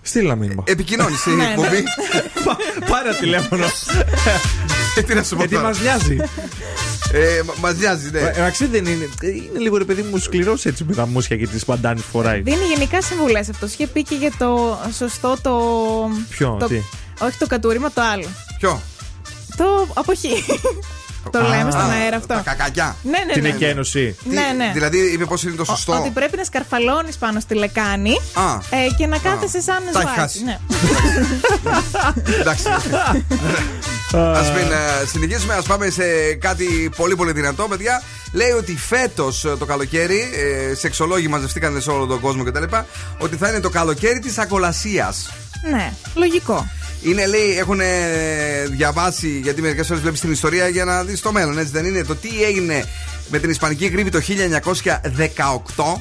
Στείλ 0.03 0.25
ένα 0.25 0.35
μήνυμα. 0.37 0.63
Επικοινώνεις 0.67 1.19
στην 1.19 1.33
Ναι, 1.37 1.45
ναι. 1.45 1.51
εκπομπή. 1.51 1.83
Πάρε 2.91 3.09
ένα 3.09 3.19
τηλέφωνο. 3.19 3.65
Ε, 4.97 5.03
Τι 5.03 5.15
να 5.15 5.23
σου 5.23 5.31
πω 5.31 5.37
Γιατί 5.37 5.55
τώρα. 5.55 5.67
μας 5.67 5.81
νοιάζει. 5.81 6.17
Ε, 7.17 7.41
Μα 7.61 7.73
νοιάζει, 7.73 8.11
ναι. 8.11 8.19
Ε, 8.19 8.29
Εντάξει 8.29 8.67
δεν 8.67 8.85
είναι. 8.87 9.09
ε, 9.21 9.29
Είναι 9.29 9.59
λίγο 9.59 9.77
ρε 9.77 9.85
παιδί 9.85 10.03
μου 10.03 10.19
σκληρός 10.19 10.65
έτσι 10.65 10.85
με 10.85 10.95
τα 10.95 11.07
μουσια 11.07 11.37
και 11.37 11.47
τις 11.47 11.65
παντάνη 11.65 12.01
φοράει. 12.01 12.41
Δίνει 12.41 12.65
γενικά 12.75 13.03
συμβουλές 13.03 13.49
αυτό. 13.49 13.67
Είχε 13.67 13.87
πει 13.87 14.03
και 14.03 14.15
για 14.15 14.33
το 14.39 14.79
σωστό 14.97 15.37
το. 15.43 15.59
Ποιο, 16.29 16.57
το... 16.61 16.67
τι; 16.67 16.81
Όχι 17.21 17.39
το 17.39 17.47
κατούριμα, 17.47 17.91
το 17.91 18.01
άλλο. 18.13 18.27
Ποιο; 18.59 18.83
Το 19.57 19.89
αποχή. 19.95 20.45
Το 21.31 21.39
Α, 21.39 21.49
λέμε 21.49 21.71
στον 21.71 21.91
Α, 21.91 21.93
αέρα 21.93 22.17
αυτό. 22.17 22.35
Τα 22.35 22.41
κακακιά. 22.45 22.97
Ναι, 23.03 23.11
ναι, 23.27 23.33
Την 23.33 23.43
ναι. 23.43 23.49
εκένωση. 23.49 24.17
Τι- 24.23 24.35
Ναι, 24.35 24.53
ναι. 24.57 24.71
Δηλαδή 24.73 24.99
είπε 25.13 25.25
πώς 25.25 25.43
είναι 25.43 25.55
το 25.55 25.63
Ο- 25.63 25.65
σωστό. 25.65 25.93
Ότι 25.93 26.11
πρέπει 26.11 26.37
να 26.37 26.45
σκαρφαλώνεις 26.45 27.17
πάνω 27.17 27.41
στη 27.41 27.55
λεκάνη 27.55 28.11
Α. 28.35 28.77
ε, 28.77 28.89
και 28.99 29.07
να 29.07 29.19
κάθεσαι 29.19 29.61
σαν 29.61 29.77
Τα 29.93 30.01
έχεις 30.01 30.03
ζωάκι. 30.03 30.19
χάσει. 30.21 30.45
Ναι. 30.45 30.59
Εντάξει. 32.41 32.65
Α 34.15 34.43
μην 34.43 34.73
ε, 34.73 35.07
συνεχίσουμε, 35.07 35.55
ας 35.55 35.65
πάμε 35.65 35.91
σε 35.91 36.35
κάτι 36.35 36.91
πολύ 36.97 37.17
πολύ 37.17 37.33
δυνατό, 37.33 37.67
παιδιά. 37.69 38.03
Λέει 38.33 38.51
ότι 38.51 38.77
φέτος 38.77 39.41
το 39.59 39.65
καλοκαίρι, 39.65 40.19
ε, 40.71 40.75
σεξολόγοι 40.75 41.29
μαζευτήκαν 41.29 41.81
σε 41.83 41.91
όλο 41.91 42.07
τον 42.07 42.21
κόσμο 42.21 42.45
κτλ. 42.45 42.63
Ότι 43.19 43.37
θα 43.37 43.49
είναι 43.49 43.61
το 43.61 43.71
καλοκαίρι 43.71 44.19
της 44.19 44.39
ακολασίας. 44.39 45.31
ναι, 45.71 45.93
λογικό. 46.15 46.67
Είναι, 47.05 47.27
λέει, 47.27 47.59
έχουν 47.59 47.81
ε, 47.81 47.87
διαβάσει, 48.71 49.41
γιατί 49.43 49.63
μερικές 49.63 49.87
φορές 49.87 50.03
βλέπεις 50.03 50.21
την 50.21 50.31
ιστορία 50.31 50.69
για 50.69 50.85
να 50.85 51.03
δεις 51.05 51.21
το 51.21 51.33
μέλλον, 51.33 51.59
έτσι 51.59 51.73
δεν 51.73 51.85
είναι; 51.85 52.05
Το 52.05 52.15
τι 52.15 52.45
έγινε 52.45 52.85
με 53.29 53.39
την 53.39 53.51
Ισπανική 53.51 53.87
γρήπη 53.87 54.11
το 54.11 54.21
1918. 54.21 56.01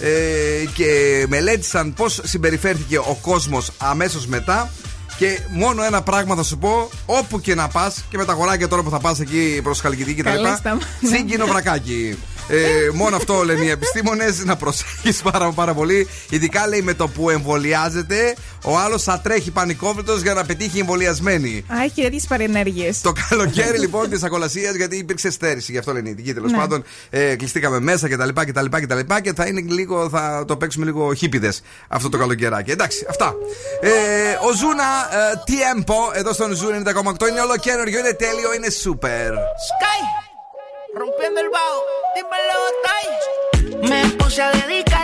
Ε, 0.00 0.64
και 0.74 1.24
μελέτησαν 1.28 1.94
πώς 1.94 2.20
συμπεριφέρθηκε 2.24 2.98
ο 2.98 3.18
κόσμος 3.20 3.70
αμέσως 3.78 4.26
μετά 4.26 4.70
και 5.18 5.38
μόνο 5.50 5.82
ένα 5.84 6.02
πράγμα 6.02 6.34
θα 6.34 6.42
σου 6.42 6.58
πω 6.58 6.90
όπου 7.06 7.40
και 7.40 7.54
να 7.54 7.68
πας 7.68 8.04
και 8.08 8.16
με 8.16 8.24
τα 8.24 8.32
γοράκια 8.32 8.68
τώρα 8.68 8.82
που 8.82 8.90
θα 8.90 8.98
πας 8.98 9.20
εκεί 9.20 9.60
προς 9.62 9.80
Χαλκιδική 9.80 10.14
και 10.14 10.22
τα 10.22 10.30
Καλέ 10.30 10.42
λοιπά 10.42 10.56
στα 10.56 10.70
μάτια. 10.70 10.88
τσίγκινο 11.02 11.46
βρακάκι 11.46 12.18
ε, 12.56 12.90
μόνο 12.94 13.16
αυτό 13.16 13.42
λένε 13.44 13.64
οι 13.64 13.70
επιστήμονες 13.70 14.44
να 14.44 14.56
προσέχεις 14.56 15.22
πάρα, 15.22 15.50
πάρα 15.52 15.74
πολύ 15.74 16.08
ειδικά 16.30 16.66
λέει 16.68 16.82
με 16.82 16.94
το 16.94 17.08
που 17.08 17.30
εμβολιάζεται 17.30 18.34
ο 18.64 18.78
άλλος 18.78 19.02
θα 19.02 19.20
τρέχει 19.22 19.50
πανικόβλητος 19.50 20.20
για 20.22 20.34
να 20.34 20.44
πετύχει 20.44 20.78
εμβολιασμένη 20.78 21.64
Α, 21.68 21.82
έχει 21.84 22.02
τέτοιες 22.02 22.20
παρενέργειες. 22.28 23.00
το 23.00 23.12
καλοκαίρι 23.28 23.78
λοιπόν 23.78 24.10
της 24.10 24.22
ακολασίας, 24.22 24.74
γιατί 24.74 24.96
υπήρξε 24.96 25.30
στέρηση, 25.30 25.72
γι' 25.72 25.78
αυτό 25.78 25.92
λένε 25.92 26.08
οι 26.08 26.12
ειδικοί. 26.12 26.34
Τέλος 26.34 26.50
Ναι. 26.50 26.56
πάντων, 26.58 26.84
ε, 27.10 27.34
κλειστήκαμε 27.36 27.80
μέσα 27.80 28.08
κτλ. 28.08 28.28
κτλ, 28.28 28.64
κτλ 28.70 29.14
και 29.22 29.32
θα 29.36 29.46
είναι 29.46 29.60
λίγο, 29.68 30.08
θα 30.08 30.44
το 30.46 30.56
παίξουμε 30.56 30.84
λίγο 30.84 31.14
χίπηδες 31.14 31.52
αυτό 31.88 32.08
το 32.08 32.18
καλοκαιράκι. 32.18 32.70
Εντάξει, 32.70 33.06
αυτά. 33.08 33.34
Ε, 33.80 33.90
Ozuna 34.48 34.84
ε, 35.12 35.42
Tiempo 35.46 36.16
εδώ 36.18 36.32
στον 36.32 36.54
Zoo 36.54 36.68
90,8 36.68 37.28
είναι 37.28 37.40
όλο 37.40 37.56
καινούριο, 37.60 37.98
είναι 37.98 38.12
τέλειο, 38.12 38.54
είναι 38.54 38.68
super. 38.84 39.30
Sky, 39.68 40.31
rompiendo 40.94 41.40
el 41.40 41.48
bajo, 41.48 41.84
dímelo, 42.14 42.58
Tai. 42.82 43.88
Me 43.88 44.08
puse 44.16 44.42
a 44.42 44.52
dedicarte 44.52 45.01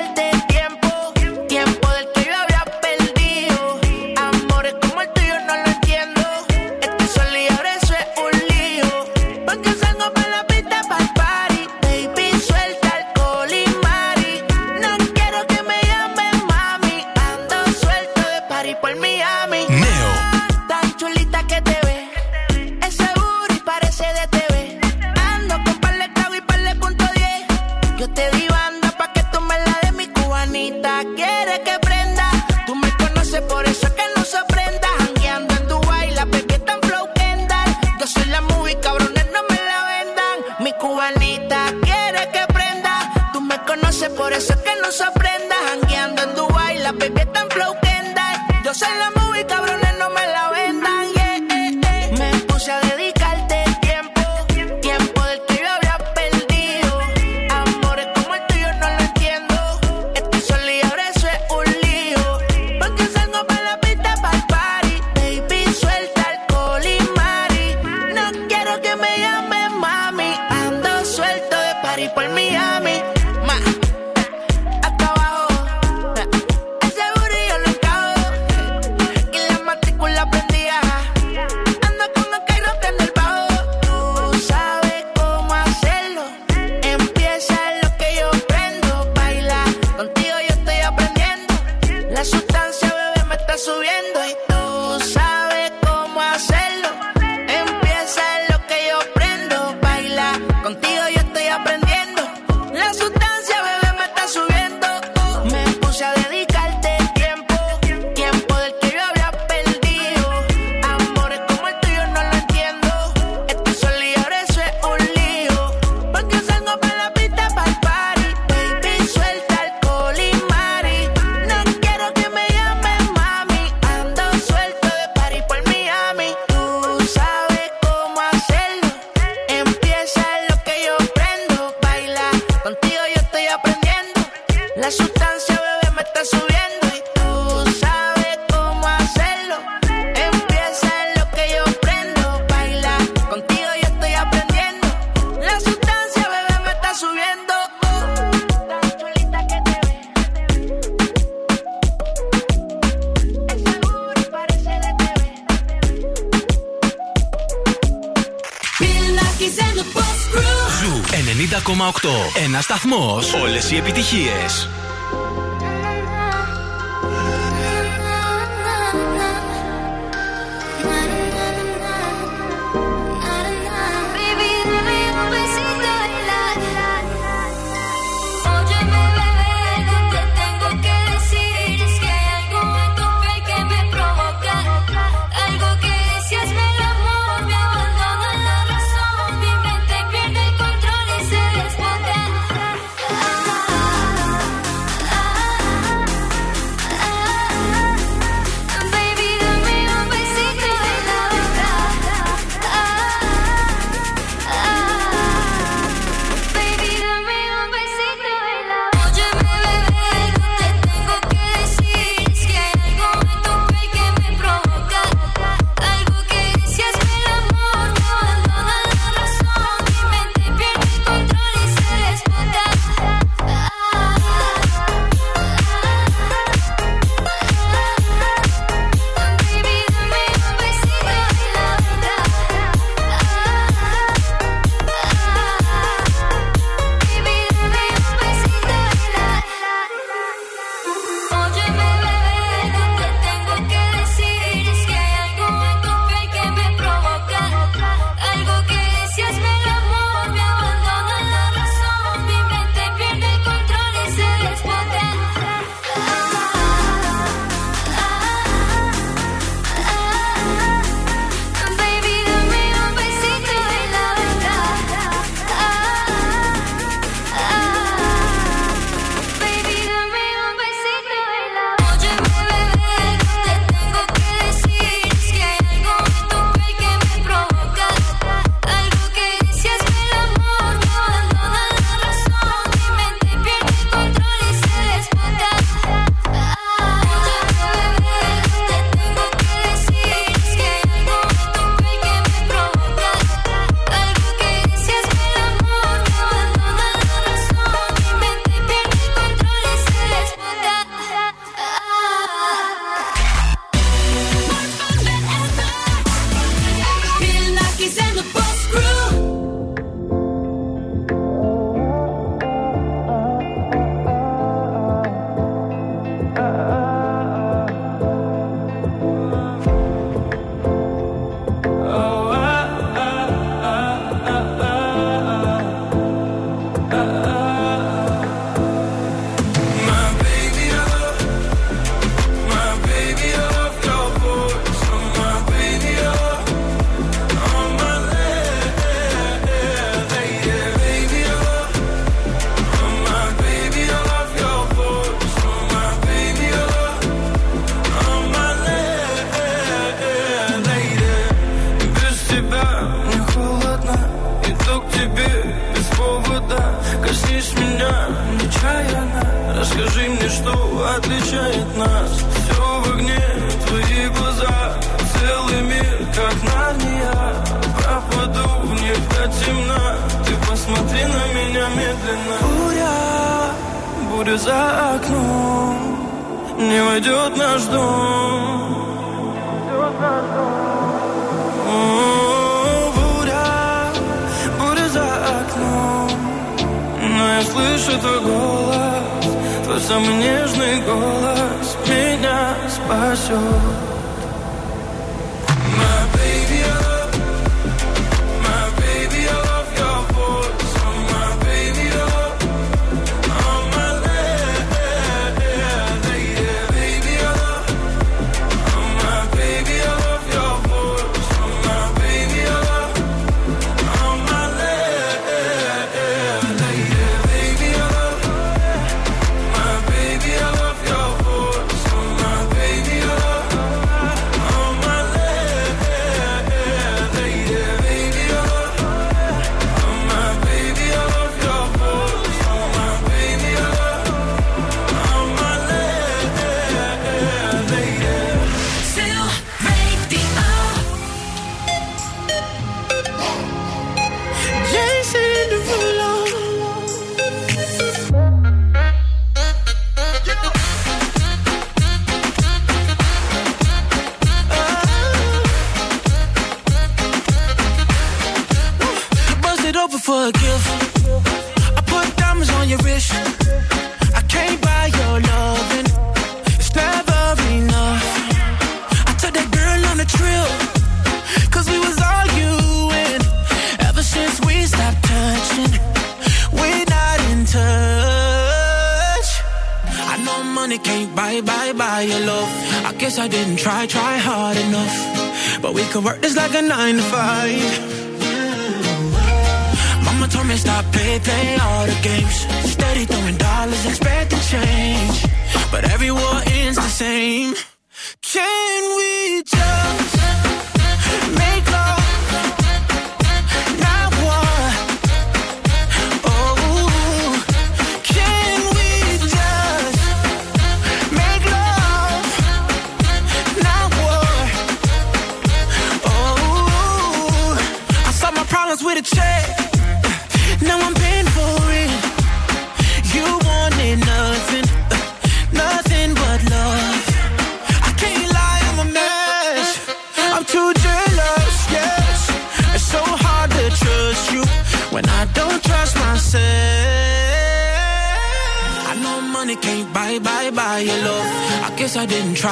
en 48.83 48.99
la 48.99 49.18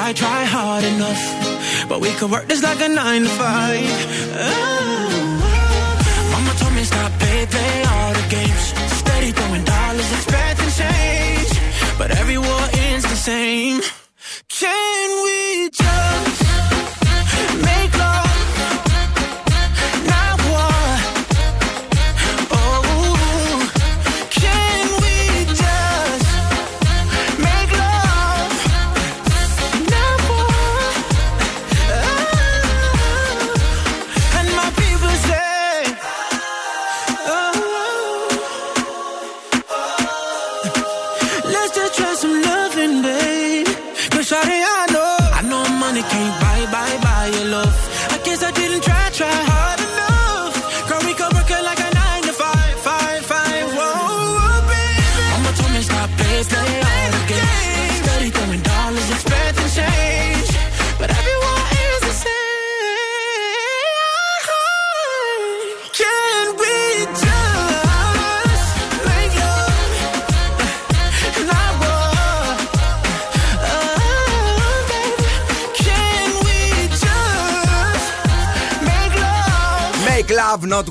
I 0.07 0.13
try, 0.13 0.45
hard 0.45 0.85
enough. 0.85 1.89
But 1.89 1.99
we 1.99 2.09
could 2.13 2.31
work 2.31 2.47
this 2.47 2.63
like 2.63 2.79
a 2.79 2.87
nine 2.87 3.23
to 3.23 3.27
five. 3.27 3.91
Oh. 4.39 5.03
Mama 6.31 6.53
told 6.59 6.73
me 6.75 6.83
stop, 6.85 7.11
play, 7.19 7.45
play 7.45 7.83
all 7.83 8.13
the 8.13 8.25
games. 8.29 8.65
Steady 9.01 9.31
throwing 9.33 9.65
dollars, 9.65 10.09
expecting 10.13 10.71
change. 10.81 11.51
But 11.97 12.11
every 12.11 12.37
war 12.37 12.63
ends 12.87 13.03
the 13.03 13.17
same. 13.17 13.81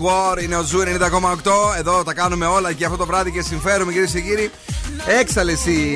War. 0.06 0.42
Είναι 0.42 0.56
ο 0.56 0.62
Ζου 0.62 0.78
90,8. 0.80 1.78
Εδώ 1.78 2.02
τα 2.04 2.14
κάνουμε 2.14 2.46
όλα 2.46 2.72
και 2.72 2.84
αυτό 2.84 2.96
το 2.96 3.06
βράδυ 3.06 3.30
και 3.32 3.42
συμφέρουμε 3.42 3.92
κυρίες 3.92 4.10
και 4.10 4.20
κύριοι. 4.20 4.50
Έξαλε 5.20 5.52
οι 5.52 5.86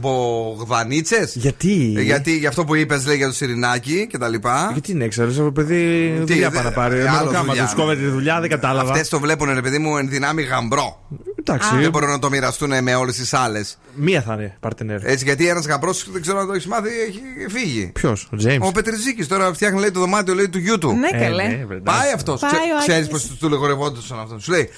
Μπογδανίτσες. 0.00 1.34
Γιατί; 1.36 1.72
Γιατί 1.98 2.36
για 2.38 2.48
αυτό 2.48 2.64
που 2.64 2.74
είπες, 2.74 3.06
λέει 3.06 3.16
για 3.16 3.26
το 3.26 3.32
Σιρινάκι 3.32 4.06
και 4.10 4.18
τα 4.18 4.28
λοιπά. 4.28 4.70
Γιατί 4.72 4.92
είναι 4.92 5.04
έξαλλο, 5.04 5.32
από 5.38 5.50
παιδί 5.52 6.12
Τι, 6.16 6.32
δουλειά 6.32 6.48
δε- 6.50 6.54
πάει 6.56 6.64
να 6.64 6.70
πάρει. 6.72 7.00
άλλο 7.00 7.18
Μόνο 7.18 7.30
κάμα 7.30 7.44
δουλειά. 7.44 7.64
τους 7.64 7.74
κόβεται 7.74 8.00
τη 8.00 8.06
δουλειά, 8.08 8.40
δεν 8.40 8.50
κατάλαβα. 8.50 8.90
Αυτές 8.90 9.08
το 9.08 9.20
βλέπουν, 9.20 9.54
ρε 9.54 9.60
παιδί 9.60 9.78
μου, 9.78 9.96
εν 9.96 10.08
δυνάμει 10.08 10.42
γαμπρό. 10.42 11.08
Εντάξει. 11.46 11.76
Δεν 11.76 11.90
μπορούν 11.90 12.10
να 12.10 12.18
το 12.18 12.30
μοιραστούν 12.30 12.82
με 12.82 12.94
όλες 12.94 13.16
τις 13.16 13.34
άλλες. 13.34 13.78
Μία 13.94 14.22
θα 14.22 14.34
είναι 14.34 14.56
παρτενέρ. 14.60 15.04
Έτσι, 15.06 15.24
γιατί 15.24 15.48
ένας 15.48 15.66
γαμπρός, 15.66 16.10
δεν 16.10 16.22
ξέρω 16.22 16.38
αν 16.38 16.46
το 16.46 16.52
έχεις 16.52 16.66
μάθει, 16.66 16.88
έχει 17.08 17.20
φύγει. 17.48 17.90
Ποιος, 17.94 18.28
ο 18.32 18.36
Τζέιμς; 18.36 18.68
Ο 18.68 18.72
Πετριζίκης 18.72 19.28
τώρα 19.28 19.54
φτιάχνει 19.54 19.80
λέει, 19.80 19.90
το 19.90 20.00
δωμάτιο 20.00 20.34
λέει, 20.34 20.48
του 20.48 20.58
γιού 20.58 20.78
του. 20.78 20.92
Ναι, 20.92 21.18
καλέ. 21.18 21.66
Πάει 21.82 22.12
αυτός. 22.14 22.40
Πάει 22.40 22.50
ο 22.52 22.78
Ξέρεις 22.86 23.08
Άκης. 23.08 23.28
πώ 23.28 23.36
του 23.36 23.48
λεγορευόντουσαν 23.48 24.18
αυτό. 24.18 24.38
Σου 24.38 24.50
λέει, 24.50 24.68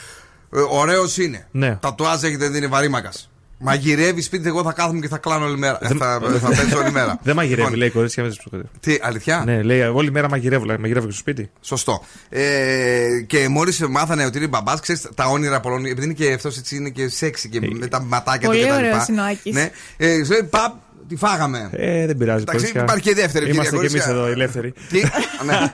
ωραίος 0.71 1.17
είναι. 1.17 1.47
Ναι. 1.51 1.77
Τατουάζ 1.81 2.23
έχετε 2.23 2.49
δίνει 2.49 2.67
βαρύμακας. 2.67 3.31
Μαγειρεύει 3.59 4.21
σπίτι, 4.21 4.49
εγώ 4.49 4.63
θα 4.63 4.73
κάθομαι 4.73 5.01
και 5.01 5.09
θα 5.09 5.19
κλάνω 5.19 5.45
όλη 5.45 5.59
μέρα. 5.59 5.79
Ε, 5.83 5.87
θα, 5.87 6.21
θα 6.41 6.49
παίζω 6.49 6.79
όλη 6.79 6.91
μέρα. 6.91 7.19
Δεν 7.23 7.35
μαγειρεύει, 7.35 7.61
Λοιπόν, 7.63 7.79
λέει 7.79 7.91
κορίτσια 7.91 8.23
μέσα 8.23 8.35
στο 8.41 8.43
σπίτι. 8.49 8.69
Τι, 8.81 8.99
αλήθεια; 9.03 9.43
Ναι, 9.45 9.63
λέει 9.63 9.81
όλη 9.81 10.11
μέρα 10.11 10.29
μαγειρεύω, 10.29 10.65
λέει, 10.65 10.77
μαγειρεύω 10.81 11.07
και 11.07 11.13
στο 11.13 11.21
σπίτι. 11.21 11.51
Σωστό. 11.61 12.05
Ε, 12.29 13.07
και 13.27 13.49
μόλις 13.49 13.81
μάθανε 13.89 14.25
ότι 14.25 14.39
είναι 14.39 14.47
μπαμπάς, 14.47 14.81
ξέρεις 14.81 15.09
τα 15.15 15.25
όνειρα 15.25 15.61
πολλών. 15.61 15.85
Επειδή 15.85 16.05
είναι 16.05 16.15
και 16.15 16.33
αυτός 16.33 16.59
έτσι 16.59 16.77
είναι 16.77 16.89
και 16.89 17.09
σεξι 17.09 17.49
και 17.49 17.61
με 17.79 17.87
τα 17.87 18.01
ματάκια 18.03 18.49
Πολύ 18.49 18.61
του 18.61 18.67
κτλ. 18.67 18.77
ωραίος 18.77 19.07
είναι 19.09 19.21
ο 19.21 19.25
Άκης. 19.25 19.55
Ναι. 19.55 19.71
Ε, 19.97 20.25
σου 20.25 20.33
λέει, 20.33 20.43
παπ, 20.43 20.75
τι 21.09 21.17
φάγαμε. 21.17 21.71
Ε, 21.73 22.07
δεν 22.07 22.17
πειράζει. 22.17 22.43
Εντάξει, 22.43 22.59
κορίτσια. 22.61 22.83
υπάρχει 22.83 23.03
και 23.03 23.11
η 23.11 23.15
δεύτερη 23.15 23.51
Είμαστε 23.51 23.77
ευκαιρία, 23.77 23.89
κι 23.89 23.95
εμείς 23.95 24.05
κορίτσια. 24.05 24.23
εδώ, 24.23 24.33
ελεύθεροι. 24.33 24.73
Τι, 24.89 25.01
ναι. 25.47 25.73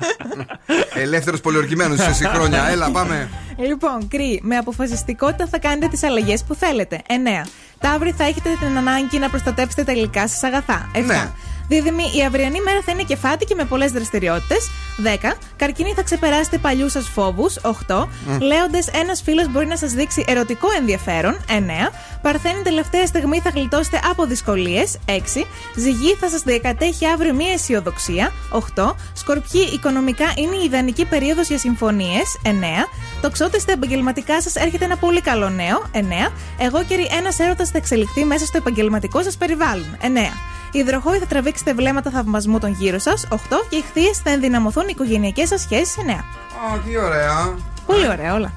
Ελεύθερος 1.02 1.40
πολιορκημένος 1.40 1.98
σε 1.98 2.12
συγχρόνια. 2.12 2.68
Έλα, 2.70 2.90
πάμε. 2.90 3.28
Λοιπόν, 3.56 4.08
κρύ, 4.08 4.40
με 4.42 4.56
αποφασιστικότητα 4.56 5.46
θα 5.50 5.58
κάνετε 5.58 5.88
τις 5.88 6.02
αλλαγές 6.02 6.44
που 6.44 6.54
θέλετε. 6.54 7.00
9. 7.08 7.48
Ταύρι, 7.78 8.14
θα 8.16 8.24
έχετε 8.24 8.48
την 8.58 8.76
ανάγκη 8.76 9.18
να 9.18 9.28
προστατέψετε 9.28 9.84
τα 9.84 9.92
υλικά 9.92 10.28
σας 10.28 10.42
αγαθά. 10.42 10.90
7. 10.94 11.04
Ναι. 11.06 11.28
Δίδυμη, 11.72 12.04
η 12.16 12.24
αυριανή 12.24 12.60
μέρα 12.60 12.80
θα 12.84 12.92
είναι 12.92 13.02
κεφάτη 13.02 13.54
με 13.54 13.64
πολλές 13.64 13.92
δραστηριότητες. 13.92 14.70
10. 14.96 15.32
Καρκίνη, 15.56 15.92
θα 15.96 16.02
ξεπεράσετε 16.02 16.58
παλιούς 16.58 16.92
σας 16.92 17.08
φόβους. 17.08 17.56
8. 17.62 18.08
Μμ. 18.26 18.38
Λέοντε, 18.40 18.78
ένας 18.92 19.22
φίλος 19.22 19.48
μπορεί 19.50 19.66
να 19.66 19.76
σας 19.76 19.92
δείξει 19.92 20.24
ερωτικό 20.26 20.68
ενδιαφέρον. 20.78 21.36
9. 21.48 21.90
Παρθένη, 22.22 22.62
τελευταία 22.62 23.06
στιγμή 23.06 23.40
θα 23.40 23.50
γλιτώσετε 23.50 24.00
από 24.10 24.26
δυσκολίες. 24.26 24.98
6. 25.04 25.46
Ζυγή, 25.76 26.14
θα 26.20 26.28
σας 26.28 26.42
διακατέχει 26.42 27.06
αύριο 27.06 27.34
μία 27.34 27.52
αισιοδοξία. 27.52 28.32
8. 28.50 28.96
Σκορπιοί, 29.12 29.70
οικονομικά 29.72 30.32
είναι 30.36 30.56
η 30.56 30.64
ιδανική 30.64 31.04
περίοδος 31.04 31.48
για 31.48 31.58
συμφωνίες. 31.58 32.38
9. 32.42 32.88
Τοξότε, 33.20 33.58
στα 33.58 33.72
επαγγελματικά 33.72 34.42
σας 34.42 34.54
έρχεται 34.54 34.84
ένα 34.84 34.96
πολύ 34.96 35.20
καλό 35.20 35.48
νέο. 35.48 35.90
9. 35.92 36.32
Εγώ 36.58 36.84
καιρή, 36.84 37.08
ένα 37.18 37.30
έρωτας 37.36 37.70
θα 37.70 37.78
εξελιχθεί 37.78 38.24
μέσα 38.24 38.46
στο 38.46 38.56
επαγγελματικό 38.56 39.22
σας 39.22 39.36
περιβάλλον. 39.36 39.96
9. 40.00 40.51
Υδροχόοι 40.72 41.18
θα 41.18 41.26
τραβήξετε 41.26 41.74
βλέμματα 41.74 42.10
θαυμασμού 42.10 42.58
των 42.58 42.70
γύρω 42.78 42.98
σας. 42.98 43.26
8. 43.30 43.36
Και 43.68 43.76
οι 43.76 43.82
χθείε 43.88 44.10
θα 44.24 44.30
ενδυναμωθούν 44.30 44.82
οι 44.82 44.90
οικογενειακές 44.90 45.48
σας 45.48 45.60
σχέσεις. 45.60 45.96
9. 45.98 46.10
Α, 46.10 46.78
τι 46.86 46.96
ωραία. 46.98 47.54
Πολύ 47.86 48.08
ωραία 48.08 48.34
όλα. 48.34 48.52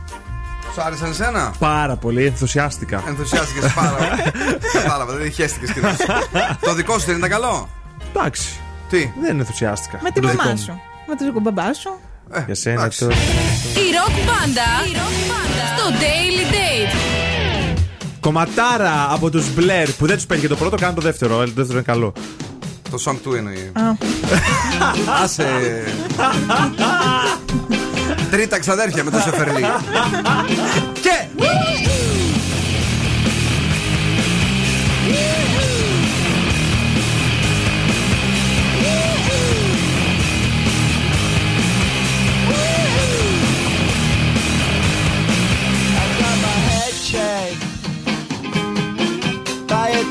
Σου 0.73 0.81
άρεσαν 0.81 1.09
εσένα; 1.09 1.53
Πάρα 1.59 1.95
πολύ, 1.95 2.25
ενθουσιάστηκα. 2.25 3.03
Ενθουσιάστηκες 3.07 3.73
πάρα 3.73 3.89
πολύ. 3.97 4.31
Κατάλαβα, 4.83 5.13
δεν 5.15 5.31
χαίστηκε 5.31 5.73
κι 5.73 5.79
Το 6.61 6.73
δικό 6.73 6.99
σου 6.99 7.05
δεν 7.05 7.17
ήταν 7.17 7.29
καλό; 7.29 7.69
Εντάξει. 8.15 8.59
Τι; 8.89 9.11
Δεν 9.21 9.39
ενθουσιάστηκα. 9.39 9.99
Με 10.01 10.11
τη 10.11 10.19
Το 10.21 10.27
μαμά 10.27 10.41
δικό 10.41 10.53
μου. 10.53 10.57
σου. 10.57 10.79
Με 11.07 11.15
τον 11.33 11.41
μπαμπά 11.41 11.73
σου. 11.73 11.99
Για 12.45 12.55
σένα 12.55 12.89
το. 12.89 13.05
Η 13.05 13.87
ροκ 13.97 14.15
μπάντα 14.25 14.69
στο 15.75 15.85
Daily 15.99 16.53
Date. 16.53 17.14
Κομματάρα 18.25 19.07
από 19.11 19.29
τους 19.29 19.45
Blair 19.57 19.87
που 19.97 20.05
δεν 20.05 20.15
τους 20.15 20.25
παίρνει 20.25 20.41
και 20.41 20.47
το 20.49 20.55
πρώτο, 20.55 20.75
κάνει 20.75 20.93
το 20.93 21.01
δεύτερο. 21.01 21.41
ε, 21.41 21.45
Το 21.45 21.51
δεύτερο 21.55 21.73
είναι 21.77 21.81
καλό. 21.81 22.13
Το 22.91 22.97
song 23.05 23.15
του 23.23 23.33
εννοεί. 23.33 23.71
Α. 23.73 23.81
Άσε. 25.23 25.47
Τρίτα 28.31 28.59
ξαδέρφια 28.59 29.03
με 29.03 29.11
το 29.11 29.17
Σεφερλί. 29.19 29.65
Και. 31.01 31.43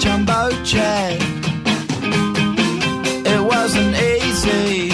jumbo 0.01 0.51
jet. 0.65 1.21
It 3.27 3.41
wasn't 3.41 3.95
easy. 3.97 4.94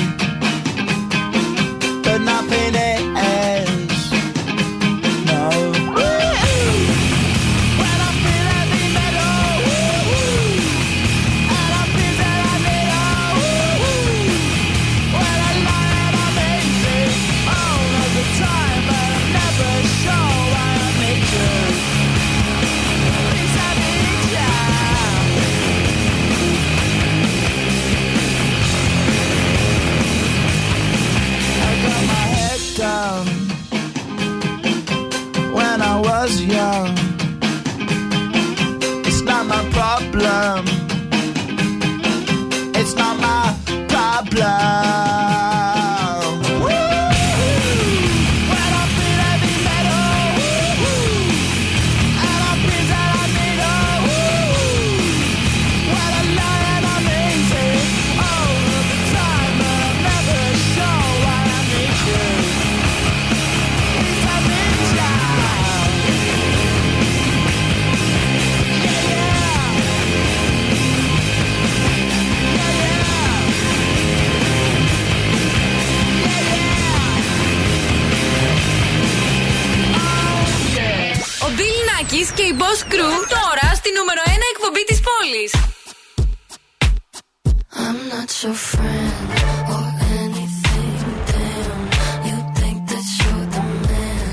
I'm 88.42 88.46
not 88.46 88.56
your 88.56 88.64
friend 88.72 89.30
or 89.68 89.84
anything. 90.16 90.96
Damn, 91.30 91.80
you 92.26 92.36
think 92.54 92.78
that 92.88 93.06
you're 93.18 93.46
the 93.54 93.62
man. 93.88 94.28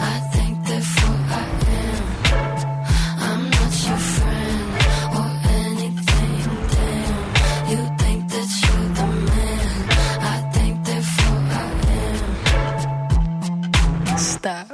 I 0.00 0.18
think 0.32 0.52
therefore 0.66 1.20
I 1.30 1.46
am. 1.78 2.02
I'm 3.28 3.42
not 3.50 3.72
your 3.86 4.00
friend 4.14 4.68
or 5.18 5.28
anything. 5.62 6.42
Damn, 6.74 7.16
you 7.70 7.80
think 8.02 8.20
that 8.34 8.50
you're 8.62 8.88
the 8.98 9.06
man. 9.30 9.76
I 10.18 10.36
think 10.54 10.74
therefore 10.84 11.42
I 11.52 11.70
am. 14.10 14.18
Stop. 14.18 14.68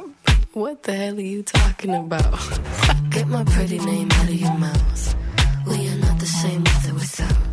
What 0.55 0.83
the 0.85 0.95
hell 0.95 1.19
are 1.19 1.21
you 1.21 1.43
talking 1.43 1.95
about? 1.95 2.41
Get 3.11 3.29
my 3.29 3.45
pretty 3.45 3.81
name 3.81 4.11
out 4.13 4.29
of 4.29 4.35
your 4.35 4.55
mouth. 4.55 5.15
We 5.67 5.89
are 5.91 5.97
not 5.97 6.19
the 6.19 6.27
same 6.27 6.63
with 6.65 6.91
or 6.91 6.95
without. 6.95 7.48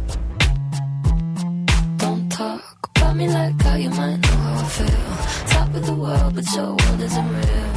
Talk 2.35 2.89
about 2.97 3.15
me 3.15 3.29
like 3.29 3.61
how 3.61 3.75
you 3.75 3.89
might 3.91 4.17
know 4.17 4.37
how 4.45 4.59
I 4.59 4.67
feel. 4.67 5.47
Top 5.55 5.73
of 5.73 5.85
the 5.85 5.93
world, 5.93 6.35
but 6.35 6.45
your 6.53 6.75
world 6.75 6.99
isn't 6.99 7.29
real. 7.29 7.71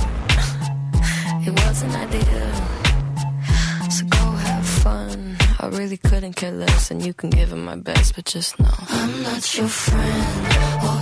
it 1.47 1.55
wasn't 1.63 1.95
ideal. 1.95 2.55
So 3.89 4.05
go 4.07 4.25
have 4.47 4.67
fun. 4.67 5.37
I 5.61 5.67
really 5.69 5.97
couldn't 5.97 6.33
care 6.33 6.51
less, 6.51 6.91
and 6.91 7.07
you 7.07 7.15
can 7.15 7.31
give 7.31 7.53
it 7.53 7.57
my 7.71 7.77
best, 7.77 8.17
but 8.17 8.25
just 8.25 8.59
know 8.59 8.75
I'm 8.89 9.23
not 9.23 9.57
your 9.57 9.69
friend 9.69 10.47
or 10.83 10.98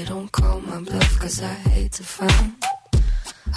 They 0.00 0.06
don't 0.06 0.32
call 0.32 0.62
my 0.62 0.80
bluff, 0.80 1.18
cause 1.18 1.42
I 1.42 1.52
hate 1.52 1.92
to 1.92 2.02
find 2.02 2.54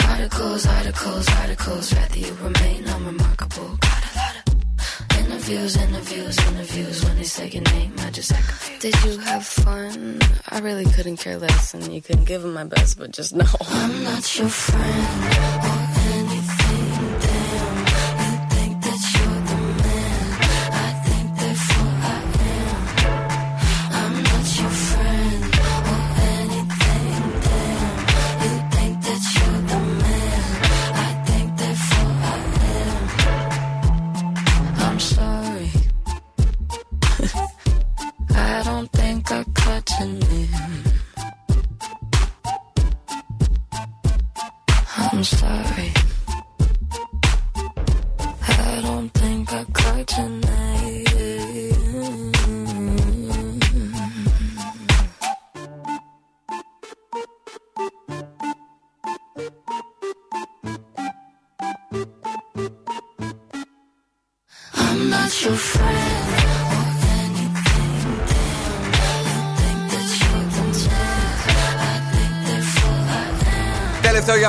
articles, 0.10 0.68
articles, 0.68 1.30
articles. 1.40 1.94
Rather 1.94 2.20
you 2.20 2.34
remain 2.34 2.84
unremarkable. 2.84 3.78
Got 3.80 4.04
a 4.04 4.18
lot 4.18 4.36
of 4.36 5.20
interviews, 5.20 5.78
interviews, 5.78 6.38
interviews. 6.48 7.06
When 7.06 7.16
they 7.16 7.24
say 7.24 7.48
your 7.48 7.64
name, 7.64 7.94
I 8.00 8.10
just 8.10 8.34
act 8.34 8.46
confused. 8.46 8.82
Did 8.82 9.04
you 9.06 9.20
have 9.20 9.46
fun? 9.46 10.20
I 10.50 10.60
really 10.60 10.84
couldn't 10.84 11.16
care 11.16 11.38
less, 11.38 11.74
and 11.76 11.94
you 11.94 12.02
can 12.02 12.26
give 12.26 12.44
it 12.44 12.50
my 12.50 12.66
best, 12.66 13.00
but 13.00 13.12
just 13.12 13.34
know 13.34 13.46
I'm 13.62 14.04
not 14.04 14.38
your 14.38 14.50
friend 14.50 15.73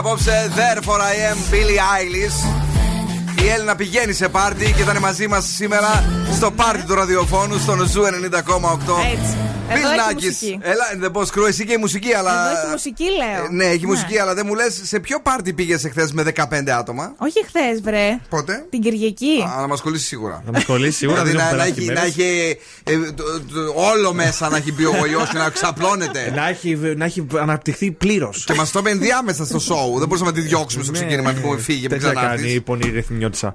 απόψε, 0.07 0.53
Therefore 0.55 1.01
I 1.01 1.15
am 1.31 1.39
Billie 1.53 1.79
Eilish. 1.95 2.39
Η 3.45 3.49
Έλληνα 3.49 3.77
πηγαίνει 3.77 4.13
σε 4.13 4.29
πάρτι 4.29 4.73
και 4.73 4.83
ήταν 4.83 4.99
μαζί 4.99 5.29
μας 5.29 5.45
σήμερα 5.45 6.05
στο 6.35 6.51
πάρτι 6.51 6.83
του 6.83 6.95
ραδιοφώνου 6.95 7.59
στον 7.59 7.87
Ζου 7.87 8.03
90,8. 8.03 8.09
Έτσι. 9.13 9.54
Εδώ 9.69 9.79
έχει 9.79 9.89
Πιλνάκης. 9.89 10.27
μουσική. 10.29 10.59
Έλα, 10.63 10.85
δεν 10.99 11.11
πω 11.11 11.25
σκρού, 11.25 11.45
εσύ 11.45 11.65
και 11.67 11.73
η 11.73 11.77
μουσική, 11.77 12.15
αλλά. 12.15 12.51
Εδώ 12.51 12.61
έχει 12.61 12.71
μουσική, 12.71 13.05
λέω. 13.05 13.45
Ε, 13.45 13.49
Ναι, 13.51 13.65
έχει 13.65 13.87
μουσική, 13.87 14.19
αλλά 14.19 14.35
δεν 14.35 14.45
μου 14.47 14.55
λες 14.55 14.81
σε 14.85 15.01
ποιο 15.01 15.21
πάρτι 15.21 15.53
πήγες 15.53 15.85
εχθές 15.85 16.13
με 16.13 16.23
15 16.23 16.71
άτομα; 16.79 17.15
Όχι 17.19 17.45
χθες, 17.47 17.81
βρε. 17.83 18.19
Πότε; 18.29 18.67
Την 18.71 18.81
Κυριακή. 18.81 19.45
Α, 19.57 19.61
να 19.61 19.67
μας 19.67 19.81
κολλήσεις 19.81 20.07
σίγουρα. 20.07 20.43
Να 20.47 20.53
μας 20.53 20.65
κολλήσεις 20.65 20.97
σίγουρα, 20.97 21.23
Δηλαδή 21.25 21.37
δεν 21.37 21.57
να, 21.57 21.65
έχουν 21.65 21.75
να 21.75 21.75
περάσει 21.75 21.81
έχει, 21.81 22.17
μέρες. 22.17 22.17
να 22.17 22.23
έχει 22.25 22.59
ε, 22.85 23.13
το- 23.13 23.25
το- 23.25 23.73
όλο 23.93 24.13
μέσα 24.15 24.49
να 24.49 24.57
έχει 24.57 24.73
μπει 24.73 24.85
ο 24.85 24.95
γοηλιό 24.99 25.27
και 25.33 25.39
να 25.39 25.51
ξαπλώνεται. 25.51 26.33
Να 26.35 26.49
έχει, 26.49 26.75
να 26.97 27.05
έχει 27.05 27.27
αναπτυχθεί 27.39 27.91
πλήρως. 27.91 28.45
Και 28.45 28.55
μας 28.55 28.71
το 28.71 28.79
είπε 28.79 28.91
ενδιάμεσα 28.91 29.45
στο 29.45 29.59
σοου. 29.59 29.99
Δεν 29.99 30.09
μπορούσαμε 30.09 30.31
να 30.31 30.37
τη 30.37 30.41
διώξουμε 30.43 30.85
στο 30.85 30.93
ξεκίνημα, 30.93 31.23
να 31.29 31.33
την 31.33 31.43
πούμε 31.43 31.59
φύγε, 31.59 31.81
μην 31.81 31.89
Τέτοια 31.89 32.13
κάνει 32.13 32.31
η 32.31 32.35
ξανάρθει. 32.37 32.61
πονηρή 32.61 32.91
ρυθμιώτησα. 32.91 33.55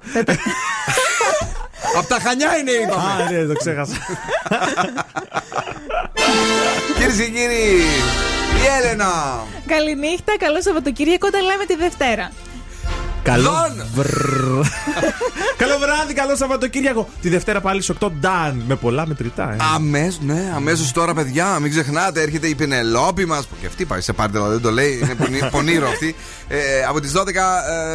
Απ' 1.98 2.06
τα 2.07 2.18
χανιά 2.23 2.57
είναι, 2.57 2.72
είπαμε. 2.72 3.23
Α, 3.23 3.31
ναι, 3.31 3.45
το 3.45 3.53
ξέχασα. 3.53 3.94
Κυρίες 6.97 7.18
και 7.18 7.31
κύριοι, 7.31 7.81
η 8.61 8.65
Έλενα. 8.80 9.43
Καληνύχτα, 9.65 10.38
καλό 10.38 10.61
Σαββατοκύριακο. 10.61 11.30
Τα 11.30 11.41
λέμε 11.41 11.65
τη 11.65 11.76
Δευτέρα. 11.76 12.31
Καλό 13.24 13.44
Δον. 13.52 13.86
βρρρ. 13.96 14.62
Καλό 15.58 15.78
βράδυ, 15.80 16.14
καλό 16.14 16.36
Σαββατοκύριακο. 16.36 17.10
Τη 17.22 17.30
Δευτέρα 17.30 17.62
πάλι 17.62 17.82
στις 17.82 17.96
8 18.02 18.12
Νταν. 18.20 18.64
Με 18.68 18.76
πολλά 18.76 19.08
μετρητά, 19.08 19.52
ε. 19.54 19.56
Αμέσω, 19.76 20.18
ναι, 20.22 20.52
αμέσως 20.56 20.91
τώρα, 20.91 21.14
παιδιά, 21.14 21.60
μην 21.60 21.72
ξεχνάτε, 21.72 22.22
έρχεται 22.22 22.48
η 22.48 22.56
Πινελόπη 22.56 23.26
μας. 23.26 23.46
Που 23.46 23.56
και 23.62 23.66
αυτή 23.68 23.86
πάει 23.86 24.02
σε 24.02 24.14
πάρτι, 24.14 24.38
αλλά 24.38 24.48
δεν 24.48 24.62
το 24.62 24.72
λέει, 24.72 25.00
είναι 25.04 25.16
πονή- 25.16 25.50
πονήρο 25.56 25.88
αυτή. 25.88 26.16
Ε, 26.48 26.58
από 26.90 27.00
τις 27.00 27.12
12 27.16 27.26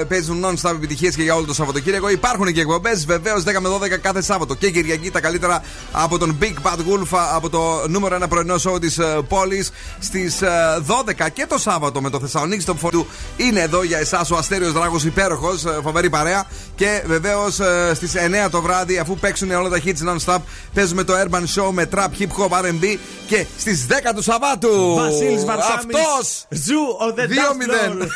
ε, 0.00 0.04
παίζουν 0.04 0.44
non-stop 0.44 0.70
επιτυχίες 0.74 1.14
και 1.14 1.22
για 1.22 1.34
όλο 1.34 1.44
το 1.46 1.54
Σαββατοκύριακο. 1.54 2.08
Υπάρχουν 2.08 2.52
και 2.52 2.60
εκπομπές, 2.60 3.06
βεβαίως 3.06 3.42
10 3.42 3.60
με 3.60 3.68
12 3.68 3.98
κάθε 4.00 4.22
Σάββατο. 4.22 4.54
Και 4.54 4.70
Κυριακή 4.70 5.10
τα 5.10 5.20
καλύτερα 5.20 5.62
από 5.92 6.18
τον 6.18 6.38
Big 6.40 6.54
Bad 6.62 6.78
Wolf, 6.78 7.18
από 7.34 7.50
το 7.50 7.84
νούμερο 7.88 8.18
1 8.24 8.28
πρωινό 8.28 8.54
show 8.54 8.80
της 8.80 8.98
πόλης 9.28 9.70
στις 9.98 10.38
12 10.86 11.28
και 11.32 11.46
το 11.48 11.58
Σάββατο 11.58 12.00
με 12.00 12.10
το 12.10 12.20
Θεσσαλονίκη 12.20 12.60
στο 12.62 12.74
του. 12.90 13.06
Είναι 13.36 13.60
εδώ 13.60 13.82
για 13.82 13.98
εσάς 13.98 14.30
ο 14.30 14.36
Αστέριος 14.36 14.72
Δράγος 14.72 15.04
υπέροχο 15.04 15.12
υπέροχος, 15.16 15.64
φοβερή 15.82 16.10
παρέα. 16.10 16.44
Και 16.74 17.02
βεβαίως 17.06 17.60
στις 17.94 18.12
9 18.14 18.50
το 18.50 18.62
βράδυ, 18.62 18.98
αφού 18.98 19.16
παίξουν 19.16 19.50
όλα 19.50 19.68
τα 19.68 19.80
hits 19.84 20.08
non-stop, 20.08 20.38
παίζουμε 20.74 21.04
το 21.04 21.14
Urban 21.24 21.42
Show 21.54 21.70
με 21.70 21.88
trap, 21.94 22.08
hip 22.18 22.28
hop, 22.38 22.48
R&B. 22.48 22.98
Και 23.26 23.46
στις 23.58 23.86
10 23.88 23.92
του 24.14 24.22
Σαββάτου. 24.22 24.94
Βασίλης 24.94 25.44
Βαρσάμι. 25.44 25.74
Αυτός! 25.74 26.46
Zoo 26.48 26.80
ο 26.98 27.14
The 27.16 27.20
2-0. 27.20 28.06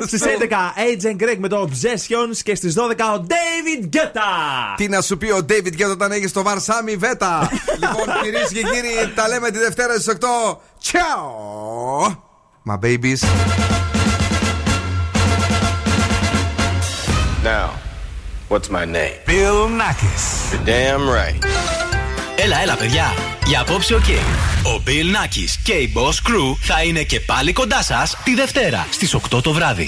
Στις 0.06 0.22
11 0.22 0.26
Agent 0.78 1.22
Greg 1.22 1.36
με 1.38 1.48
το 1.48 1.68
Obsessions 1.68 2.36
και 2.42 2.54
στις 2.54 2.74
12 2.78 2.80
ο 3.16 3.26
David 3.28 3.96
Guetta. 3.96 4.74
Τι 4.76 4.88
να 4.88 5.00
σου 5.00 5.16
πει 5.16 5.30
ο 5.30 5.46
David 5.48 5.80
Guetta 5.80 5.90
όταν 5.90 6.12
έχει 6.12 6.30
το 6.30 6.42
Βαρσάμι 6.42 6.96
Βέτα. 6.96 7.50
λοιπόν, 7.80 8.22
κυρίες 8.22 8.48
και 8.48 8.62
κύριοι, 8.62 9.12
τα 9.14 9.28
λέμε 9.28 9.50
τη 9.50 9.58
Δευτέρα 9.58 9.94
στις 9.94 10.16
8. 10.20 10.26
Ciao! 10.82 12.16
My 12.64 12.78
babies. 12.78 13.91
Now, 17.52 17.70
what's 18.52 18.68
my 18.76 18.84
name? 18.96 19.16
Bill 19.26 19.60
Nakis. 19.80 20.24
You're 20.52 20.64
damn 20.64 21.04
right. 21.18 21.44
Έλα, 22.36 22.60
έλα, 22.62 22.76
παιδιά. 22.76 23.14
Για 23.46 23.60
απόψε, 23.60 23.94
οκ. 23.94 24.04
Ο 24.62 24.82
Bill 24.86 25.16
Nakis 25.16 25.50
και 25.62 25.72
η 25.72 25.92
Boss 25.96 26.28
Crew 26.28 26.56
θα 26.60 26.82
είναι 26.82 27.02
και 27.02 27.20
πάλι 27.20 27.52
κοντά 27.52 27.82
σας 27.82 28.16
τη 28.24 28.34
Δευτέρα 28.34 28.86
στις 28.90 29.14
8 29.14 29.42
το 29.42 29.52
βράδυ. 29.52 29.80